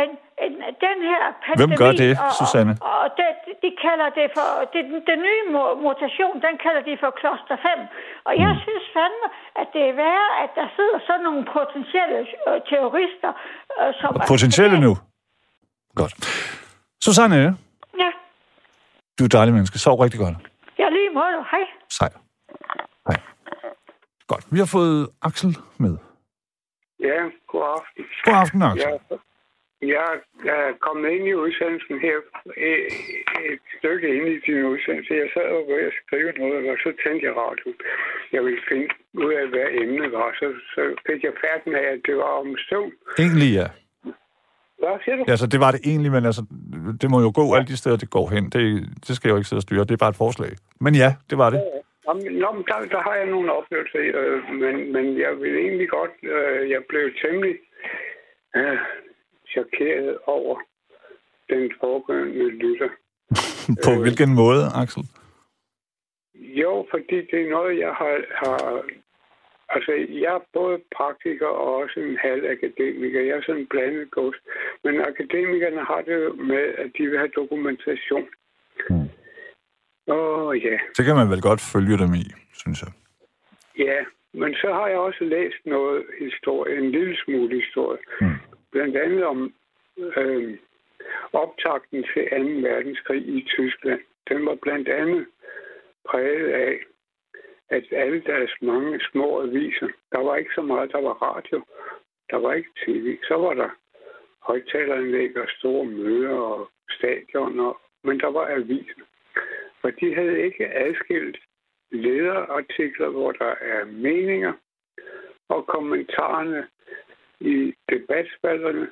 end, 0.00 0.12
end 0.44 0.54
den 0.86 0.98
her 1.10 1.22
pandemi. 1.44 1.60
Hvem 1.62 1.72
gør 1.82 1.92
det, 2.02 2.12
og, 2.26 2.32
Susanne? 2.40 2.72
Og, 2.88 2.94
og 3.04 3.08
det, 3.18 3.28
de 3.64 3.70
kalder 3.86 4.08
det 4.18 4.26
for... 4.36 4.46
Det, 4.72 4.80
den 5.10 5.18
nye 5.28 5.42
mu- 5.54 5.76
mutation, 5.86 6.34
den 6.46 6.54
kalder 6.64 6.82
de 6.88 6.92
for 7.02 7.10
kloster 7.20 7.56
5. 7.56 7.86
Og 8.28 8.32
jeg 8.42 8.50
Mm. 8.54 8.62
synes 8.66 8.84
fandme, 8.96 9.26
at 9.60 9.66
det 9.74 9.82
er 9.90 9.94
værre, 10.04 10.28
at 10.44 10.50
der 10.58 10.66
sidder 10.76 10.98
sådan 11.08 11.24
nogle 11.28 11.42
potentielle 11.58 12.20
øh, 12.48 12.58
terrorister, 12.70 13.30
øh, 13.80 13.90
som... 14.00 14.10
er- 14.20 14.26
Potentielle 14.34 14.76
nu. 14.86 14.92
Godt. 16.00 16.14
Susanne, 17.06 17.36
Ja, 18.04 18.10
du 19.16 19.20
er 19.24 19.28
et 19.30 19.32
dejligt 19.38 19.54
menneske. 19.56 19.78
Sov 19.78 19.96
rigtig 20.04 20.20
godt. 20.24 20.34
jeg 20.78 20.88
lige 20.98 21.10
måde. 21.20 21.36
Hej. 21.52 21.64
Sej. 21.98 22.10
Hej. 23.08 23.18
Godt. 24.26 24.44
Vi 24.54 24.58
har 24.58 24.66
fået 24.76 25.08
Axel 25.22 25.56
med. 25.78 25.94
Ja, 27.00 27.18
god 27.52 27.62
aften. 27.76 28.04
God 28.24 28.34
aften, 28.34 28.62
Axel. 28.62 28.88
Jeg, 29.10 29.18
jeg 29.82 30.10
er 30.44 30.72
kommet 30.86 31.10
ind 31.10 31.24
i 31.28 31.34
udsendelsen 31.34 31.98
her 32.06 32.16
et, 32.56 33.60
stykke 33.78 34.08
ind 34.16 34.26
i 34.28 34.38
din 34.46 34.64
udsendelse. 34.72 35.14
Jeg 35.14 35.30
sad 35.34 35.48
og 35.56 35.64
ved 35.68 35.80
at 35.90 35.94
skrive 36.02 36.32
noget, 36.42 36.70
og 36.72 36.76
så 36.84 36.90
tændte 37.02 37.26
jeg 37.26 37.34
radioen. 37.36 37.76
Jeg 38.32 38.42
ville 38.44 38.62
finde 38.68 38.88
ud 39.24 39.32
af, 39.40 39.46
hvad 39.48 39.66
emnet 39.82 40.12
var. 40.12 40.28
Så, 40.40 40.46
så 40.74 40.82
fik 41.06 41.20
jeg 41.24 41.32
færden 41.44 41.72
af, 41.74 41.86
at 41.94 42.00
det 42.06 42.16
var 42.16 42.32
om 42.42 42.56
søvn. 42.68 42.92
Egentlig 43.18 43.50
ja. 43.60 43.66
Hvad 44.78 44.96
siger 45.04 45.16
du? 45.16 45.24
Altså, 45.34 45.46
det 45.46 45.60
var 45.64 45.70
det 45.74 45.80
egentlig, 45.90 46.12
men 46.16 46.24
altså, 46.30 46.42
det 47.00 47.08
må 47.10 47.18
jo 47.26 47.30
gå 47.40 47.44
alle 47.54 47.68
de 47.72 47.76
steder, 47.76 47.96
det 47.96 48.10
går 48.10 48.26
hen. 48.34 48.44
Det, 48.54 48.62
det 49.06 49.12
skal 49.16 49.28
jeg 49.28 49.34
jo 49.34 49.40
ikke 49.40 49.50
sidde 49.50 49.62
og 49.64 49.68
styre. 49.68 49.84
Det 49.88 49.94
er 49.94 50.04
bare 50.04 50.14
et 50.16 50.22
forslag. 50.24 50.52
Men 50.84 50.92
ja, 51.02 51.10
det 51.30 51.36
var 51.42 51.50
det. 51.50 51.60
Jamen, 52.06 52.24
Nå, 52.42 52.48
men 52.56 52.64
der, 52.70 52.76
der 52.94 53.00
har 53.08 53.14
jeg 53.20 53.26
nogle 53.26 53.52
oplevelser, 53.58 54.00
øh, 54.20 54.38
men, 54.62 54.74
men 54.94 55.04
jeg 55.24 55.32
vil 55.42 55.54
egentlig 55.66 55.88
godt... 55.88 56.14
Øh, 56.22 56.70
jeg 56.70 56.80
blev 56.88 57.04
temmelig 57.22 57.54
øh, 58.56 58.78
chokeret 59.52 60.18
over 60.26 60.56
den 61.50 61.72
foregående 61.80 62.48
lytter. 62.62 62.90
På 63.84 63.90
hvilken 64.02 64.34
måde, 64.34 64.64
Axel? 64.82 65.04
Jo, 66.34 66.86
fordi 66.90 67.16
det 67.30 67.38
er 67.42 67.50
noget, 67.50 67.78
jeg 67.78 67.92
har... 68.00 68.14
har 68.42 68.84
altså, 69.74 69.92
jeg 70.22 70.34
er 70.38 70.48
både 70.52 70.76
praktiker 70.96 71.46
og 71.46 71.76
også 71.82 72.00
en 72.00 72.18
halv 72.26 72.42
akademiker. 72.54 73.20
Jeg 73.20 73.36
er 73.36 73.42
sådan 73.46 73.60
en 73.60 73.66
blandet 73.66 74.10
gods. 74.10 74.38
Men 74.84 74.94
akademikerne 75.00 75.84
har 75.90 76.00
det 76.06 76.14
jo 76.24 76.32
med, 76.34 76.64
at 76.82 76.90
de 76.98 77.02
vil 77.08 77.18
have 77.18 77.36
dokumentation. 77.40 78.26
Hmm. 78.88 79.08
Åh, 80.14 80.64
ja. 80.66 80.76
Det 80.96 81.04
kan 81.04 81.16
man 81.16 81.30
vel 81.30 81.42
godt 81.42 81.60
følge 81.72 81.98
dem 81.98 82.14
i, 82.22 82.24
synes 82.60 82.82
jeg. 82.82 82.92
Ja, 83.78 83.98
men 84.32 84.54
så 84.54 84.68
har 84.72 84.86
jeg 84.88 84.98
også 84.98 85.24
læst 85.24 85.60
noget 85.66 86.04
historie, 86.20 86.78
en 86.78 86.90
lille 86.90 87.16
smule 87.24 87.62
historie. 87.62 87.98
Mm. 88.20 88.38
Blandt 88.72 88.96
andet 88.96 89.24
om 89.24 89.54
øh, 89.98 90.58
optakten 91.32 92.04
til 92.14 92.28
2. 92.30 92.68
verdenskrig 92.68 93.26
i 93.28 93.46
Tyskland. 93.48 94.00
Den 94.28 94.46
var 94.46 94.54
blandt 94.54 94.88
andet 94.88 95.26
præget 96.08 96.48
af, 96.48 96.80
at 97.68 97.84
alle 97.92 98.22
deres 98.26 98.52
mange 98.62 99.00
små 99.10 99.42
aviser, 99.42 99.88
der 100.12 100.18
var 100.18 100.36
ikke 100.36 100.50
så 100.54 100.62
meget, 100.62 100.92
der 100.92 101.00
var 101.00 101.22
radio, 101.22 101.64
der 102.30 102.36
var 102.36 102.52
ikke 102.52 102.70
tv, 102.86 103.18
så 103.28 103.34
var 103.34 103.54
der 103.54 103.70
højtaleranlæg 104.42 105.36
og 105.36 105.48
store 105.58 105.84
møder 105.84 106.36
og 106.36 106.70
stadioner, 106.90 107.80
men 108.04 108.20
der 108.20 108.30
var 108.30 108.46
aviser. 108.46 109.02
For 109.80 109.90
de 109.90 110.14
havde 110.14 110.42
ikke 110.42 110.74
adskilt 110.74 111.38
lederartikler, 111.90 113.08
hvor 113.08 113.32
der 113.32 113.54
er 113.60 113.84
meninger, 113.84 114.52
og 115.48 115.66
kommentarerne 115.66 116.68
i 117.54 117.56
debatspalterne, 117.92 118.86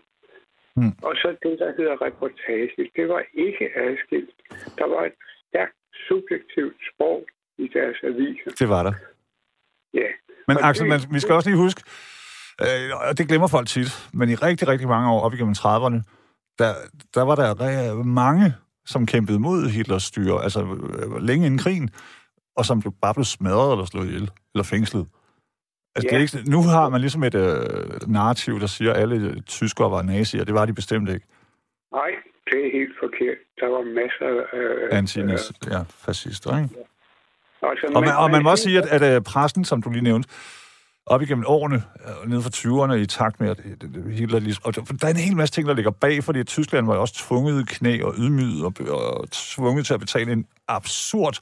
Mm. 0.77 0.93
og 1.03 1.13
så 1.23 1.29
det, 1.43 1.59
der 1.59 1.71
hedder 1.79 1.97
reportage. 2.07 2.71
Det 2.97 3.09
var 3.09 3.23
ikke 3.47 3.65
adskilt. 3.85 4.35
Der 4.79 4.87
var 4.95 5.03
et 5.11 5.17
stærkt 5.49 5.77
subjektivt 6.09 6.77
sprog 6.91 7.21
i 7.59 7.67
deres 7.77 7.97
aviser. 8.11 8.51
Det 8.59 8.69
var 8.69 8.83
der. 8.83 8.93
Ja. 9.95 10.09
Men 10.49 10.57
Og 10.57 10.69
Axel, 10.69 10.85
det- 10.85 10.89
man, 10.91 11.01
vi 11.15 11.21
skal 11.21 11.35
også 11.35 11.49
lige 11.51 11.59
huske, 11.67 11.81
øh, 12.65 13.09
og 13.09 13.19
det 13.19 13.29
glemmer 13.29 13.49
folk 13.49 13.69
tit, 13.69 13.91
men 14.15 14.29
i 14.29 14.35
rigtig, 14.35 14.69
rigtig 14.69 14.89
mange 14.89 15.11
år 15.11 15.21
op 15.21 15.35
igennem 15.35 15.55
30'erne, 15.63 16.01
der, 16.59 16.73
der 17.15 17.23
var 17.23 17.35
der 17.35 18.03
mange, 18.03 18.55
som 18.87 19.07
kæmpede 19.07 19.39
mod 19.41 19.69
Hitlers 19.71 20.03
styre, 20.03 20.43
altså 20.43 20.61
øh, 20.63 21.23
længe 21.29 21.47
inden 21.47 21.61
krigen, 21.65 21.91
og 22.57 22.65
som 22.65 22.81
blev, 22.81 22.93
bare 23.03 23.15
blev 23.15 23.25
smadret 23.25 23.73
eller 23.73 23.85
slået 23.85 24.07
ihjel, 24.07 24.31
eller 24.55 24.65
fængslet. 24.65 25.07
Altså, 25.95 26.09
Ja. 26.13 26.19
det 26.19 26.33
er 26.33 26.39
ikke, 26.39 26.51
nu 26.51 26.63
har 26.63 26.89
man 26.89 27.01
ligesom 27.01 27.23
et 27.25 27.35
øh, 27.35 28.09
narrativ, 28.09 28.61
der 28.61 28.67
siger, 28.67 28.93
at 28.93 29.01
alle 29.01 29.41
tyskere 29.41 29.91
var 29.91 30.03
nazier. 30.03 30.45
Det 30.45 30.55
var 30.55 30.67
de 30.67 30.73
bestemt 30.73 31.09
ikke. 31.09 31.27
Nej, 31.93 32.11
det 32.45 32.67
er 32.67 32.71
helt 32.73 32.95
forkert. 33.03 33.37
Der 33.61 33.67
var 33.67 33.83
masser 34.01 34.29
af... 34.93 34.99
anti 34.99 35.21
ja, 35.71 35.83
fascister, 36.07 36.59
ikke? 36.63 36.75
altså, 37.63 37.87
Og 37.95 38.03
man, 38.03 38.17
og 38.17 38.31
man 38.31 38.43
må 38.43 38.51
også 38.51 38.65
sige, 38.65 38.79
at, 38.79 39.03
at 39.03 39.15
øh, 39.17 39.23
pressen, 39.23 39.65
som 39.65 39.83
du 39.83 39.91
lige 39.91 40.03
nævnte, 40.03 40.29
op 41.07 41.23
igennem 41.23 41.45
årene, 41.49 41.77
øh, 41.77 42.31
nede 42.31 42.43
fra 42.43 42.51
20'erne, 42.51 42.93
i 42.95 43.07
takt 43.07 43.41
med, 43.41 43.49
at 43.51 43.61
øh, 43.97 44.11
Hitler 44.13 44.39
lige... 44.41 44.57
Og 44.65 44.75
der 44.75 44.83
der 44.83 45.07
er 45.07 45.11
en 45.11 45.17
hel 45.17 45.37
masse 45.37 45.55
ting, 45.55 45.69
der 45.69 45.75
ligger 45.75 45.91
bag, 45.91 46.25
fordi 46.25 46.45
Tyskland 46.45 46.87
var 46.87 46.95
jo 46.95 47.01
også 47.01 47.15
tvunget 47.15 47.63
i 47.63 47.65
knæ 47.75 48.03
og 48.03 48.15
ydmyget 48.19 48.65
og, 48.65 48.73
og 48.89 49.31
tvunget 49.31 49.87
til 49.87 49.95
at 49.95 50.01
betale 50.01 50.33
en 50.33 50.47
absurd 50.69 51.39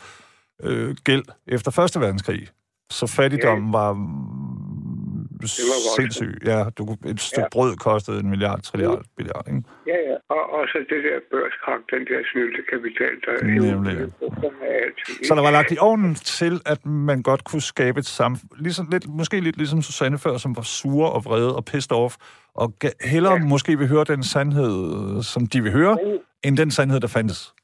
øh, 0.62 0.96
gæld 1.04 1.24
efter 1.46 1.70
Første 1.70 2.00
Verdenskrig. 2.00 2.48
Så 2.90 3.06
fattigdommen 3.06 3.72
var 3.72 3.92
mm, 3.92 5.28
voldsomt. 5.40 5.96
sindssyg. 5.96 6.34
Ja, 6.46 6.64
du, 6.78 6.82
et 7.06 7.20
stykke 7.20 7.42
Ja. 7.42 7.48
brød 7.52 7.76
kostede 7.76 8.20
en 8.20 8.30
milliard, 8.30 8.62
trilliard, 8.62 9.02
milliard, 9.18 9.44
ikke? 9.48 9.62
Ja, 9.86 9.98
ja. 10.10 10.16
Og, 10.28 10.42
og 10.52 10.62
så 10.68 10.78
det 10.78 11.00
der 11.04 11.18
børskrak, 11.30 11.80
den 11.90 12.02
der 12.10 12.20
snylte 12.32 12.60
kapital, 12.72 13.14
der 13.26 13.44
Nemlig. 13.44 13.92
er 13.92 14.84
alting. 14.84 15.26
Så 15.26 15.34
der 15.34 15.42
var 15.42 15.50
lagt 15.50 15.72
i 15.72 15.76
ovnen 15.80 16.14
til, 16.14 16.60
at 16.66 16.86
man 16.86 17.22
godt 17.22 17.44
kunne 17.44 17.62
skabe 17.62 17.98
et 18.00 18.06
samfund, 18.06 18.50
ligesom, 18.58 18.88
lidt, 18.92 19.08
måske 19.08 19.40
lidt 19.40 19.56
ligesom 19.56 19.82
Susanne 19.82 20.18
før, 20.18 20.36
som 20.36 20.56
var 20.56 20.62
sure 20.62 21.12
og 21.12 21.24
vrede 21.24 21.56
og 21.56 21.64
pissed 21.64 21.92
off, 21.96 22.14
og 22.54 22.74
hellere 23.04 23.32
ja. 23.32 23.38
måske 23.44 23.78
vil 23.78 23.88
høre 23.88 24.04
den 24.04 24.22
sandhed, 24.22 25.22
som 25.22 25.46
de 25.46 25.62
vil 25.62 25.72
høre, 25.72 25.98
end 26.44 26.56
den 26.56 26.70
sandhed, 26.70 27.00
der 27.00 27.06
fandtes. 27.08 27.54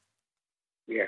Ja, 0.89 1.07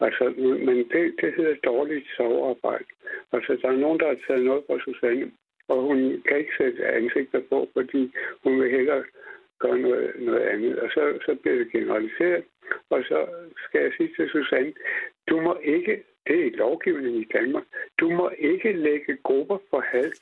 altså, 0.00 0.24
men 0.38 0.76
det, 0.76 1.14
det 1.20 1.34
hedder 1.36 1.54
dårligt 1.64 2.06
sovearbejde. 2.16 2.84
Altså, 3.32 3.58
der 3.62 3.68
er 3.68 3.76
nogen, 3.76 4.00
der 4.00 4.06
har 4.06 4.18
taget 4.26 4.44
noget 4.44 4.62
fra 4.66 4.78
Susanne, 4.80 5.32
og 5.68 5.82
hun 5.82 6.22
kan 6.28 6.38
ikke 6.38 6.56
sætte 6.58 6.86
ansigter 6.86 7.40
på, 7.50 7.68
fordi 7.72 8.12
hun 8.42 8.60
vil 8.60 8.70
hellere 8.70 9.04
gøre 9.58 9.78
noget, 9.78 10.12
noget 10.18 10.40
andet. 10.40 10.78
Og 10.78 10.88
så, 10.90 11.18
så 11.26 11.36
bliver 11.42 11.56
det 11.58 11.72
generaliseret. 11.72 12.44
Og 12.90 13.02
så 13.08 13.26
skal 13.64 13.80
jeg 13.82 13.92
sige 13.96 14.10
til 14.16 14.30
Susanne, 14.30 14.72
du 15.28 15.40
må 15.40 15.58
ikke, 15.62 16.02
det 16.26 16.46
er 16.46 16.56
lovgivning 16.56 17.16
i 17.16 17.28
Danmark, 17.32 17.64
du 18.00 18.10
må 18.10 18.30
ikke 18.38 18.72
lægge 18.72 19.16
grupper 19.22 19.58
for 19.70 19.80
had. 19.80 20.12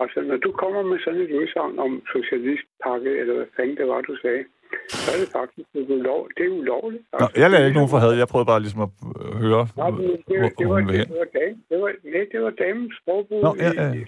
Altså, 0.00 0.20
når 0.20 0.36
du 0.36 0.52
kommer 0.52 0.82
med 0.82 0.98
sådan 0.98 1.20
et 1.20 1.32
udsagn 1.32 1.78
om 1.78 2.02
socialistpakke, 2.12 3.10
eller 3.18 3.34
hvad 3.34 3.46
fanden 3.56 3.76
det 3.76 3.88
var, 3.88 4.00
du 4.00 4.16
sagde, 4.16 4.44
så 4.88 5.06
er 5.14 5.18
det 5.22 5.28
faktisk 5.38 5.66
det 5.72 5.80
er 5.82 5.94
ulov, 5.96 6.20
det 6.36 6.44
er 6.46 6.52
ulovligt. 6.60 7.04
Nå, 7.20 7.26
jeg 7.42 7.50
lavede 7.50 7.66
ikke 7.68 7.78
nogen 7.80 7.90
for 7.94 7.98
had. 8.04 8.12
Jeg 8.22 8.28
prøvede 8.32 8.46
bare 8.52 8.60
ligesom 8.60 8.80
at 8.86 8.90
øh, 9.24 9.32
høre, 9.44 9.62
Nej, 9.76 9.90
men 9.90 10.02
det, 10.28 10.38
hvor, 10.40 10.48
det, 10.58 10.66
var, 10.68 10.74
hun 10.80 10.90
hen. 10.90 11.06
det, 11.08 11.16
var 11.22 11.28
dame, 11.40 11.56
det 11.70 11.76
var, 11.82 11.90
nej, 12.14 12.24
det 12.32 12.40
var 12.46 12.52
damens 12.64 12.94
sprogbrug. 13.00 13.42
Nå, 13.46 13.50
ja, 13.64 13.70
ja. 13.82 13.92
i- 14.00 14.06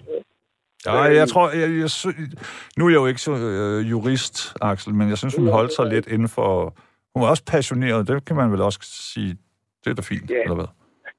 Ja, 0.86 1.02
jeg 1.20 1.28
tror, 1.32 1.44
jeg, 1.62 1.68
jeg, 1.82 1.90
sy- 2.00 2.20
nu 2.78 2.82
er 2.86 2.90
jeg 2.94 3.00
jo 3.02 3.06
ikke 3.12 3.20
så 3.28 3.32
øh, 3.50 3.90
jurist, 3.92 4.36
Axel, 4.70 4.94
men 4.98 5.06
jeg 5.12 5.18
synes, 5.18 5.34
hun 5.40 5.48
holdt 5.58 5.72
sig 5.78 5.86
lidt 5.94 6.06
inden 6.14 6.28
for... 6.36 6.48
Hun 7.14 7.18
var 7.22 7.28
også 7.34 7.44
passioneret, 7.54 8.08
det 8.08 8.24
kan 8.28 8.36
man 8.40 8.48
vel 8.52 8.60
også 8.68 8.80
sige. 9.14 9.32
Det 9.84 9.88
er 9.90 9.94
da 10.00 10.02
fint, 10.12 10.30
Ja. 10.30 10.42
eller 10.46 10.54
hvad? 10.60 10.70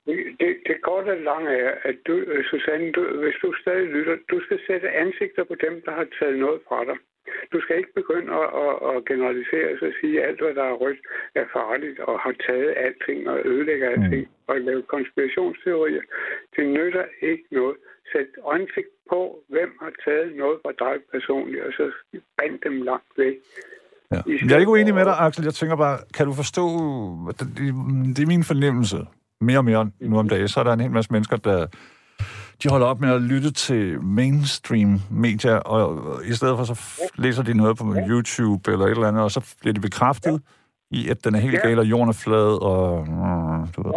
Det, 0.08 0.16
det, 0.40 0.50
det 0.68 0.76
korte 0.88 1.10
og 1.18 1.22
lange 1.32 1.50
er, 1.66 1.72
at 1.90 1.98
du, 2.08 2.14
øh, 2.32 2.42
Susanne, 2.52 2.92
du, 2.96 3.02
hvis 3.24 3.38
du 3.44 3.48
stadig 3.64 3.88
lytter, 3.96 4.16
du 4.32 4.38
skal 4.46 4.60
sætte 4.68 4.88
ansigter 5.04 5.44
på 5.52 5.56
dem, 5.66 5.74
der 5.86 5.92
har 6.00 6.08
taget 6.20 6.38
noget 6.46 6.60
fra 6.68 6.80
dig. 6.90 6.98
Du 7.54 7.58
skal 7.64 7.78
ikke 7.78 7.94
begynde 8.02 8.30
at, 8.42 8.48
at, 8.64 8.74
at 8.90 8.96
generalisere 9.12 9.68
og 9.88 9.94
sige, 10.02 10.16
at 10.22 10.28
alt, 10.28 10.42
hvad 10.44 10.56
der 10.60 10.66
er 10.72 10.80
rødt, 10.84 11.02
er 11.42 11.46
farligt 11.58 12.00
og 12.00 12.16
har 12.26 12.36
taget 12.48 12.74
alting 12.86 13.20
og 13.32 13.38
ødelægger 13.52 13.88
alting 13.96 14.24
mm. 14.28 14.50
og 14.50 14.56
lave 14.68 14.82
konspirationsteorier. 14.94 16.04
Det 16.56 16.64
nytter 16.78 17.06
ikke 17.30 17.48
noget. 17.52 17.78
Sæt 18.12 18.32
ansigt 18.56 18.92
på, 19.12 19.20
hvem 19.54 19.72
har 19.82 19.92
taget 20.06 20.36
noget 20.42 20.58
fra 20.64 20.74
dig 20.84 20.96
personligt, 21.14 21.64
og 21.68 21.72
så 21.78 21.86
band 22.38 22.60
dem 22.66 22.76
langt 22.82 23.12
væk. 23.18 23.36
Ja. 24.12 24.20
Jeg 24.48 24.56
er 24.56 24.60
ikke 24.60 24.72
uenig 24.72 24.94
med 24.94 25.06
dig, 25.06 25.16
Axel. 25.20 25.44
Jeg 25.44 25.54
tænker 25.54 25.76
bare, 25.76 25.98
kan 26.18 26.26
du 26.26 26.34
forstå... 26.34 26.64
Det, 27.38 27.46
det, 27.58 27.68
det 28.16 28.22
er 28.24 28.34
min 28.36 28.44
fornemmelse. 28.44 28.98
Mere 29.42 29.58
og 29.58 29.66
mere 29.66 29.92
nu 30.00 30.18
om 30.18 30.30
dagen. 30.30 30.48
Så 30.48 30.60
er 30.60 30.64
der 30.64 30.74
en 30.74 30.80
hel 30.80 30.92
masse 30.92 31.12
mennesker, 31.14 31.38
der... 31.38 31.68
De 32.64 32.70
holder 32.70 32.88
op 32.88 33.00
med 33.02 33.12
at 33.18 33.22
lytte 33.22 33.52
til 33.54 34.02
mainstream 34.20 34.92
medier, 35.26 35.58
og 35.74 35.86
i 36.32 36.34
stedet 36.34 36.56
for 36.58 36.64
så 36.74 36.76
læser 37.24 37.44
de 37.44 37.54
noget 37.62 37.78
på 37.78 37.84
YouTube 38.12 38.72
eller 38.72 38.86
et 38.86 38.92
eller 38.92 39.08
andet, 39.08 39.24
og 39.24 39.32
så 39.32 39.56
bliver 39.62 39.74
de 39.74 39.82
bekræftet 39.90 40.36
i, 40.92 41.10
at 41.12 41.26
den 41.26 41.36
er 41.36 41.40
helt 41.40 41.54
Ja. 41.60 41.68
gal, 41.68 41.80
og 41.80 41.86
jorden 41.94 42.10
er 42.10 42.20
flad, 42.26 42.52
og... 42.72 42.84
mm, 43.08 43.62
Du 43.76 43.80
ved. 43.88 43.94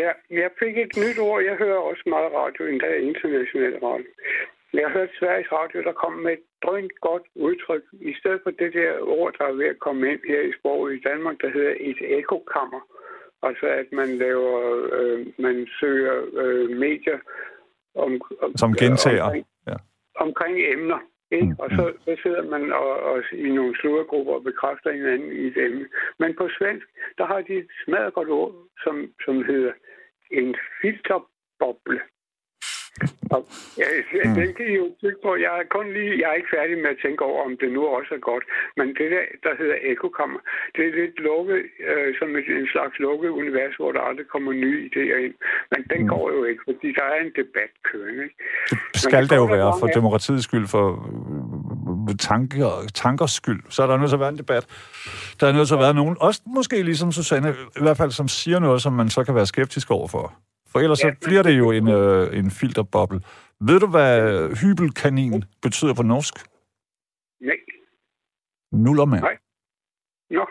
Ja, 0.00 0.10
jeg 0.42 0.50
fik 0.62 0.74
et 0.84 0.92
nyt 1.02 1.18
ord. 1.28 1.40
Jeg 1.50 1.56
hører 1.64 1.80
også 1.90 2.02
meget 2.14 2.30
radio, 2.40 2.62
endda 2.72 2.88
international 3.10 3.74
radio. 3.88 4.10
Jeg 4.76 4.82
har 4.86 4.92
hørt 4.98 5.10
Sveriges 5.18 5.50
Radio, 5.58 5.78
der 5.88 5.92
kom 6.02 6.12
med 6.24 6.32
et 6.38 6.44
drønt 6.64 6.94
godt 7.08 7.24
udtryk. 7.46 7.84
I 8.10 8.12
stedet 8.20 8.40
for 8.44 8.50
det 8.60 8.70
der 8.78 8.90
ord, 9.18 9.30
der 9.38 9.44
er 9.50 9.56
ved 9.60 9.68
at 9.74 9.78
komme 9.86 10.02
ind 10.12 10.20
her 10.32 10.40
i 10.50 10.52
sproget 10.58 10.90
i 10.98 11.00
Danmark, 11.10 11.36
der 11.42 11.50
hedder 11.56 11.74
et 11.90 12.00
ekokammer. 12.20 12.80
Altså 13.42 13.66
at 13.66 13.86
man 13.92 14.08
laver, 14.18 14.86
øh, 14.92 15.26
man 15.38 15.68
søger 15.80 16.16
øh, 16.32 16.70
medier 16.70 17.18
om, 17.94 18.20
om, 18.42 18.56
Som 18.56 18.72
gentager. 18.74 19.22
omkring, 19.22 19.46
Ja. 19.66 19.76
omkring 20.16 20.56
emner. 20.74 20.98
Ikke? 21.30 21.54
Og 21.58 21.70
så, 21.70 21.92
så 22.04 22.16
sidder 22.22 22.42
man 22.42 22.72
og, 22.72 22.90
og, 23.10 23.22
i 23.32 23.48
nogle 23.50 23.76
sluddergrupper 23.76 24.32
og 24.32 24.44
bekræfter 24.44 24.92
hinanden 24.92 25.32
i 25.32 25.46
et 25.46 25.56
emne. 25.56 25.88
Men 26.18 26.34
på 26.36 26.48
svensk, 26.58 26.86
der 27.18 27.26
har 27.26 27.40
de 27.40 27.54
et 27.54 27.68
smadret 27.84 28.14
godt 28.14 28.28
ord, 28.28 28.54
som, 28.84 29.12
som 29.24 29.44
hedder 29.44 29.72
en 30.30 30.56
filterboble. 30.80 32.00
Ja, 33.82 33.86
den 34.40 34.48
kan 34.56 34.66
I 34.72 34.74
jo 34.82 34.86
tykke 35.02 35.20
på. 35.26 35.30
Jeg 35.46 35.52
er, 35.60 35.64
kun 35.76 35.86
lige, 35.96 36.12
jeg 36.20 36.28
er 36.32 36.36
ikke 36.40 36.52
færdig 36.58 36.76
med 36.84 36.90
at 36.94 37.00
tænke 37.04 37.22
over, 37.30 37.40
om 37.48 37.52
det 37.60 37.68
nu 37.76 37.80
også 37.98 38.10
er 38.18 38.22
godt. 38.30 38.44
Men 38.78 38.86
det 38.98 39.08
der, 39.14 39.24
der 39.46 39.52
hedder 39.60 39.76
ekokammer, 39.94 40.40
det 40.74 40.82
er 40.88 40.92
lidt 41.00 41.16
lukket, 41.28 41.60
øh, 41.90 42.08
som 42.18 42.28
et, 42.38 42.46
en 42.62 42.68
slags 42.74 42.94
lukket 43.06 43.30
univers, 43.40 43.74
hvor 43.80 43.90
der 43.96 44.02
aldrig 44.08 44.26
kommer 44.34 44.50
nye 44.64 44.80
idéer 44.88 45.18
ind. 45.26 45.34
Men 45.72 45.80
den 45.92 46.00
Mm. 46.02 46.08
går 46.14 46.24
jo 46.36 46.40
ikke, 46.50 46.62
fordi 46.68 46.88
der 46.98 47.06
er 47.14 47.18
en 47.26 47.32
debat 47.40 47.72
kørende. 47.90 48.26
Det 48.94 49.00
skal 49.06 49.22
det 49.22 49.30
der 49.30 49.36
jo 49.44 49.48
være 49.58 49.70
for 49.80 49.86
demokratiets 49.98 50.44
skyld, 50.48 50.66
for 50.76 50.86
øh, 52.10 52.16
tanker, 52.30 52.70
tankers 53.04 53.30
skyld. 53.40 53.60
Så 53.74 53.78
er 53.82 53.86
der 53.86 53.96
nødt 53.96 54.10
til 54.10 54.16
at 54.20 54.24
være 54.26 54.34
en 54.36 54.38
debat. 54.44 54.64
Der 55.40 55.44
er 55.48 55.52
nødt 55.52 55.68
til 55.68 55.74
at 55.74 55.80
være 55.86 55.94
nogen, 55.94 56.16
også 56.20 56.40
måske 56.46 56.76
ligesom 56.82 57.12
Susanne, 57.12 57.50
i 57.80 57.82
hvert 57.86 57.96
fald 57.96 58.10
som 58.10 58.28
siger 58.28 58.58
noget, 58.58 58.82
som 58.82 58.92
man 58.92 59.08
så 59.08 59.24
kan 59.24 59.34
være 59.34 59.46
skeptisk 59.46 59.90
overfor. 59.90 60.24
For 60.76 60.80
ellers 60.80 61.04
Ja, 61.04 61.10
så 61.10 61.16
bliver 61.26 61.42
det 61.42 61.58
jo 61.58 61.70
en, 61.70 61.88
øh, 61.88 62.38
en 62.38 62.50
filterboble. 62.50 63.20
Ved 63.68 63.80
du, 63.80 63.86
hvad 63.86 64.12
hybelkanin 64.60 65.44
betyder 65.62 65.94
på 65.94 66.02
norsk? 66.02 66.34
Nej. 67.40 67.56
Nullermand. 68.72 69.22
Nej. 69.22 69.36
Nå. 70.30 70.44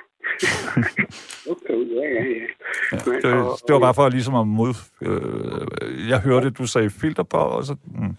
okay, 1.51 1.78
ja, 1.97 2.05
ja, 2.17 2.23
ja. 2.23 2.45
Ja, 2.91 2.97
Men, 3.05 3.15
det, 3.23 3.34
og- 3.34 3.57
det 3.65 3.71
var 3.73 3.80
bare 3.88 3.93
for 3.99 4.09
ligesom 4.09 4.36
at 4.41 4.47
mod... 4.59 4.73
Øh, 5.07 6.09
jeg 6.11 6.19
hørte, 6.28 6.49
du 6.59 6.65
sagde 6.67 6.89
filterboble, 7.01 7.55
og 7.59 7.63
så... 7.63 7.73
Mm. 7.86 8.15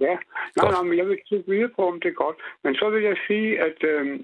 Ja, 0.00 0.14
nej, 0.14 0.18
Godt. 0.62 0.72
nej, 0.74 0.82
men 0.82 0.98
jeg 0.98 1.06
vil 1.08 1.18
kigge 1.28 1.44
videre 1.52 1.70
på, 1.76 1.82
om 1.92 2.00
det 2.00 2.08
er 2.08 2.18
godt. 2.24 2.36
Men 2.64 2.74
så 2.74 2.90
vil 2.90 3.02
jeg 3.02 3.16
sige, 3.26 3.48
at 3.66 3.78
øh, 3.92 4.20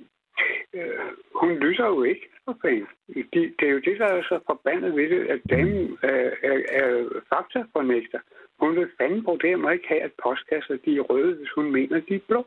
øh, 0.74 1.06
hun 1.40 1.50
lytter 1.64 1.86
jo 1.86 2.02
ikke 2.02 2.26
for 2.44 2.56
penge. 2.66 2.86
De, 3.32 3.40
det 3.58 3.64
er 3.68 3.72
jo 3.76 3.80
det, 3.88 3.94
der 4.02 4.06
er 4.06 4.22
så 4.22 4.36
forbandet 4.50 4.90
ved 4.98 5.06
det, 5.14 5.20
at 5.34 5.40
damen 5.50 5.98
er, 6.02 6.22
er, 6.50 6.58
er 6.82 6.88
faktafornægter. 7.32 8.20
Hun 8.60 8.76
vil 8.76 8.88
fanden 9.00 9.20
det, 9.44 9.64
og 9.64 9.72
ikke 9.72 9.88
have, 9.88 10.02
at 10.08 10.12
postkasser 10.22 10.76
de 10.84 10.90
er 10.96 11.04
røde, 11.10 11.32
hvis 11.38 11.50
hun 11.56 11.72
mener, 11.72 12.00
de 12.08 12.14
er 12.14 12.24
blå. 12.28 12.46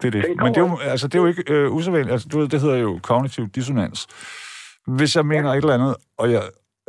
Det 0.00 0.06
er 0.08 0.10
det. 0.10 0.36
Men 0.36 0.46
det 0.54 0.56
er, 0.56 0.68
jo, 0.68 0.78
altså, 0.92 1.08
det 1.08 1.14
er 1.14 1.22
jo 1.22 1.26
ikke 1.26 1.44
øh, 1.54 1.74
usædvanligt. 1.76 2.12
Altså, 2.12 2.28
du 2.32 2.38
ved, 2.38 2.48
det 2.48 2.60
hedder 2.60 2.76
jo 2.78 3.00
kognitiv 3.02 3.48
dissonans. 3.48 4.06
Hvis 4.86 5.16
jeg 5.16 5.26
mener 5.26 5.48
ja. 5.50 5.54
et 5.58 5.62
eller 5.62 5.74
andet, 5.74 5.96
og, 6.16 6.32
jeg, 6.32 6.42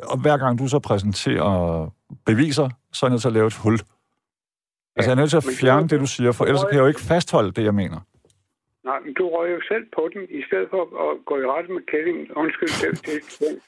og 0.04 0.22
hver 0.22 0.38
gang 0.38 0.60
du 0.60 0.68
så 0.68 0.80
præsenterer 0.80 1.90
beviser, 2.26 2.70
så 2.94 3.06
er 3.06 3.08
jeg 3.08 3.12
nødt 3.14 3.22
til 3.22 3.28
at 3.28 3.34
lave 3.34 3.48
et 3.48 3.58
hul. 3.64 3.74
Altså, 4.96 5.10
jeg 5.10 5.12
er 5.12 5.16
nødt 5.16 5.30
til 5.30 5.38
at 5.38 5.44
det 5.44 5.58
fjerne 5.62 5.84
er- 5.84 5.88
det, 5.88 6.00
du 6.00 6.06
siger, 6.06 6.32
for 6.32 6.46
ellers 6.46 6.64
kan 6.64 6.74
jeg 6.74 6.82
jo 6.82 6.88
ikke 6.88 7.02
fastholde 7.02 7.52
det, 7.52 7.64
jeg 7.64 7.74
mener. 7.74 8.00
Nej, 8.84 9.00
men 9.00 9.14
du 9.14 9.30
røg 9.30 9.52
jo 9.56 9.62
selv 9.68 9.86
på 9.96 10.10
den, 10.14 10.28
i 10.30 10.42
stedet 10.48 10.68
for 10.70 10.82
at 11.12 11.26
gå 11.26 11.38
i 11.42 11.46
rette 11.46 11.72
med 11.72 11.82
kælling. 11.82 12.38
Undskyld, 12.38 12.74
det, 12.84 12.92
det, 13.08 13.18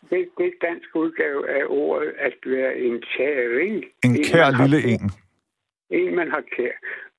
det, 0.09 0.30
det 0.38 0.45
er 0.47 0.68
dansk 0.68 0.89
udgave 0.95 1.49
af 1.49 1.63
ordet 1.68 2.13
at 2.18 2.34
være 2.45 2.78
en 2.78 3.01
kæring. 3.01 3.76
En 4.05 4.13
kær 4.32 4.51
har- 4.51 4.68
lille 4.68 4.80
en. 4.93 5.11
En, 5.89 6.16
man 6.16 6.32
har 6.32 6.43
kær. 6.55 6.72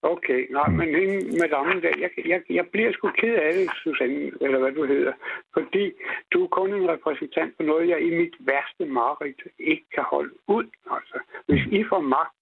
Okay, 0.02 0.40
nej, 0.50 0.68
men 0.68 0.88
hende 1.00 1.38
madammen 1.42 1.82
der, 1.82 1.92
jeg, 2.04 2.10
jeg, 2.32 2.40
jeg 2.50 2.66
bliver 2.72 2.92
sgu 2.92 3.10
ked 3.10 3.34
af 3.34 3.52
det, 3.54 3.70
Susanne, 3.82 4.32
eller 4.40 4.58
hvad 4.58 4.72
du 4.72 4.84
hedder. 4.86 5.12
Fordi 5.54 5.92
du 6.32 6.44
er 6.44 6.48
kun 6.48 6.74
en 6.74 6.88
repræsentant 6.88 7.52
for 7.56 7.62
noget, 7.62 7.88
jeg 7.88 8.00
i 8.00 8.10
mit 8.20 8.36
værste 8.40 8.84
mareridt 8.86 9.42
ikke 9.58 9.86
kan 9.94 10.04
holde 10.14 10.34
ud. 10.48 10.64
Altså, 10.90 11.18
hvis 11.48 11.62
I 11.80 11.84
får 11.88 12.00
magt, 12.00 12.35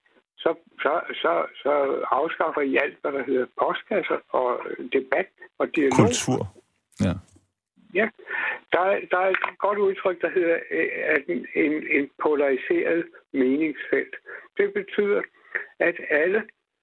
så, 0.44 0.50
så, 0.84 0.92
så, 1.22 1.32
så 1.62 1.72
afskaffer 2.20 2.60
I 2.60 2.76
alt, 2.84 2.96
hvad 3.00 3.12
der 3.12 3.24
hedder 3.30 3.46
postkasser 3.60 4.18
og 4.40 4.50
debat 4.96 5.28
og 5.60 5.66
dialog. 5.76 5.98
Kultur. 6.00 6.40
Ja. 7.06 7.14
Ja, 8.00 8.06
der 8.72 8.82
er, 8.92 8.98
der 9.10 9.18
er 9.26 9.30
et 9.36 9.58
godt 9.58 9.78
udtryk, 9.78 10.18
der 10.24 10.30
hedder 10.38 10.58
øh, 10.78 10.88
at 11.14 11.22
en, 11.34 11.46
en, 11.64 11.72
en 11.96 12.04
polariseret 12.22 13.04
meningsfelt. 13.32 14.14
Det 14.58 14.68
betyder, 14.78 15.20
at 15.88 15.96
alle, 16.22 16.40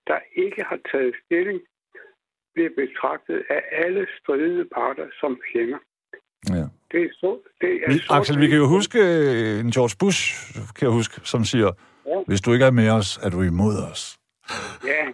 der 0.07 0.19
ikke 0.35 0.61
har 0.69 0.79
taget 0.91 1.13
stilling, 1.25 1.59
bliver 2.53 2.69
betragtet 2.81 3.43
af 3.49 3.61
alle 3.71 4.07
stridende 4.19 4.65
parter 4.75 5.07
som 5.19 5.39
fjender. 5.51 5.79
ja. 6.49 6.65
Det 6.91 7.01
er 7.03 7.09
så, 7.13 7.39
det 7.61 7.69
er 7.73 7.93
Vi, 7.93 7.99
Axel, 8.09 8.39
vi 8.39 8.47
kan 8.47 8.57
jo 8.57 8.67
huske 8.67 8.99
øh, 8.99 9.59
en 9.59 9.71
George 9.71 9.95
Bush, 9.99 10.21
kan 10.75 10.83
jeg 10.87 10.93
huske, 10.99 11.21
som 11.23 11.43
siger, 11.43 11.71
Ja. 12.05 12.17
hvis 12.27 12.41
du 12.41 12.53
ikke 12.53 12.65
er 12.65 12.71
med 12.71 12.89
os, 12.89 13.09
er 13.23 13.29
du 13.29 13.41
imod 13.41 13.75
os. 13.91 14.01
Ja, 14.91 15.03
jeg, 15.03 15.13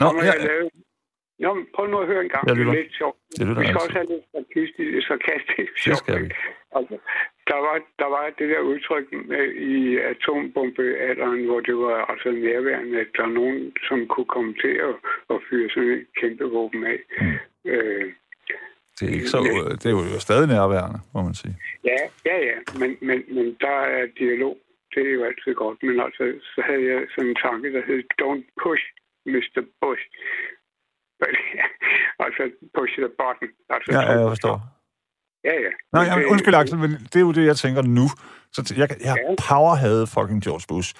Nå, 0.00 0.06
ja, 0.28 0.34
lave. 0.50 0.70
Nå, 1.38 1.54
men 1.54 1.66
prøv 1.74 1.86
nu 1.90 1.98
at 1.98 2.06
høre 2.06 2.22
en 2.24 2.28
gang. 2.34 2.42
Det 2.48 2.52
er 2.58 2.72
lidt 2.80 2.94
sjovt. 3.00 3.16
Jeg 3.38 3.46
lytter 3.46 3.62
Vi 3.62 3.66
skal 3.66 3.74
altid. 3.74 3.84
også 3.86 3.92
have 3.98 4.08
lidt 4.12 4.24
sarkastisk, 4.34 5.06
sarkastisk 5.08 5.72
Det 5.74 5.82
sjovt. 5.84 5.98
skal 5.98 6.16
vi. 6.24 6.28
Altså, 6.78 6.96
der 7.50 7.58
var, 7.66 7.74
der 8.00 8.08
var 8.14 8.24
det 8.38 8.46
der 8.52 8.60
udtryk 8.72 9.06
øh, 9.38 9.50
i 9.74 9.98
atombombealderen, 10.10 11.40
hvor 11.48 11.60
det 11.68 11.76
var 11.76 11.98
altså 12.12 12.28
nærværende, 12.46 13.00
at 13.04 13.10
der 13.16 13.22
er 13.22 13.34
nogen, 13.40 13.72
som 13.88 13.98
kunne 14.12 14.30
komme 14.36 14.52
til 14.64 14.74
at, 14.88 14.94
at 15.34 15.38
fyre 15.50 15.68
sådan 15.74 15.90
et 15.98 16.06
kæmpe 16.20 16.44
våben 16.56 16.82
af. 16.94 16.98
Mm. 17.20 17.36
Øh, 17.70 18.04
det 19.00 19.04
er, 19.08 19.12
ikke 19.14 19.28
så, 19.34 19.38
det 19.80 19.86
er 19.86 19.90
jo 20.14 20.20
stadig 20.28 20.46
nærværende, 20.48 20.98
må 21.14 21.20
man 21.22 21.34
sige. 21.34 21.54
Ja, 21.90 22.00
ja, 22.28 22.36
ja. 22.48 22.56
Men, 22.80 22.90
men, 23.08 23.18
men 23.36 23.46
der 23.60 23.76
er 23.96 24.06
dialog. 24.18 24.56
Det 24.96 25.04
er 25.08 25.14
jo 25.18 25.22
altid 25.30 25.52
godt. 25.62 25.78
Men 25.88 25.96
altså, 26.06 26.24
så 26.52 26.60
havde 26.68 26.84
jeg 26.92 27.00
sådan 27.14 27.30
en 27.30 27.38
tanke, 27.46 27.66
der 27.76 27.82
hed, 27.88 28.00
don't 28.22 28.46
push, 28.62 28.84
Mr. 29.32 29.60
Bush. 29.80 30.04
altså, 32.26 32.42
push 32.76 32.94
the 33.04 33.10
button. 33.20 33.48
Altså, 33.74 33.88
ja, 33.96 34.02
jeg 34.20 34.28
forstår. 34.34 34.56
Ja, 35.48 35.54
ja. 35.66 35.72
Nej, 35.96 36.04
ja, 36.08 36.14
undskyld, 36.32 36.54
Axel, 36.54 36.78
men 36.78 36.90
det 36.90 37.16
er 37.16 37.26
jo 37.28 37.32
det, 37.32 37.44
jeg 37.46 37.56
tænker 37.56 37.82
nu. 37.82 38.06
Så 38.54 38.74
jeg, 38.76 38.88
jeg 39.08 39.16
ja. 39.28 39.34
power 39.48 39.74
havde 39.74 40.06
fucking 40.14 40.42
George 40.46 40.64
Bush. 40.68 40.90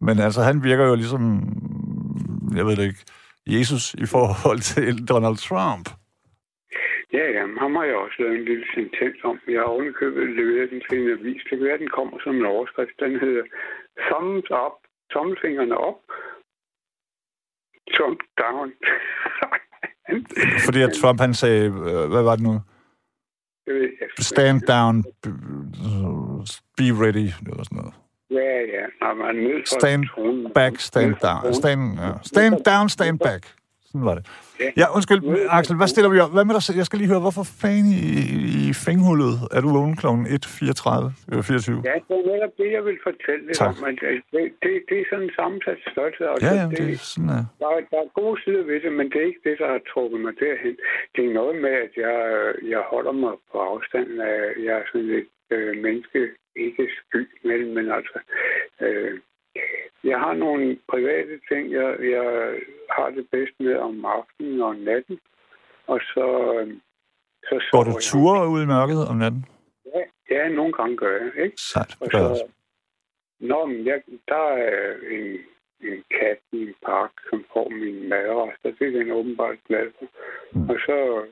Men 0.00 0.18
altså, 0.18 0.40
han 0.42 0.64
virker 0.64 0.84
jo 0.90 0.94
ligesom, 0.94 1.22
jeg 2.58 2.66
ved 2.66 2.76
det 2.76 2.84
ikke, 2.90 3.04
Jesus 3.46 3.94
i 3.94 4.06
forhold 4.06 4.60
til 4.72 5.08
Donald 5.08 5.36
Trump. 5.48 5.86
Ja, 7.12 7.24
ja, 7.36 7.42
ham 7.62 7.76
har 7.76 7.84
jeg 7.84 7.96
også 7.96 8.16
lavet 8.18 8.36
en 8.38 8.44
lille 8.44 8.66
sentens 8.74 9.20
om. 9.24 9.38
Jeg 9.48 9.60
har 9.60 9.68
ovenikøbet 9.74 10.36
leveret 10.38 10.70
den 10.70 10.82
til 10.88 10.98
en 11.00 11.10
avis. 11.10 11.42
Det 11.42 11.58
kan 11.58 11.66
være, 11.68 11.78
den 11.78 11.88
kommer 11.98 12.16
som 12.24 12.36
en 12.36 12.46
overskrift. 12.54 13.00
Den 13.00 13.20
hedder 13.20 13.44
Thumbs 14.06 14.50
up, 14.64 14.76
tommelfingrene 15.12 15.76
op, 15.76 16.00
Trump 17.96 18.20
down. 18.42 18.68
Fordi 20.66 20.80
at 20.82 20.92
Trump, 21.00 21.20
han 21.20 21.34
sagde, 21.34 21.64
øh, 21.66 22.04
hvad 22.12 22.22
var 22.28 22.36
det 22.36 22.44
nu? 22.48 22.54
Stand 24.18 24.60
down, 24.74 24.94
be 26.78 26.86
ready, 27.02 27.28
eller 27.50 27.64
sådan 27.64 27.78
noget. 27.80 27.94
Ja, 28.30 28.52
ja. 28.74 28.84
Når 29.00 29.14
man 29.14 29.36
er 29.36 29.62
stand 29.64 30.04
back, 30.54 30.80
stand 30.80 31.14
down. 31.26 31.54
Stand, 31.54 31.82
ja. 31.98 32.12
stand 32.22 32.54
down, 32.64 32.88
stand 32.88 33.18
back. 33.18 33.59
Sådan 33.90 34.06
var 34.10 34.14
det. 34.18 34.24
Ja, 34.80 34.86
undskyld, 34.96 35.20
Axel, 35.58 35.76
hvad 35.80 35.90
stiller 35.94 36.10
vi 36.14 36.18
op? 36.24 36.32
Hvad 36.36 36.44
med 36.48 36.54
dig? 36.56 36.76
Jeg 36.80 36.86
skal 36.86 36.98
lige 36.98 37.12
høre, 37.12 37.24
hvorfor 37.26 37.44
fanden 37.62 37.92
i, 38.00 38.02
i 38.60 38.72
fænghullet 38.86 39.34
er 39.56 39.60
du 39.64 39.68
vågen 39.76 39.96
kl. 40.00 40.06
1.34? 40.06 40.12
24? 41.42 41.82
Ja, 41.90 41.94
det 42.08 42.16
er 42.20 42.24
netop 42.32 42.54
det, 42.60 42.68
jeg 42.76 42.82
vil 42.88 42.98
fortælle 43.08 43.42
lidt 43.48 43.60
om. 43.68 43.76
At 43.88 43.96
det, 44.34 44.42
det, 44.62 44.72
det 44.88 44.96
er 45.00 45.06
sådan 45.10 45.24
en 45.28 45.34
sammensat 45.40 45.80
størrelse. 45.92 46.22
Og 46.32 46.36
ja, 46.46 46.52
ja, 46.60 46.64
det, 46.70 46.78
det 46.78 46.92
er 46.96 47.02
sådan, 47.12 47.30
ja. 47.36 47.42
der, 47.60 47.70
der 47.92 47.98
er 48.04 48.10
gode 48.20 48.36
sider 48.42 48.64
ved 48.70 48.78
det, 48.84 48.92
men 48.98 49.06
det 49.10 49.18
er 49.20 49.28
ikke 49.30 49.46
det, 49.48 49.56
der 49.62 49.68
har 49.74 49.82
trukket 49.92 50.20
mig 50.26 50.34
derhen. 50.44 50.76
Det 51.14 51.22
er 51.28 51.32
noget 51.40 51.54
med, 51.64 51.74
at 51.86 51.92
jeg, 52.04 52.16
jeg 52.74 52.82
holder 52.92 53.14
mig 53.24 53.34
på 53.50 53.56
afstand 53.72 54.10
af, 54.32 54.38
jeg 54.66 54.74
er 54.80 54.86
sådan 54.92 55.12
et 55.20 55.30
øh, 55.54 55.72
menneske, 55.84 56.20
ikke 56.66 56.84
sky 57.00 57.22
mellem, 57.48 57.70
men 57.76 57.86
altså... 57.98 58.18
Øh, 58.86 59.14
jeg 60.04 60.18
har 60.18 60.34
nogle 60.34 60.78
private 60.88 61.40
ting, 61.48 61.72
jeg, 61.72 61.96
jeg 62.00 62.58
har 62.90 63.10
det 63.10 63.26
bedst 63.30 63.52
med 63.58 63.76
om 63.76 64.04
aftenen 64.04 64.62
og 64.62 64.76
natten. 64.76 65.20
Og 65.86 66.00
så... 66.00 66.26
så 67.42 67.68
Går 67.72 67.84
du 67.84 67.92
ture 68.00 68.48
ud 68.48 68.62
i 68.62 68.66
mørket 68.66 69.08
om 69.10 69.16
natten? 69.16 69.44
Ja, 69.94 70.02
ja, 70.30 70.48
nogle 70.48 70.72
gange 70.72 70.96
gør 70.96 71.18
jeg, 71.18 71.44
ikke? 71.44 71.56
Sejt, 71.56 71.96
det 72.02 72.12
gør 72.12 72.18
også. 72.18 72.48
Nå, 73.40 73.66
men 73.66 73.86
jeg, 73.86 74.02
der 74.28 74.46
er 74.68 74.94
en, 75.10 75.38
en 75.80 76.04
kat 76.10 76.38
i 76.52 76.62
en 76.62 76.74
park, 76.86 77.10
som 77.30 77.44
får 77.52 77.68
min 77.68 78.08
madrester. 78.08 78.70
Det 78.78 78.86
er 78.86 78.98
den 78.98 79.10
åbenbart 79.10 79.56
glad 79.68 79.86
for. 79.98 80.06
Mm. 80.52 80.70
Og 80.70 80.76
så 80.86 81.26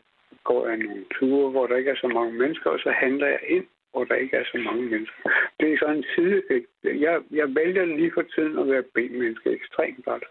går 0.44 0.68
jeg 0.68 0.76
nogle 0.76 1.04
ture, 1.14 1.50
hvor 1.50 1.66
der 1.66 1.76
ikke 1.76 1.90
er 1.90 2.00
så 2.00 2.08
mange 2.08 2.32
mennesker, 2.32 2.70
og 2.70 2.78
så 2.78 2.90
handler 2.90 3.26
jeg 3.26 3.40
ind 3.48 3.66
hvor 3.93 4.05
der 4.05 4.14
ikke 4.14 4.36
er 4.36 4.45
så 4.53 4.59
mange 4.59 4.82
mennesker. 4.82 5.22
Det 5.61 5.72
er 5.72 5.78
sådan 5.78 5.97
en 5.97 6.05
sideeffekt. 6.14 6.66
Jeg, 6.84 7.20
jeg 7.30 7.49
vælger 7.61 7.84
lige 7.84 8.12
for 8.14 8.24
tiden 8.34 8.59
at 8.59 8.66
være 8.72 8.84
B-menneske 8.95 9.51
ekstremt 9.51 10.05
godt. 10.05 10.24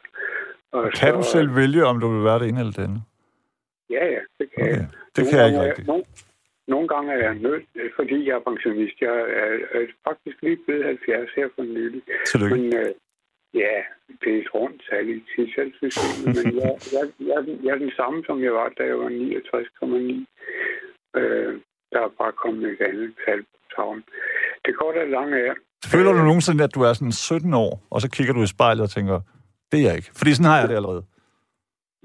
Og 0.72 0.84
kan 0.84 0.94
så, 0.94 1.18
du 1.18 1.24
selv 1.24 1.56
vælge, 1.56 1.86
om 1.86 2.00
du 2.00 2.08
vil 2.14 2.24
være 2.24 2.40
det 2.40 2.48
ene 2.50 2.60
eller 2.60 2.76
det 2.78 2.84
andet? 2.88 3.04
Ja, 3.90 4.06
ja, 4.16 4.22
det 4.40 4.46
kan 4.54 4.64
okay. 4.64 4.78
jeg. 4.78 4.88
Det 5.16 5.24
nogle 5.24 5.30
kan 5.30 5.40
jeg 5.40 5.48
ikke 5.48 5.64
rigtigt. 5.68 5.88
Nogle, 5.88 6.04
nogle 6.68 6.88
gange 6.88 7.14
er 7.14 7.22
jeg 7.28 7.36
nødt, 7.36 7.66
fordi 7.96 8.28
jeg 8.28 8.36
er 8.36 8.48
pensionist. 8.50 8.96
Jeg 9.02 9.16
er, 9.42 9.52
er 9.78 9.86
faktisk 10.08 10.38
lige 10.42 10.60
blevet 10.66 10.86
70 10.86 11.30
her 11.36 11.48
for 11.56 11.64
nylig. 11.64 12.02
Tillykke. 12.26 12.56
Men, 12.56 12.76
øh, 12.76 12.92
ja, 13.54 13.76
det 14.22 14.30
er 14.36 14.42
et 14.42 14.54
rundt 14.56 14.80
tal 14.90 15.10
i 15.10 15.24
tidselssystemet, 15.36 16.28
men 16.38 16.46
jeg, 16.62 16.74
jeg, 16.96 17.06
jeg, 17.32 17.40
jeg 17.64 17.72
er 17.76 17.82
den 17.86 17.94
samme, 18.00 18.24
som 18.28 18.44
jeg 18.44 18.54
var, 18.54 18.70
da 18.78 18.84
jeg 18.84 18.98
var 19.00 19.10
69,9. 19.10 21.20
Øh, 21.20 21.54
der 21.92 22.00
er 22.08 22.12
bare 22.22 22.32
kommet 22.44 22.64
et 22.74 22.82
andet 22.90 23.12
tal 23.26 23.40
på 23.44 23.58
tavlen. 23.76 24.04
Det 24.66 24.74
går 24.80 24.92
da 24.92 25.04
langt 25.04 25.36
af. 25.36 25.54
Føler 25.94 26.12
du 26.12 26.22
nogensinde, 26.30 26.64
at 26.64 26.76
du 26.76 26.82
er 26.82 26.94
sådan 26.94 27.12
17 27.12 27.54
år, 27.54 27.72
og 27.90 28.02
så 28.02 28.10
kigger 28.10 28.34
du 28.34 28.42
i 28.44 28.48
spejlet 28.56 28.84
og 28.84 28.90
tænker, 28.90 29.22
det 29.72 29.78
er 29.80 29.84
jeg 29.88 29.96
ikke? 29.96 30.10
Fordi 30.18 30.34
sådan 30.34 30.52
har 30.52 30.60
jeg 30.60 30.70
det 30.70 30.76
allerede. 30.76 31.04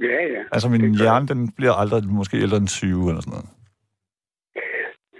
Ja, 0.01 0.21
ja. 0.35 0.43
Altså 0.53 0.69
min 0.69 0.95
hjerne, 1.01 1.27
den 1.29 1.53
bliver 1.59 1.73
aldrig 1.73 2.03
måske 2.21 2.37
ældre 2.37 2.57
end 2.57 2.69
20 2.69 3.09
eller 3.09 3.21
sådan 3.21 3.35
noget. 3.37 3.51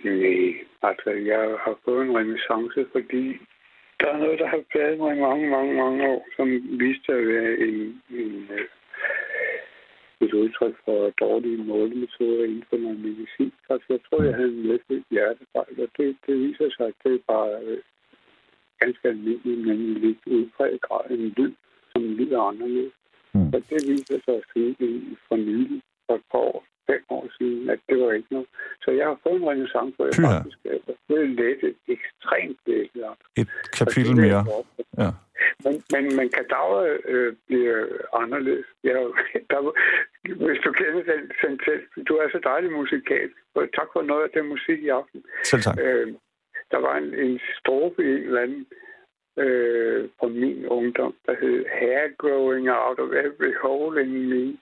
Nej, 0.05 0.91
altså 0.91 1.11
jeg 1.33 1.43
har 1.65 1.77
fået 1.85 2.03
en 2.07 2.17
renaissance, 2.19 2.81
fordi 2.93 3.25
der 4.01 4.09
er 4.15 4.19
noget, 4.25 4.39
der 4.39 4.49
har 4.55 4.63
pladet 4.73 4.99
mig 4.99 5.17
i 5.17 5.21
mange, 5.21 5.51
mange, 5.57 5.73
mange 5.83 6.01
år, 6.13 6.21
som 6.37 6.47
viste 6.83 7.13
at 7.13 7.27
være 7.33 7.53
en, 7.67 7.77
en 8.23 8.35
et 10.25 10.35
udtryk 10.43 10.77
for 10.85 11.11
dårlige 11.25 11.65
målemetoder 11.73 12.45
inden 12.45 12.65
for 12.71 12.77
noget 12.77 13.01
medicin. 13.01 13.53
Altså, 13.71 13.87
jeg 13.95 14.01
tror, 14.07 14.23
jeg 14.23 14.35
havde 14.35 14.55
en 14.59 14.63
lidt 14.63 15.07
hjertefejl, 15.11 15.75
og 15.85 15.89
det, 15.97 16.17
det 16.27 16.35
viser 16.45 16.69
sig, 16.77 16.87
at 16.87 16.95
det 17.05 17.15
er 17.15 17.25
bare 17.35 17.53
øh, 17.65 17.79
ganske 18.81 19.09
almindeligt, 19.09 19.67
men 19.67 19.79
i 19.91 19.95
lidt 20.05 20.23
udpræget 20.27 20.81
grad 20.81 21.11
en 21.11 21.35
lyd, 21.37 21.53
som 21.93 22.03
lyder 22.19 22.41
anderledes. 22.41 22.93
Mm. 23.35 23.47
Og 23.55 23.61
det 23.71 23.81
viser 23.89 24.19
sig 24.25 24.35
at 24.41 24.45
sige 24.53 24.77
for 25.29 25.37
nylig, 25.37 25.83
for 26.07 26.15
et 26.15 26.27
par 26.33 26.39
år, 26.39 26.65
fem 26.91 27.03
år 27.17 27.25
siden, 27.39 27.71
at 27.71 27.81
det 27.89 27.97
var 28.03 28.13
ikke 28.13 28.33
noget. 28.37 28.49
Så 28.85 28.91
jeg 28.91 29.07
har 29.07 29.19
fået 29.23 29.37
en 29.41 29.49
renaissance, 29.51 29.95
hvor 29.97 30.07
jeg 30.09 30.15
Pyha. 30.19 30.33
faktisk 30.37 30.59
er 30.65 30.79
blevet 31.09 31.31
lettet, 31.41 31.75
ekstremt 31.97 32.59
lettet. 32.67 33.05
Et 33.41 33.49
kapitel 33.79 34.17
mere. 34.17 34.43
Ja. 35.03 35.11
Men, 35.65 35.75
men, 35.93 36.05
men 36.19 36.29
kadaver 36.39 36.99
øh, 37.13 37.33
bliver 37.47 37.79
anderledes. 38.23 38.67
Jeg, 38.85 38.95
der, 39.51 39.61
hvis 40.47 40.61
du 40.65 40.71
kender 40.81 41.03
den 41.13 41.23
sentens, 41.41 41.85
du 42.09 42.15
er 42.23 42.29
så 42.33 42.41
dejlig 42.45 42.73
musikal. 42.73 43.29
Tak 43.79 43.89
for 43.93 44.03
noget 44.03 44.23
af 44.27 44.31
den 44.37 44.47
musik 44.49 44.79
i 44.83 44.89
aften. 44.89 45.21
Selv 45.45 45.63
tak. 45.63 45.77
Øh, 45.81 46.07
der 46.71 46.79
var 46.79 46.95
en, 46.97 47.15
en 47.15 47.41
strofe 47.59 48.03
i 48.05 48.11
en 48.17 48.23
eller 48.29 48.43
anden 48.43 48.67
øh, 49.39 50.09
fra 50.19 50.29
min 50.29 50.67
ungdom, 50.67 51.15
der 51.27 51.35
hed 51.41 51.65
Hair 51.79 52.09
growing 52.19 52.71
out 52.71 52.99
of 52.99 53.09
every 53.27 53.55
hole 53.63 54.03
in 54.03 54.29
me. 54.31 54.59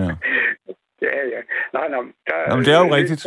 ja. 0.00 0.10
Ja, 1.02 1.16
ja. 1.34 1.40
Nej, 1.72 1.88
nej, 1.88 2.00
der, 2.26 2.48
Nå, 2.48 2.56
men 2.56 2.64
det 2.64 2.74
er 2.74 2.80
jo 2.84 2.94
rigtigt, 2.94 3.26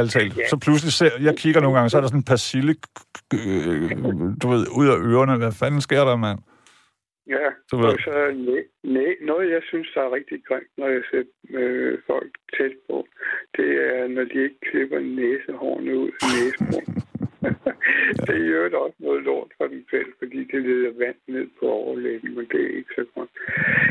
altså. 0.00 0.18
Ja. 0.18 0.48
Så 0.48 0.56
pludselig 0.64 0.92
ser, 0.92 1.10
jeg 1.20 1.34
kigger 1.36 1.60
nogle 1.60 1.76
gange, 1.76 1.90
så 1.90 1.96
er 1.96 2.00
der 2.00 2.08
sådan 2.08 2.20
en 2.20 2.32
persille, 2.34 2.74
øh, 3.34 3.90
du 4.42 4.46
ved, 4.48 4.62
ud 4.80 4.86
af 4.94 4.96
ørerne. 5.10 5.36
Hvad 5.36 5.52
fanden 5.60 5.80
sker 5.80 6.04
der, 6.04 6.16
mand? 6.16 6.38
Ja, 7.26 7.48
så 7.68 7.76
og 7.76 7.98
så 8.06 8.12
nej, 8.82 9.12
noget, 9.20 9.50
jeg 9.50 9.62
synes, 9.70 9.88
der 9.94 10.00
er 10.00 10.14
rigtig 10.18 10.38
grimt, 10.48 10.72
når 10.78 10.88
jeg 10.88 11.02
ser 11.10 11.24
øh, 11.58 11.98
folk 12.06 12.32
tæt 12.56 12.74
på, 12.88 13.06
det 13.56 13.70
er, 13.88 14.08
når 14.08 14.24
de 14.24 14.42
ikke 14.46 14.60
klipper 14.70 15.00
næsehårene 15.00 15.98
ud 15.98 16.10
af 16.22 16.28
næsebrunnen. 16.36 17.02
Det 18.26 18.36
er 18.40 18.68
jo 18.72 18.80
også 18.84 18.98
noget 19.06 19.22
lort 19.28 19.50
for 19.58 19.66
dem 19.72 19.82
selv, 19.90 20.10
fordi 20.20 20.40
det 20.52 20.60
leder 20.68 20.92
vand 21.02 21.20
ned 21.34 21.46
på 21.58 21.66
overlægen, 21.82 22.34
men 22.36 22.44
det 22.52 22.60
er 22.66 22.72
ikke 22.78 22.92
så 22.98 23.04
godt. 23.14 23.30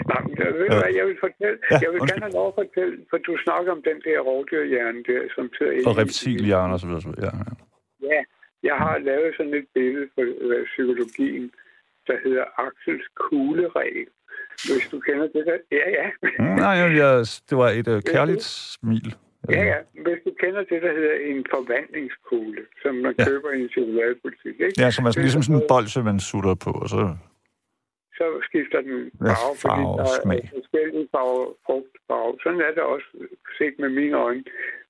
Nej, 0.09 0.19
men 0.25 0.33
jeg, 0.37 0.53
ved, 0.59 0.67
ja. 0.71 0.77
hvad, 0.79 0.91
jeg 0.99 1.05
vil 1.09 1.17
fortælle, 1.25 1.57
ja, 1.71 1.77
jeg 1.83 1.89
vil 1.93 1.99
gerne 2.09 2.25
have 2.27 2.37
lov 2.39 2.47
at 2.51 2.57
fortælle, 2.61 2.97
for 3.09 3.17
du 3.17 3.33
snakker 3.45 3.69
om 3.77 3.81
den 3.89 3.97
der 4.07 4.17
rovdyrhjerne 4.29 5.01
der, 5.09 5.21
som 5.35 5.45
sidder 5.57 5.73
ind. 5.77 5.85
Og 5.89 5.97
reptilhjerne 6.01 6.75
videre. 6.87 7.13
Ja, 7.25 7.31
ja. 7.41 7.51
ja, 8.11 8.21
jeg 8.69 8.75
har 8.83 8.95
lavet 9.09 9.31
sådan 9.37 9.53
et 9.61 9.67
billede 9.75 10.07
for 10.15 10.23
uh, 10.45 10.63
psykologien, 10.71 11.45
der 12.07 12.17
hedder 12.23 12.45
Axels 12.65 13.07
kugleregel. 13.23 14.09
Hvis 14.67 14.85
du 14.91 14.99
kender 14.99 15.27
det 15.35 15.43
der. 15.49 15.57
Ja, 15.79 15.85
ja. 15.99 16.07
Mm, 16.39 16.55
nej, 16.65 16.75
jeg, 17.01 17.25
det 17.49 17.55
var 17.61 17.69
et 17.79 17.87
uh, 17.87 18.01
kærligt 18.13 18.43
smil. 18.43 19.15
Ja, 19.55 19.63
ja. 19.71 19.79
Hvis 20.05 20.19
du 20.25 20.31
kender 20.43 20.63
det, 20.71 20.79
der 20.85 20.93
hedder 20.99 21.17
en 21.31 21.45
forvandlingskugle, 21.53 22.61
som 22.81 22.93
man 23.05 23.15
ja. 23.19 23.25
køber 23.27 23.49
i 23.51 23.59
en 23.63 23.69
chokoladepolitik, 23.75 24.55
ikke? 24.65 24.75
Ja, 24.83 24.87
som 24.91 25.05
er 25.05 25.11
ligesom 25.25 25.43
sådan 25.43 25.61
en 25.61 25.67
bolse, 25.73 25.99
man 26.09 26.19
sutter 26.19 26.55
på, 26.65 26.71
og 26.83 26.89
så... 26.95 27.01
Så 28.19 28.25
skifter 28.49 28.79
den 28.89 28.99
farve, 29.11 29.29
ja, 29.29 29.35
farve 29.35 29.55
fordi 29.63 29.83
der 29.99 30.07
smag. 30.23 30.41
er 30.43 30.49
forskellige 30.59 31.07
farve, 31.15 31.43
frugtfarve. 31.65 32.33
Sådan 32.43 32.61
er 32.67 32.71
det 32.77 32.83
også 32.95 33.09
set 33.57 33.75
med 33.83 33.89
mine 33.99 34.15
øjne, 34.27 34.43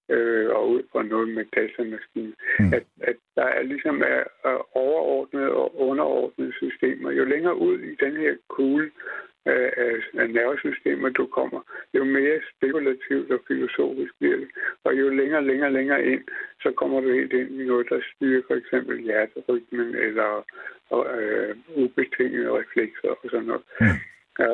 øh, 0.10 0.50
og 0.50 0.70
ud 0.70 0.84
fra 0.92 1.04
noget 1.04 1.30
med 1.30 1.46
datamaskinen, 1.56 2.36
mm. 2.60 2.74
at, 2.74 2.84
at 3.02 3.16
der 3.36 3.44
er 3.44 3.62
ligesom 3.62 4.02
er, 4.02 4.24
er 4.50 4.78
overordnede 4.78 5.52
og 5.52 5.80
underordnede 5.80 6.54
systemer. 6.54 7.12
Jo 7.12 7.24
længere 7.24 7.58
ud 7.58 7.80
i 7.80 7.96
den 7.96 8.18
her 8.18 8.36
kugle, 8.48 8.92
af, 9.46 9.74
af, 9.78 10.22
af 10.22 10.30
nervesystemer 10.30 11.10
du 11.10 11.26
kommer, 11.26 11.62
jo 11.94 12.04
mere 12.04 12.40
spekulativt 12.56 13.32
og 13.32 13.40
filosofisk 13.48 14.14
bliver 14.20 14.38
det. 14.38 14.50
Og 14.84 15.00
jo 15.00 15.10
længere, 15.10 15.46
længere, 15.46 15.74
længere 15.74 16.06
ind, 16.06 16.24
så 16.64 16.72
kommer 16.72 17.02
du 17.02 17.14
helt 17.14 17.34
ind 17.34 17.62
i 17.62 17.66
noget, 17.66 17.88
der 17.90 18.00
styrer 18.16 18.42
for 18.48 18.56
eksempel 18.56 19.02
hjerterytmen 19.02 19.96
eller 19.96 20.46
og, 20.90 21.22
øh, 21.22 21.56
ubetingede 21.76 22.58
reflekser 22.60 23.10
og 23.10 23.30
sådan 23.32 23.46
noget. 23.46 23.64
Mm. 23.82 23.98
Ja, 24.40 24.52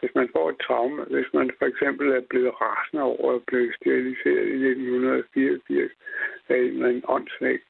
hvis 0.00 0.14
man 0.14 0.28
får 0.36 0.50
et 0.50 0.60
traume, 0.66 1.04
hvis 1.04 1.30
man 1.34 1.50
for 1.58 1.66
eksempel 1.66 2.06
er 2.12 2.24
blevet 2.30 2.52
rasende 2.60 3.02
over 3.02 3.34
at 3.34 3.42
blive 3.46 3.72
steriliseret 3.80 4.46
i 4.54 4.56
1984 4.68 5.92
af 6.48 6.56
en 6.56 6.64
eller 6.64 6.88
anden 6.88 7.04
åndssvagt 7.08 7.64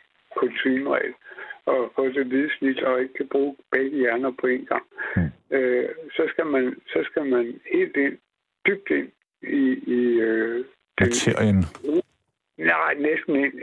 og 1.66 1.92
få 1.94 2.08
det 2.08 2.26
hvide 2.26 2.50
snit 2.58 2.80
og 2.82 3.00
ikke 3.02 3.14
kan 3.14 3.28
bruge 3.28 3.56
begge 3.72 3.96
hjerner 3.98 4.32
på 4.40 4.46
en 4.46 4.64
gang, 4.66 4.86
mm. 5.16 5.56
øh, 5.56 5.88
så, 6.16 6.24
skal 6.28 6.46
man, 6.46 6.64
så 6.86 7.00
skal 7.10 7.24
man 7.26 7.60
helt 7.72 7.96
ind, 7.96 8.18
dybt 8.66 8.90
ind 8.90 9.08
i, 9.42 9.64
i 9.98 10.02
øh, 10.20 10.64
Materien. 11.00 11.64
Nej, 12.58 12.94
næsten 12.94 13.36
ind, 13.36 13.54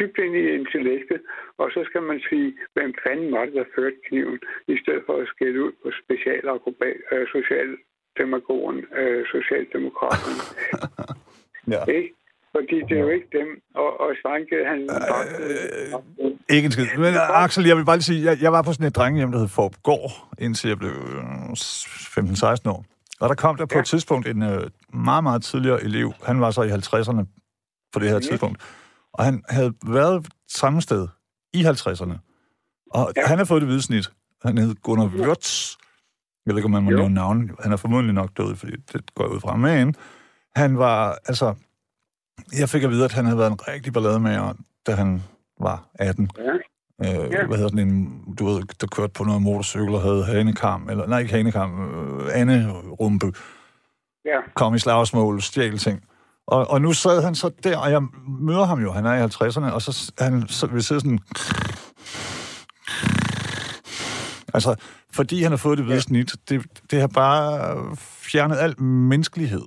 dybt 0.00 0.18
ind 0.18 0.36
i 0.36 0.54
intellektet, 0.54 1.20
og 1.58 1.70
så 1.70 1.84
skal 1.84 2.02
man 2.02 2.20
sige, 2.28 2.58
hvem 2.74 2.94
fanden 3.06 3.32
var 3.32 3.44
det, 3.44 3.54
der 3.54 3.64
førte 3.74 3.96
kniven, 4.06 4.40
i 4.68 4.76
stedet 4.82 5.02
for 5.06 5.16
at 5.16 5.28
skælde 5.28 5.64
ud 5.64 5.72
på 5.82 5.90
specialakrobat, 6.04 6.96
øh, 7.12 7.26
socialdemokraten, 8.16 8.84
øh, 8.98 9.26
socialdemokraterne. 9.34 10.42
ja. 11.74 11.84
Ikke? 11.98 12.14
Fordi 12.56 12.76
det 12.88 12.96
er 12.98 13.00
jo 13.00 13.08
ikke 13.08 13.28
dem, 13.32 13.48
og, 13.74 14.00
og 14.00 14.08
Svanke, 14.22 14.56
han... 14.70 14.78
Øh, 16.18 16.56
ikke 16.56 16.66
en 16.66 16.72
skid. 16.72 16.86
Men 16.98 17.14
Axel, 17.42 17.66
jeg 17.66 17.76
vil 17.76 17.84
bare 17.84 17.96
lige 17.96 18.04
sige, 18.04 18.24
jeg, 18.24 18.42
jeg 18.42 18.52
var 18.52 18.62
på 18.62 18.72
sådan 18.72 18.86
et 18.86 18.96
drengehjem, 18.96 19.32
der 19.32 19.38
hed 19.38 19.48
Forb 19.48 19.74
Gård, 19.82 20.10
indtil 20.38 20.68
jeg 20.68 20.78
blev 20.78 20.90
15-16 20.90 22.70
år. 22.70 22.84
Og 23.20 23.28
der 23.28 23.34
kom 23.34 23.56
der 23.56 23.66
på 23.66 23.74
ja. 23.74 23.80
et 23.80 23.86
tidspunkt 23.86 24.28
en 24.28 24.42
øh, 24.42 24.70
meget, 24.92 25.22
meget 25.22 25.42
tidligere 25.42 25.82
elev. 25.82 26.12
Han 26.22 26.40
var 26.40 26.50
så 26.50 26.62
i 26.62 26.68
50'erne 26.68 27.24
på 27.92 27.98
det 27.98 28.08
her 28.08 28.14
ja. 28.14 28.20
tidspunkt. 28.20 28.62
Og 29.12 29.24
han 29.24 29.42
havde 29.48 29.72
været 29.86 30.26
samme 30.48 30.82
sted 30.82 31.08
i 31.52 31.62
50'erne. 31.62 32.14
Og 32.90 33.12
ja. 33.16 33.26
han 33.26 33.38
har 33.38 33.44
fået 33.44 33.62
det 33.62 33.68
hvide 33.68 33.82
snit. 33.82 34.10
Han 34.42 34.58
hed 34.58 34.74
Gunnar 34.82 35.06
Wirtz. 35.06 35.76
Jeg 36.46 36.54
ved 36.54 36.56
ikke, 36.56 36.64
om 36.64 36.70
man 36.70 36.82
må 36.82 36.90
nævne 36.90 37.14
navn. 37.14 37.50
Han 37.60 37.72
er 37.72 37.76
formodentlig 37.76 38.14
nok 38.14 38.30
død, 38.36 38.56
fordi 38.56 38.76
det 38.92 39.14
går 39.14 39.26
ud 39.26 39.40
fra. 39.40 39.56
Men 39.56 39.94
han 40.56 40.78
var, 40.78 41.18
altså... 41.26 41.54
Jeg 42.58 42.68
fik 42.68 42.82
at 42.82 42.90
vide, 42.90 43.04
at 43.04 43.12
han 43.12 43.24
havde 43.24 43.38
været 43.38 43.50
en 43.50 43.68
rigtig 43.68 43.92
ballademager, 43.92 44.52
da 44.86 44.94
han 44.94 45.22
var 45.60 45.88
18. 45.94 46.30
Ja. 46.38 46.42
Øh, 47.02 47.32
ja. 47.32 47.46
Hvad 47.46 47.56
hedder 47.56 47.70
sådan 47.70 47.88
en, 47.88 48.24
du 48.38 48.46
ved, 48.46 48.62
der 48.80 48.86
kørte 48.86 49.12
på 49.12 49.24
noget 49.24 49.42
motorcykel 49.42 49.94
og 49.94 50.02
havde 50.02 50.24
hanekam, 50.24 50.88
eller 50.90 51.06
nej, 51.06 51.18
ikke 51.18 51.34
hanekam, 51.34 51.70
øh, 51.94 52.40
Anne-rumpe. 52.40 53.32
Ja. 54.24 54.40
Kom 54.54 54.74
i 54.74 54.78
slagsmål, 54.78 55.42
stjæl 55.42 55.78
ting. 55.78 56.04
Og, 56.46 56.70
og 56.70 56.80
nu 56.80 56.92
sad 56.92 57.22
han 57.22 57.34
så 57.34 57.50
der, 57.64 57.78
og 57.78 57.90
jeg 57.90 58.02
møder 58.40 58.64
ham 58.64 58.82
jo, 58.82 58.92
han 58.92 59.06
er 59.06 59.14
i 59.14 59.24
50'erne, 59.24 59.72
og 59.72 59.82
så 59.82 60.12
han 60.18 60.48
så, 60.48 60.66
vi 60.66 60.80
sidder 60.82 61.00
sådan... 61.00 61.18
Altså, 64.54 64.74
fordi 65.16 65.42
han 65.42 65.52
har 65.52 65.56
fået 65.56 65.78
det 65.78 65.86
hvide 65.86 66.00
snit, 66.00 66.32
det, 66.48 66.82
det 66.90 67.00
har 67.00 67.10
bare 67.14 67.96
fjernet 68.30 68.56
al 68.56 68.82
menneskelighed. 68.82 69.66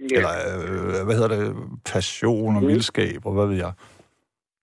Ja. 0.00 0.16
Eller, 0.16 0.34
øh, 0.58 1.04
hvad 1.06 1.14
hedder 1.14 1.28
det, 1.36 1.56
passion 1.92 2.56
og 2.56 2.62
vildskab, 2.62 3.26
og 3.26 3.32
hvad 3.32 3.46
ved 3.46 3.56
jeg. 3.56 3.72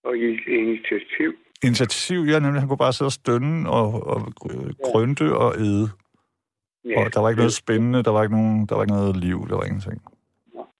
Og 0.04 0.16
initiativ. 0.46 1.30
Initiativ, 1.64 2.20
ja, 2.20 2.38
nemlig, 2.38 2.60
han 2.60 2.68
kunne 2.68 2.84
bare 2.86 2.92
sidde 2.92 3.08
og 3.08 3.12
stønne 3.12 3.70
og, 3.70 4.06
og 4.06 4.32
grønte 4.82 5.24
ja. 5.24 5.30
og 5.30 5.54
æde. 5.58 5.90
Ja. 6.84 7.04
Og 7.04 7.14
der 7.14 7.20
var 7.20 7.28
ikke 7.28 7.40
noget 7.40 7.52
spændende, 7.52 8.02
der 8.02 8.10
var 8.10 8.22
ikke, 8.22 8.34
nogen, 8.34 8.66
der 8.66 8.74
var 8.74 8.82
ikke 8.82 8.94
noget 8.94 9.16
liv, 9.16 9.48
der 9.48 9.56
var 9.56 9.64
ingenting 9.64 10.02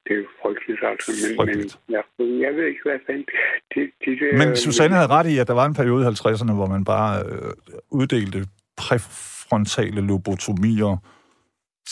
det 0.08 0.14
er 0.16 0.20
jo 0.24 0.28
frygteligt, 0.42 0.80
altså. 0.90 1.10
Men, 1.22 1.36
frygteligt. 1.38 1.78
men 1.88 1.94
ja, 1.96 2.02
jeg 2.46 2.52
ved 2.56 2.64
ikke, 2.70 2.82
hvad 2.84 2.98
fanden... 3.06 3.26
De, 3.74 3.80
de 4.04 4.10
der, 4.20 4.30
men 4.40 4.56
Susanne 4.56 4.94
havde 5.00 5.10
ret 5.16 5.28
i, 5.32 5.38
at 5.42 5.46
der 5.50 5.56
var 5.60 5.66
en 5.66 5.74
periode 5.80 6.02
i 6.04 6.08
50'erne, 6.08 6.54
hvor 6.58 6.68
man 6.74 6.84
bare 6.84 7.12
øh, 7.28 7.52
uddelte 8.00 8.40
præfrontale 8.78 10.00
lobotomier 10.00 10.96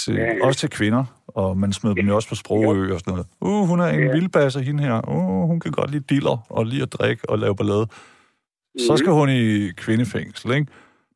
til, 0.05 0.15
ja, 0.15 0.25
ja. 0.25 0.47
også 0.47 0.61
til 0.61 0.71
kvinder, 0.71 1.05
og 1.29 1.59
man 1.59 1.73
smed 1.73 1.93
ja. 1.95 2.01
dem 2.01 2.09
jo 2.09 2.17
også 2.17 2.29
på 2.29 2.35
sprogø 2.35 2.95
og 2.95 3.01
sådan 3.01 3.13
noget. 3.13 3.27
Uh, 3.41 3.69
hun 3.69 3.81
er 3.81 3.87
en 3.87 4.01
ja. 4.01 4.13
vildbasse, 4.13 4.63
hende 4.63 4.83
her. 4.83 5.09
Uh, 5.09 5.49
hun 5.49 5.61
kan 5.61 5.73
godt 5.73 5.91
lide 5.91 6.05
diller 6.09 6.47
og 6.49 6.67
lide 6.67 6.83
at 6.83 6.93
drikke 6.93 7.31
og 7.31 7.39
lave 7.39 7.57
ballade. 7.57 7.83
Mm. 7.85 8.79
Så 8.79 8.97
skal 8.97 9.13
hun 9.13 9.29
i 9.29 9.71
kvindefængsel, 9.71 10.53
ikke? 10.53 10.67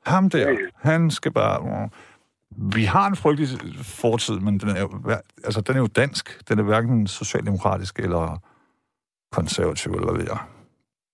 Ham 0.07 0.31
der, 0.31 0.39
ja, 0.39 0.51
ja. 0.51 0.57
han 0.77 1.11
skal 1.11 1.33
bare... 1.33 1.63
Uh, 1.63 1.91
vi 2.75 2.85
har 2.85 3.07
en 3.07 3.17
frygtelig 3.17 3.49
fortid, 3.83 4.35
men 4.35 4.59
den 4.59 4.69
er, 4.69 4.81
jo, 4.81 4.91
altså, 5.45 5.61
den 5.61 5.77
er 5.77 5.81
jo 5.81 5.87
dansk. 5.87 6.49
Den 6.49 6.59
er 6.59 6.63
hverken 6.63 7.07
socialdemokratisk 7.07 7.99
eller 7.99 8.43
konservativ, 9.33 9.93
eller 9.93 10.07
hvad 10.07 10.21
ved 10.21 10.29
jeg. 10.31 10.39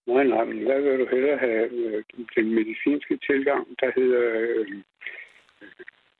Nej, 0.07 0.25
nej, 0.25 0.45
men 0.45 0.59
hvad 0.67 0.81
vil 0.83 0.99
du 0.99 1.07
hellere 1.15 1.39
have? 1.39 1.65
Øh, 1.73 2.05
den 2.37 2.55
medicinske 2.55 3.19
tilgang, 3.29 3.67
der 3.81 3.91
hedder 3.97 4.23
øh, 4.41 4.67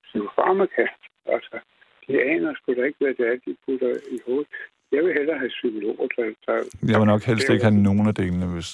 psykofarmaka. 0.03 0.87
Altså, 1.27 1.59
de 2.07 2.23
aner 2.23 2.55
sgu 2.55 2.75
da 2.75 2.83
ikke, 2.83 2.99
hvad 3.01 3.15
det 3.15 3.27
er, 3.29 3.37
de 3.47 3.57
putter 3.65 3.93
i 4.11 4.19
hovedet. 4.27 4.49
Jeg 4.93 5.05
vil 5.05 5.13
hellere 5.13 5.39
have 5.39 5.49
psykologer, 5.49 6.07
der... 6.17 6.25
der 6.47 6.57
jeg 6.91 6.99
vil 7.01 7.07
nok 7.07 7.23
helst 7.23 7.51
ikke 7.51 7.65
have 7.65 7.83
nogen 7.89 8.07
af 8.09 8.15
delene, 8.15 8.47
hvis 8.55 8.71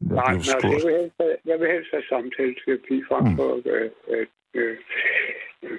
jeg 0.00 0.08
nej, 0.20 0.32
nej, 0.34 0.72
jeg 0.74 0.82
vil, 0.86 0.96
helst 1.00 1.16
have, 1.20 1.36
jeg 1.50 1.60
vil 1.60 1.68
helst 1.74 1.90
have 1.90 2.06
samtaleterapi 2.12 2.96
frem 3.08 3.24
mm. 3.24 3.36
for 3.36 3.48
at, 3.56 3.66
at, 4.18 4.28
at 4.58 4.76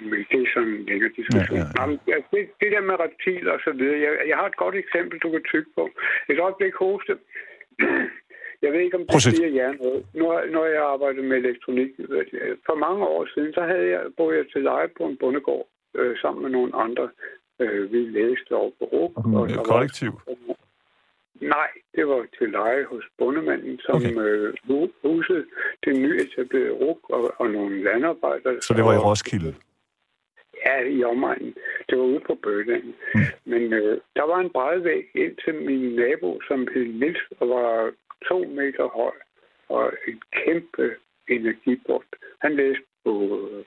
men 0.09 0.19
det 0.29 0.39
er 0.41 0.49
sådan 0.53 0.69
en 0.69 0.85
længere 0.89 1.11
diskussion. 1.17 1.57
Ja, 1.57 1.65
ja, 1.79 1.97
ja. 2.11 2.17
Det, 2.31 2.41
det 2.61 2.69
der 2.75 2.81
med 2.89 2.95
reptiler 3.05 3.51
og 3.51 3.61
så 3.67 3.71
videre, 3.79 3.99
jeg, 4.05 4.11
jeg 4.29 4.37
har 4.37 4.47
et 4.47 4.61
godt 4.63 4.75
eksempel, 4.75 5.19
du 5.19 5.31
kan 5.31 5.43
tykke 5.51 5.71
på. 5.75 5.83
Et 6.29 6.39
øjeblik 6.39 6.73
hoste. 6.73 7.13
Jeg 8.61 8.71
ved 8.73 8.79
ikke, 8.79 8.97
om 8.97 9.07
det 9.07 9.21
siger 9.21 9.47
jer 9.47 9.73
noget. 9.83 10.05
Når, 10.13 10.45
når 10.55 10.65
jeg 10.65 10.83
arbejdede 10.83 11.23
med 11.23 11.37
elektronik, 11.37 11.91
for 12.65 12.75
mange 12.75 13.07
år 13.07 13.27
siden, 13.33 13.53
så 13.53 13.61
havde 13.61 13.87
jeg, 13.89 14.01
boede 14.17 14.37
jeg 14.37 14.45
til 14.53 14.61
leje 14.61 14.87
på 14.97 15.03
en 15.05 15.17
bondegård 15.17 15.67
øh, 15.95 16.17
sammen 16.21 16.41
med 16.43 16.51
nogle 16.51 16.75
andre. 16.75 17.09
Øh, 17.59 17.91
vi 17.91 17.97
læste 17.97 18.51
over 18.51 18.71
på 18.79 18.85
RUK. 18.85 19.11
Og 19.35 19.45
et 19.45 19.67
kollektiv? 19.71 20.11
Var, 20.27 20.55
nej, 21.41 21.69
det 21.95 22.07
var 22.07 22.25
til 22.37 22.49
leje 22.49 22.83
hos 22.83 23.03
bondemanden, 23.17 23.79
som 23.79 23.95
okay. 23.95 24.17
øh, 24.17 24.53
husede 25.03 25.45
det 25.85 25.93
nyetablerede 25.99 26.71
RUK 26.71 27.09
og, 27.09 27.33
og 27.37 27.49
nogle 27.49 27.83
landarbejdere. 27.83 28.61
Så 28.61 28.73
det 28.73 28.83
var 28.83 28.93
i 28.93 28.97
Roskilde? 28.97 29.55
Ja, 30.65 30.81
i 30.81 31.03
omegnen. 31.03 31.55
Det 31.89 31.97
var 31.97 32.03
ude 32.03 32.19
på 32.27 32.37
Bødland. 32.43 32.83
Mm. 32.83 33.21
Men 33.45 33.73
øh, 33.73 33.97
der 34.15 34.25
var 34.31 34.39
en 34.39 34.49
brædvæg 34.49 35.03
ind 35.15 35.35
til 35.43 35.55
min 35.55 35.95
nabo, 35.95 36.39
som 36.47 36.67
hed 36.73 36.85
Nils, 36.85 37.23
og 37.39 37.49
var 37.49 37.91
to 38.27 38.39
meter 38.39 38.87
høj, 38.87 39.15
og 39.69 39.93
en 40.07 40.21
kæmpe 40.31 40.95
energibord. 41.29 42.05
Han 42.41 42.55
læste 42.55 42.85
på 43.05 43.13
øh, 43.39 43.65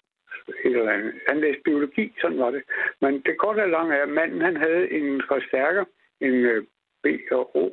et 0.64 0.76
eller 0.76 0.92
andet. 0.92 1.14
Han 1.28 1.40
læste 1.40 1.62
biologi, 1.64 2.14
sådan 2.20 2.38
var 2.38 2.50
det. 2.50 2.62
Men 3.00 3.12
det 3.26 3.38
korte 3.38 3.61
og 3.61 3.68
lange 3.68 3.94
er, 3.94 4.03
at 4.03 4.09
manden 4.09 4.40
han 4.40 4.57
havde 4.57 4.90
en 4.90 5.22
forstærker, 5.28 5.84
en 6.20 6.34
øh, 6.53 6.64
B 7.03 7.07
og 7.32 7.57
O, 7.57 7.70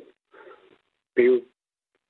Bio 1.16 1.42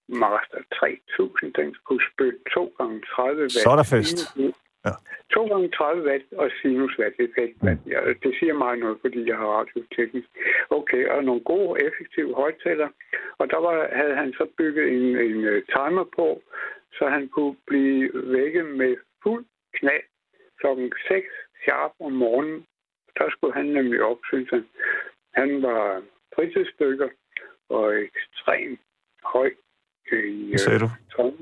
Master 0.08 0.60
3000, 0.74 1.52
den 1.54 1.74
skulle 1.74 2.04
spytte 2.12 2.38
2 2.54 2.74
gange 2.78 3.02
30 3.14 3.42
watt. 3.42 3.52
Så 3.52 3.70
er 3.70 3.76
der 3.76 3.88
fest. 3.96 4.18
Ja. 4.84 4.94
2 5.34 5.46
gange 5.46 5.68
30 5.68 6.04
watt 6.08 6.24
og 6.32 6.50
sinuswatt 6.60 7.14
effekt. 7.26 7.62
Mm. 7.62 7.78
Ja, 7.86 8.00
det 8.22 8.32
siger 8.38 8.54
mig 8.54 8.76
noget, 8.76 8.98
fordi 9.00 9.28
jeg 9.28 9.36
har 9.36 9.46
radioteknisk. 9.46 10.28
Okay, 10.70 11.06
og 11.08 11.24
nogle 11.24 11.40
gode, 11.40 11.84
effektive 11.86 12.34
højtaler. 12.34 12.88
Og 13.38 13.50
der 13.50 13.56
var, 13.66 13.88
havde 13.92 14.16
han 14.16 14.32
så 14.32 14.46
bygget 14.58 14.86
en, 14.96 15.06
en 15.26 15.38
uh, 15.52 15.62
timer 15.74 16.04
på, 16.16 16.42
så 16.92 17.08
han 17.08 17.28
kunne 17.28 17.56
blive 17.66 18.10
vækket 18.14 18.66
med 18.66 18.96
fuld 19.22 19.44
knald 19.74 20.06
klokken 20.60 20.92
6 21.08 21.26
sharp 21.62 21.92
om 22.00 22.12
morgenen. 22.12 22.64
Der 23.18 23.30
skulle 23.30 23.54
han 23.54 23.66
nemlig 23.66 24.02
op, 24.02 24.18
synes 24.24 24.50
han. 24.50 24.64
Han 25.34 25.62
var 25.62 26.02
fritidsstykker 26.34 27.08
og 27.68 28.02
ekstremt 28.02 28.80
høj 29.24 29.50
i, 30.12 30.54
uh, 31.18 31.32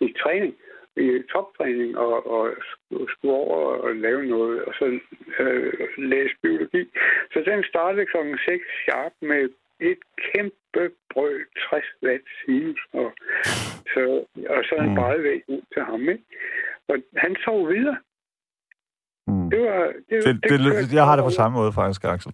i 0.00 0.14
træning 0.22 0.54
i 1.06 1.22
toptræning 1.32 1.98
og, 1.98 2.14
og 2.34 2.44
skulle 3.12 3.34
over 3.34 3.58
og 3.86 3.94
lave 3.94 4.26
noget, 4.26 4.64
og 4.64 4.72
så 4.78 4.84
øh, 5.38 5.88
læse 5.98 6.34
biologi. 6.42 6.82
Så 7.32 7.38
den 7.46 7.64
startede 7.64 8.06
kl. 8.06 8.16
6 8.44 8.64
sharp 8.84 9.12
med 9.22 9.48
et 9.80 10.02
kæmpe 10.28 10.82
brød, 11.12 11.38
60 11.70 11.84
watt 12.02 12.24
sinus, 12.38 12.80
og 12.92 13.12
så, 13.92 14.02
og 14.54 14.62
så 14.68 14.74
en 14.80 14.88
mm. 14.88 14.94
brædvæg 14.94 15.42
ud 15.48 15.62
til 15.72 15.82
ham. 15.82 16.00
Ikke? 16.08 16.24
Og 16.88 16.96
han 17.16 17.36
sov 17.44 17.68
videre. 17.68 17.98
Mm. 19.26 19.50
Det 19.50 19.60
var, 19.60 19.92
det, 20.08 20.24
det, 20.24 20.34
det, 20.42 20.58
det, 20.60 20.94
jeg 20.94 21.04
har 21.04 21.16
det 21.16 21.24
på 21.24 21.38
samme 21.40 21.58
måde 21.58 21.72
faktisk, 21.72 22.04
Axel. 22.04 22.32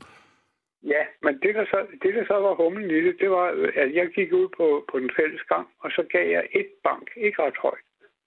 Ja, 0.95 1.03
men 1.23 1.35
det 1.43 1.55
der, 1.55 1.65
så, 1.65 1.79
det, 2.03 2.15
der 2.15 2.25
så 2.27 2.35
var 2.35 2.55
humlen 2.55 2.91
i 2.91 3.01
det, 3.07 3.17
det 3.21 3.31
var, 3.31 3.47
at 3.83 3.95
jeg 3.95 4.07
gik 4.15 4.33
ud 4.33 4.49
på, 4.57 4.85
på 4.91 4.99
den 4.99 5.11
fælles 5.17 5.43
gang, 5.43 5.67
og 5.83 5.91
så 5.91 6.03
gav 6.11 6.27
jeg 6.31 6.45
et 6.53 6.71
bank, 6.85 7.07
ikke 7.17 7.43
ret 7.43 7.59
højt 7.62 7.85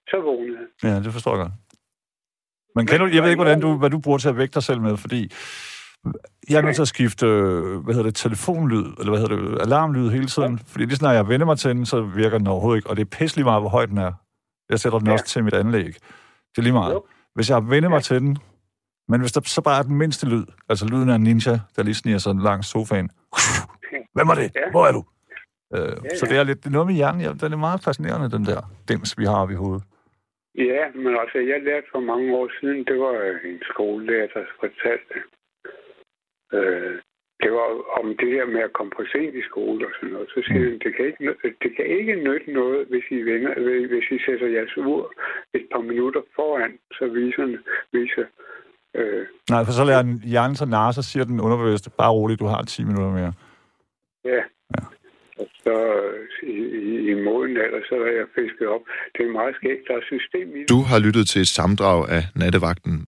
så 0.09 0.21
vågnede 0.21 0.57
han. 0.57 0.91
Ja, 0.91 0.99
det 0.99 1.13
forstår 1.13 1.31
jeg 1.31 1.39
godt. 1.39 1.53
Men 2.75 2.87
kan 2.87 2.99
du, 2.99 3.05
jeg 3.05 3.23
ved 3.23 3.29
ikke, 3.29 3.43
hvordan 3.43 3.61
du, 3.61 3.77
hvad 3.77 3.89
du 3.89 3.99
bruger 3.99 4.17
til 4.17 4.29
at 4.29 4.37
vække 4.37 4.53
dig 4.53 4.63
selv 4.63 4.81
med, 4.81 4.97
fordi 4.97 5.31
jeg 6.49 6.57
er 6.57 6.61
nødt 6.61 6.75
til 6.75 6.81
at 6.81 6.87
skifte, 6.87 7.25
hvad 7.83 7.93
hedder 7.93 8.03
det, 8.03 8.15
telefonlyd, 8.15 8.85
eller 8.99 9.09
hvad 9.09 9.19
hedder 9.19 9.35
det, 9.35 9.61
alarmlyd 9.61 10.09
hele 10.09 10.27
tiden, 10.27 10.59
fordi 10.59 10.85
lige 10.85 10.95
snart 10.95 11.15
jeg 11.15 11.27
vender 11.27 11.45
mig 11.45 11.57
til 11.57 11.69
den, 11.75 11.85
så 11.85 12.01
virker 12.01 12.37
den 12.37 12.47
overhovedet 12.47 12.77
ikke, 12.77 12.89
og 12.89 12.95
det 12.95 13.01
er 13.01 13.17
pisselig 13.17 13.45
meget, 13.45 13.61
hvor 13.61 13.69
høj 13.69 13.85
den 13.85 13.97
er. 13.97 14.13
Jeg 14.69 14.79
sætter 14.79 14.99
den 14.99 15.07
ja. 15.07 15.13
også 15.13 15.25
til 15.25 15.43
mit 15.43 15.53
anlæg. 15.53 15.85
Det 15.85 16.57
er 16.57 16.61
lige 16.61 16.73
meget. 16.73 16.99
Hvis 17.35 17.49
jeg 17.49 17.69
vender 17.69 17.89
mig 17.89 17.97
ja. 17.97 18.01
til 18.01 18.21
den, 18.21 18.37
men 19.07 19.21
hvis 19.21 19.31
der 19.31 19.41
så 19.45 19.61
bare 19.61 19.79
er 19.79 19.83
den 19.83 19.95
mindste 19.95 20.27
lyd, 20.27 20.45
altså 20.69 20.85
lyden 20.85 21.09
af 21.09 21.15
en 21.15 21.23
ninja, 21.23 21.59
der 21.75 21.83
lige 21.83 21.95
sniger 21.95 22.17
sig 22.17 22.35
langs 22.35 22.67
sofaen. 22.67 23.09
Hvem 24.13 24.27
er 24.27 24.35
det? 24.35 24.51
Ja. 24.55 24.71
Hvor 24.71 24.87
er 24.87 24.91
du? 24.91 25.03
Øh, 25.75 25.81
ja, 25.81 25.87
ja. 25.87 26.17
Så 26.19 26.25
det 26.25 26.37
er 26.37 26.43
lidt 26.43 26.57
det 26.57 26.65
er 26.65 26.69
noget 26.69 26.87
med 26.87 26.95
hjernen. 26.95 27.21
Ja, 27.21 27.33
den 27.33 27.53
er 27.53 27.57
meget 27.57 27.83
fascinerende, 27.83 28.31
den 28.31 28.45
der 28.45 28.61
dims, 28.87 29.17
vi 29.17 29.25
har 29.25 29.49
i 29.49 29.53
hovedet. 29.53 29.83
Ja, 30.57 30.81
men 30.95 31.13
altså, 31.21 31.37
jeg 31.37 31.61
lærte 31.61 31.87
for 31.91 31.99
mange 31.99 32.35
år 32.35 32.49
siden, 32.59 32.85
det 32.85 32.99
var 32.99 33.13
en 33.45 33.61
skolelærer, 33.71 34.27
der 34.33 34.43
fortalte. 34.59 35.17
Øh, 36.53 36.95
det 37.43 37.51
var 37.57 37.67
om 37.99 38.07
det 38.21 38.29
der 38.35 38.45
med 38.55 38.61
at 38.67 38.73
komme 38.73 38.91
på 38.97 39.03
sent 39.11 39.35
i 39.35 39.43
skole 39.49 39.85
og 39.87 39.91
sådan 39.95 40.13
noget. 40.13 40.29
Så 40.33 40.39
siger 40.45 40.59
mm. 40.59 40.65
han, 40.67 40.79
det 40.83 40.91
kan 40.95 41.05
ikke, 41.05 41.23
det 41.63 41.71
kan 41.75 41.85
ikke 41.99 42.15
nytte 42.27 42.51
noget, 42.59 42.87
hvis 42.91 43.05
I, 43.11 43.19
vender, 43.29 43.53
hvis 43.91 44.07
I 44.15 44.17
sætter 44.25 44.47
jeres 44.47 44.77
ur 44.77 45.13
et 45.53 45.65
par 45.71 45.81
minutter 45.91 46.21
foran, 46.35 46.73
så 46.97 47.05
viserne 47.07 47.57
viser... 47.91 48.25
Øh, 48.95 49.25
Nej, 49.49 49.61
for 49.65 49.71
så 49.71 49.83
lader 49.83 50.01
den 50.01 50.21
hjernen 50.31 50.55
så 50.55 50.65
narre, 50.65 50.93
så 50.93 51.03
siger 51.03 51.25
den 51.25 51.39
underbevidste, 51.39 51.89
bare 51.97 52.11
roligt, 52.11 52.39
du 52.39 52.45
har 52.45 52.61
10 52.61 52.83
minutter 52.83 53.11
mere. 53.19 53.33
Ja. 54.25 54.43
ja. 54.75 54.83
Og 55.39 55.47
så 55.63 55.75
øh, 56.03 56.49
i, 56.55 56.57
i, 56.81 57.11
i 57.11 57.13
moden 57.25 57.57
alder, 57.65 57.81
så 57.89 57.95
er 58.07 58.13
jeg 58.19 58.27
fisket 58.39 58.67
op. 58.75 58.83
Det 59.15 59.21
er 59.25 59.31
meget 59.39 59.55
skægt. 59.59 59.83
Der 59.87 59.93
er 59.93 60.05
system 60.13 60.47
i 60.55 60.59
Du 60.73 60.79
har 60.89 60.99
lyttet 60.99 61.25
til 61.27 61.41
et 61.41 61.47
samdrag 61.47 61.99
af 62.09 62.23
Nattevagten 62.35 63.05